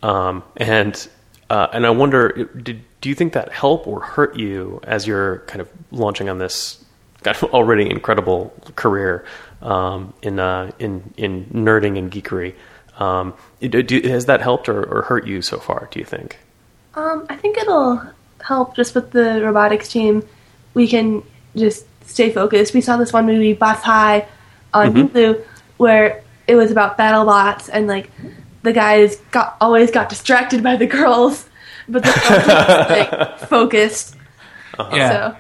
um, 0.02 0.44
and 0.58 1.08
uh, 1.50 1.68
and 1.74 1.86
I 1.86 1.90
wonder 1.92 2.30
did, 2.46 2.84
do 3.02 3.10
you 3.10 3.16
think 3.16 3.34
that 3.34 3.52
help 3.52 3.88
or 3.88 4.02
hurt 4.02 4.38
you 4.38 4.80
as 4.84 5.08
you're 5.08 5.40
kind 5.40 5.62
of 5.62 5.70
launching 5.92 6.30
on 6.30 6.38
this 6.38 6.84
kind 7.24 7.36
of 7.36 7.44
already 7.54 7.90
incredible 7.90 8.54
career 8.76 9.26
um, 9.62 10.14
in 10.22 10.40
uh, 10.40 10.72
in 10.80 11.14
in 11.18 11.46
nerding 11.46 11.98
and 11.98 12.12
geekery. 12.12 12.56
Um, 12.98 13.36
do, 13.62 14.02
has 14.06 14.26
that 14.26 14.42
helped 14.42 14.70
or, 14.70 14.84
or 14.84 15.04
hurt 15.04 15.28
you 15.28 15.42
so 15.42 15.60
far? 15.60 15.88
Do 15.92 16.00
you 16.00 16.06
think? 16.06 16.40
Um, 16.96 17.28
I 17.30 17.36
think 17.36 17.58
it'll 17.58 18.02
help 18.42 18.76
just 18.76 18.96
with 18.96 19.12
the 19.12 19.42
robotics 19.44 19.90
team. 19.90 20.28
We 20.74 20.88
can 20.88 21.24
just 21.56 21.86
stay 22.06 22.32
focused. 22.32 22.74
We 22.74 22.82
saw 22.82 22.98
this 22.98 23.14
one 23.14 23.28
movie, 23.28 23.54
Bots 23.54 23.84
High, 23.84 24.28
on 24.74 24.94
Hulu, 24.94 25.46
where 25.78 26.24
it 26.48 26.56
was 26.56 26.72
about 26.72 26.98
battle 26.98 27.26
bots 27.26 27.70
and 27.70 27.88
like 27.88 28.10
the 28.68 28.74
guys 28.74 29.16
got 29.32 29.56
always 29.62 29.92
got 29.92 30.10
distracted 30.10 30.62
by 30.62 30.76
the 30.76 30.86
girls, 30.86 31.50
but 31.88 32.04
the 32.04 32.12
girls 32.28 33.20
like 33.20 33.40
focused. 33.40 34.16
Yeah. 34.78 35.10
So 35.10 35.38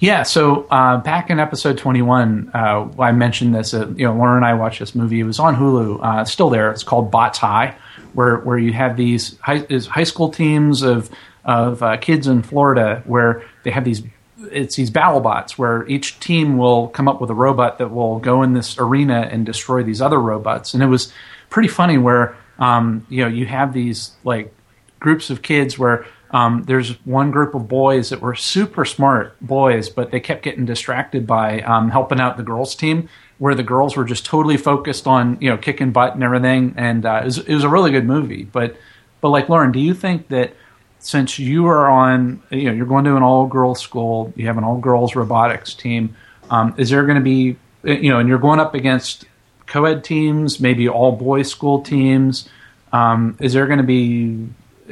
Yeah, 0.00 0.22
so 0.22 0.66
uh, 0.70 0.96
back 0.96 1.30
in 1.30 1.38
episode 1.38 1.76
21, 1.78 2.50
uh, 2.54 2.88
I 2.98 3.12
mentioned 3.12 3.54
this. 3.54 3.74
Uh, 3.74 3.88
you 3.90 4.06
know, 4.06 4.14
Lauren 4.14 4.36
and 4.36 4.44
I 4.44 4.54
watched 4.54 4.80
this 4.80 4.94
movie. 4.94 5.20
It 5.20 5.24
was 5.24 5.38
on 5.38 5.54
Hulu. 5.54 6.04
Uh, 6.04 6.22
it's 6.22 6.32
still 6.32 6.48
there. 6.48 6.72
It's 6.72 6.82
called 6.82 7.10
Bots 7.10 7.38
High, 7.38 7.76
where 8.14 8.38
where 8.38 8.58
you 8.58 8.72
have 8.72 8.96
these 8.96 9.38
high, 9.40 9.64
high 9.88 10.04
school 10.04 10.30
teams 10.30 10.82
of 10.82 11.10
of 11.44 11.82
uh, 11.82 11.98
kids 11.98 12.26
in 12.26 12.42
Florida 12.42 13.02
where 13.04 13.44
they 13.64 13.70
have 13.70 13.84
these 13.84 14.02
it's 14.50 14.74
these 14.76 14.90
battle 14.90 15.20
bots 15.20 15.56
where 15.58 15.86
each 15.86 16.18
team 16.18 16.56
will 16.56 16.88
come 16.88 17.06
up 17.06 17.20
with 17.20 17.30
a 17.30 17.34
robot 17.34 17.78
that 17.78 17.90
will 17.92 18.18
go 18.18 18.42
in 18.42 18.54
this 18.54 18.78
arena 18.78 19.28
and 19.30 19.46
destroy 19.46 19.82
these 19.82 20.00
other 20.00 20.18
robots. 20.18 20.74
And 20.74 20.82
it 20.82 20.86
was 20.86 21.12
pretty 21.50 21.68
funny 21.68 21.98
where 21.98 22.34
um, 22.62 23.06
you 23.08 23.22
know 23.22 23.28
you 23.28 23.46
have 23.46 23.72
these 23.72 24.12
like 24.24 24.54
groups 25.00 25.30
of 25.30 25.42
kids 25.42 25.78
where 25.78 26.06
um, 26.30 26.62
there's 26.62 26.92
one 27.04 27.30
group 27.30 27.54
of 27.54 27.68
boys 27.68 28.08
that 28.10 28.20
were 28.20 28.34
super 28.34 28.84
smart 28.84 29.38
boys, 29.40 29.90
but 29.90 30.10
they 30.10 30.20
kept 30.20 30.42
getting 30.42 30.64
distracted 30.64 31.26
by 31.26 31.60
um, 31.60 31.90
helping 31.90 32.20
out 32.20 32.36
the 32.36 32.42
girls' 32.42 32.74
team, 32.74 33.08
where 33.38 33.54
the 33.54 33.62
girls 33.62 33.96
were 33.96 34.04
just 34.04 34.24
totally 34.24 34.56
focused 34.56 35.06
on 35.06 35.36
you 35.40 35.50
know 35.50 35.58
kicking 35.58 35.90
butt 35.90 36.14
and 36.14 36.22
everything. 36.22 36.74
And 36.76 37.04
uh, 37.04 37.20
it, 37.22 37.24
was, 37.24 37.38
it 37.38 37.54
was 37.54 37.64
a 37.64 37.68
really 37.68 37.90
good 37.90 38.06
movie. 38.06 38.44
But 38.44 38.76
but 39.20 39.30
like 39.30 39.48
Lauren, 39.48 39.72
do 39.72 39.80
you 39.80 39.92
think 39.92 40.28
that 40.28 40.54
since 41.00 41.38
you 41.38 41.66
are 41.66 41.90
on, 41.90 42.42
you 42.50 42.64
know, 42.64 42.72
you're 42.72 42.86
going 42.86 43.04
to 43.04 43.16
an 43.16 43.24
all 43.24 43.46
girls 43.46 43.80
school, 43.80 44.32
you 44.36 44.46
have 44.46 44.56
an 44.56 44.62
all 44.64 44.78
girls 44.78 45.16
robotics 45.16 45.74
team, 45.74 46.14
um, 46.48 46.74
is 46.78 46.90
there 46.90 47.04
going 47.04 47.16
to 47.16 47.22
be, 47.22 47.56
you 47.82 48.10
know, 48.10 48.20
and 48.20 48.28
you're 48.28 48.38
going 48.38 48.60
up 48.60 48.74
against 48.74 49.24
co 49.72 49.86
ed 49.86 50.04
teams, 50.04 50.60
maybe 50.60 50.86
all 50.86 51.12
boys 51.12 51.50
school 51.50 51.80
teams, 51.80 52.46
um, 52.92 53.38
is 53.40 53.54
there 53.54 53.66
going 53.66 53.78
to 53.78 53.84
be, 53.84 54.46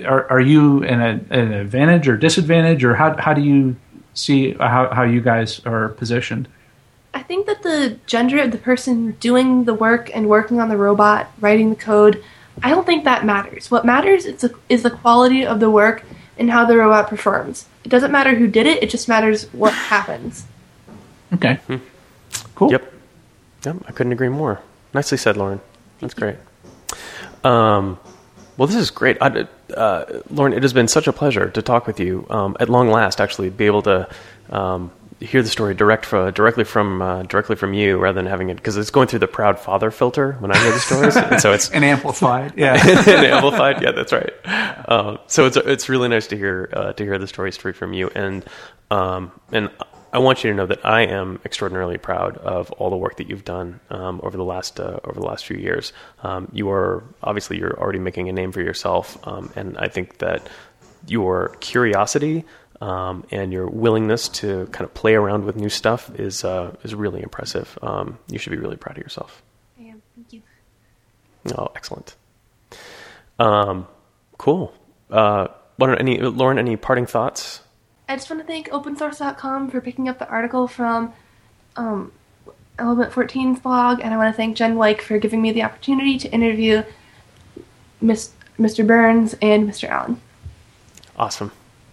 are, 0.06 0.26
are 0.30 0.40
you 0.40 0.82
in 0.82 1.02
a, 1.02 1.20
an 1.28 1.52
advantage 1.52 2.08
or 2.08 2.16
disadvantage, 2.16 2.82
or 2.82 2.94
how, 2.94 3.14
how 3.18 3.34
do 3.34 3.42
you 3.42 3.76
see 4.14 4.54
how, 4.54 4.88
how 4.90 5.02
you 5.02 5.20
guys 5.20 5.60
are 5.66 5.90
positioned? 5.90 6.48
I 7.12 7.22
think 7.22 7.46
that 7.46 7.62
the 7.62 7.98
gender 8.06 8.38
of 8.40 8.52
the 8.52 8.58
person 8.58 9.12
doing 9.20 9.64
the 9.64 9.74
work 9.74 10.10
and 10.14 10.30
working 10.30 10.60
on 10.60 10.70
the 10.70 10.78
robot, 10.78 11.30
writing 11.40 11.68
the 11.68 11.76
code, 11.76 12.24
I 12.62 12.70
don't 12.70 12.86
think 12.86 13.04
that 13.04 13.26
matters. 13.26 13.70
What 13.70 13.84
matters 13.84 14.24
is 14.24 14.40
the, 14.40 14.54
is 14.70 14.82
the 14.82 14.90
quality 14.90 15.44
of 15.44 15.60
the 15.60 15.68
work 15.68 16.04
and 16.38 16.50
how 16.50 16.64
the 16.64 16.78
robot 16.78 17.10
performs. 17.10 17.66
It 17.84 17.90
doesn't 17.90 18.12
matter 18.12 18.34
who 18.34 18.46
did 18.46 18.66
it, 18.66 18.82
it 18.82 18.88
just 18.88 19.08
matters 19.08 19.44
what 19.52 19.74
happens. 19.74 20.46
Okay. 21.34 21.58
Cool. 22.54 22.70
Yep. 22.72 22.94
Yep. 23.66 23.76
I 23.86 23.92
couldn't 23.92 24.12
agree 24.12 24.30
more. 24.30 24.62
Nicely 24.92 25.18
said, 25.18 25.36
Lauren. 25.36 25.60
That's 26.00 26.14
great. 26.14 26.36
Um, 27.44 27.98
well, 28.56 28.66
this 28.66 28.76
is 28.76 28.90
great. 28.90 29.16
I, 29.20 29.46
uh, 29.74 30.20
Lauren, 30.30 30.52
it 30.52 30.62
has 30.62 30.72
been 30.72 30.88
such 30.88 31.06
a 31.06 31.12
pleasure 31.12 31.48
to 31.50 31.62
talk 31.62 31.86
with 31.86 32.00
you. 32.00 32.26
Um, 32.28 32.56
at 32.60 32.68
long 32.68 32.90
last, 32.90 33.20
actually, 33.20 33.50
be 33.50 33.66
able 33.66 33.82
to 33.82 34.08
um, 34.50 34.90
hear 35.20 35.42
the 35.42 35.48
story 35.48 35.74
direct 35.74 36.04
from, 36.04 36.32
directly 36.32 36.64
from 36.64 37.00
uh, 37.00 37.22
directly 37.22 37.56
from 37.56 37.74
you, 37.74 37.98
rather 37.98 38.16
than 38.16 38.26
having 38.26 38.50
it 38.50 38.56
because 38.56 38.76
it's 38.76 38.90
going 38.90 39.08
through 39.08 39.20
the 39.20 39.28
proud 39.28 39.58
father 39.58 39.90
filter 39.90 40.32
when 40.40 40.50
I 40.50 40.58
hear 40.58 40.72
the 40.72 40.78
stories, 40.78 41.16
and 41.30 41.40
so 41.40 41.52
it's 41.52 41.70
And 41.70 41.84
amplified. 41.84 42.54
Yeah. 42.56 42.74
and 42.86 43.26
amplified. 43.26 43.82
Yeah, 43.82 43.92
that's 43.92 44.12
right. 44.12 44.32
Um, 44.88 45.18
so 45.26 45.46
it's 45.46 45.56
it's 45.56 45.88
really 45.88 46.08
nice 46.08 46.26
to 46.28 46.36
hear 46.36 46.68
uh, 46.72 46.92
to 46.94 47.04
hear 47.04 47.18
the 47.18 47.26
story 47.26 47.52
straight 47.52 47.76
from 47.76 47.92
you, 47.92 48.10
and 48.14 48.44
um, 48.90 49.32
and 49.52 49.70
I 50.12 50.18
want 50.18 50.42
you 50.42 50.50
to 50.50 50.56
know 50.56 50.66
that 50.66 50.84
I 50.84 51.02
am 51.02 51.40
extraordinarily 51.44 51.98
proud 51.98 52.36
of 52.38 52.70
all 52.72 52.90
the 52.90 52.96
work 52.96 53.16
that 53.18 53.28
you've 53.28 53.44
done 53.44 53.80
um, 53.90 54.20
over 54.24 54.36
the 54.36 54.44
last 54.44 54.80
uh, 54.80 54.98
over 55.04 55.20
the 55.20 55.26
last 55.26 55.46
few 55.46 55.56
years. 55.56 55.92
Um, 56.22 56.48
you 56.52 56.70
are 56.70 57.04
obviously 57.22 57.58
you're 57.58 57.78
already 57.78 58.00
making 58.00 58.28
a 58.28 58.32
name 58.32 58.50
for 58.50 58.60
yourself, 58.60 59.18
um, 59.26 59.52
and 59.54 59.78
I 59.78 59.88
think 59.88 60.18
that 60.18 60.48
your 61.06 61.50
curiosity 61.60 62.44
um, 62.80 63.24
and 63.30 63.52
your 63.52 63.68
willingness 63.68 64.28
to 64.28 64.66
kind 64.72 64.84
of 64.84 64.94
play 64.94 65.14
around 65.14 65.44
with 65.44 65.56
new 65.56 65.68
stuff 65.68 66.10
is 66.18 66.44
uh, 66.44 66.74
is 66.82 66.94
really 66.94 67.22
impressive. 67.22 67.78
Um, 67.80 68.18
you 68.28 68.38
should 68.38 68.50
be 68.50 68.58
really 68.58 68.76
proud 68.76 68.96
of 68.96 69.02
yourself. 69.02 69.42
I 69.78 69.84
am. 69.84 70.02
Thank 70.16 70.32
you. 70.32 70.42
Oh, 71.56 71.68
excellent. 71.76 72.16
Um, 73.38 73.86
cool. 74.38 74.74
Uh, 75.08 75.48
what 75.76 75.98
any 76.00 76.18
Lauren? 76.18 76.58
Any 76.58 76.76
parting 76.76 77.06
thoughts? 77.06 77.60
I 78.10 78.16
just 78.16 78.28
want 78.28 78.42
to 78.42 78.46
thank 78.46 78.68
OpenSource.com 78.70 79.70
for 79.70 79.80
picking 79.80 80.08
up 80.08 80.18
the 80.18 80.28
article 80.28 80.66
from 80.66 81.12
um, 81.76 82.10
Element 82.76 83.12
14's 83.12 83.60
blog, 83.60 84.00
and 84.00 84.12
I 84.12 84.16
want 84.16 84.34
to 84.34 84.36
thank 84.36 84.56
Jen 84.56 84.74
Wike 84.74 85.00
for 85.00 85.16
giving 85.18 85.40
me 85.40 85.52
the 85.52 85.62
opportunity 85.62 86.18
to 86.18 86.28
interview 86.32 86.82
Mr. 88.02 88.84
Burns 88.84 89.36
and 89.40 89.70
Mr. 89.70 89.88
Allen. 89.88 90.20
Awesome. 91.16 91.52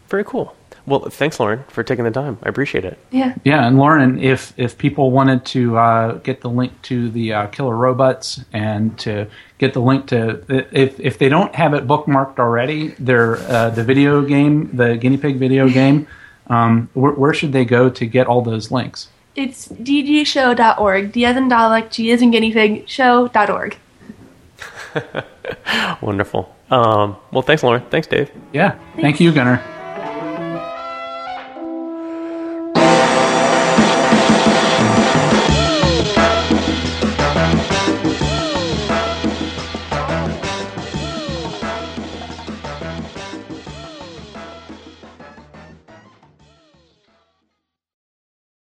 Very 0.09 0.23
cool. 0.23 0.56
Well, 0.87 1.01
thanks, 1.09 1.37
Lauren, 1.37 1.65
for 1.67 1.83
taking 1.83 2.05
the 2.05 2.11
time. 2.11 2.37
I 2.43 2.47
appreciate 2.47 2.85
it. 2.85 2.97
Yeah. 3.11 3.35
Yeah, 3.43 3.67
and 3.67 3.77
Lauren, 3.77 4.23
if 4.23 4.53
if 4.55 4.77
people 4.77 5.11
wanted 5.11 5.45
to 5.47 5.77
uh, 5.77 6.13
get 6.19 6.39
the 6.39 6.49
link 6.49 6.81
to 6.83 7.09
the 7.09 7.33
uh, 7.33 7.47
Killer 7.47 7.75
Robots 7.75 8.39
and 8.53 8.97
to 8.99 9.27
get 9.57 9.73
the 9.73 9.81
link 9.81 10.07
to 10.07 10.41
if 10.71 10.97
if 10.97 11.19
they 11.19 11.27
don't 11.27 11.53
have 11.55 11.73
it 11.73 11.87
bookmarked 11.87 12.39
already, 12.39 12.95
their 12.99 13.35
uh, 13.35 13.69
the 13.69 13.83
video 13.83 14.21
game, 14.21 14.75
the 14.77 14.95
guinea 14.95 15.17
pig 15.17 15.35
video 15.35 15.67
game, 15.81 16.07
um, 16.47 16.89
where, 16.93 17.11
where 17.11 17.33
should 17.33 17.51
they 17.51 17.65
go 17.65 17.89
to 17.89 18.05
get 18.05 18.27
all 18.27 18.41
those 18.41 18.71
links? 18.71 19.09
It's 19.35 19.67
dgshow.org. 19.67 21.11
D 21.11 21.25
as 21.25 21.35
in 21.35 21.49
Dalek, 21.49 21.91
G 21.91 22.11
as 22.11 22.21
in 22.21 22.31
guinea 22.31 22.53
pig, 22.53 22.87
show.org. 22.87 23.77
Wonderful. 26.01 26.55
Um, 26.71 27.17
well, 27.31 27.41
thanks, 27.41 27.61
Lauren. 27.61 27.83
Thanks, 27.89 28.07
Dave. 28.07 28.31
Yeah, 28.53 28.79
thank 28.95 29.19
you, 29.19 29.33
Gunnar. 29.33 29.61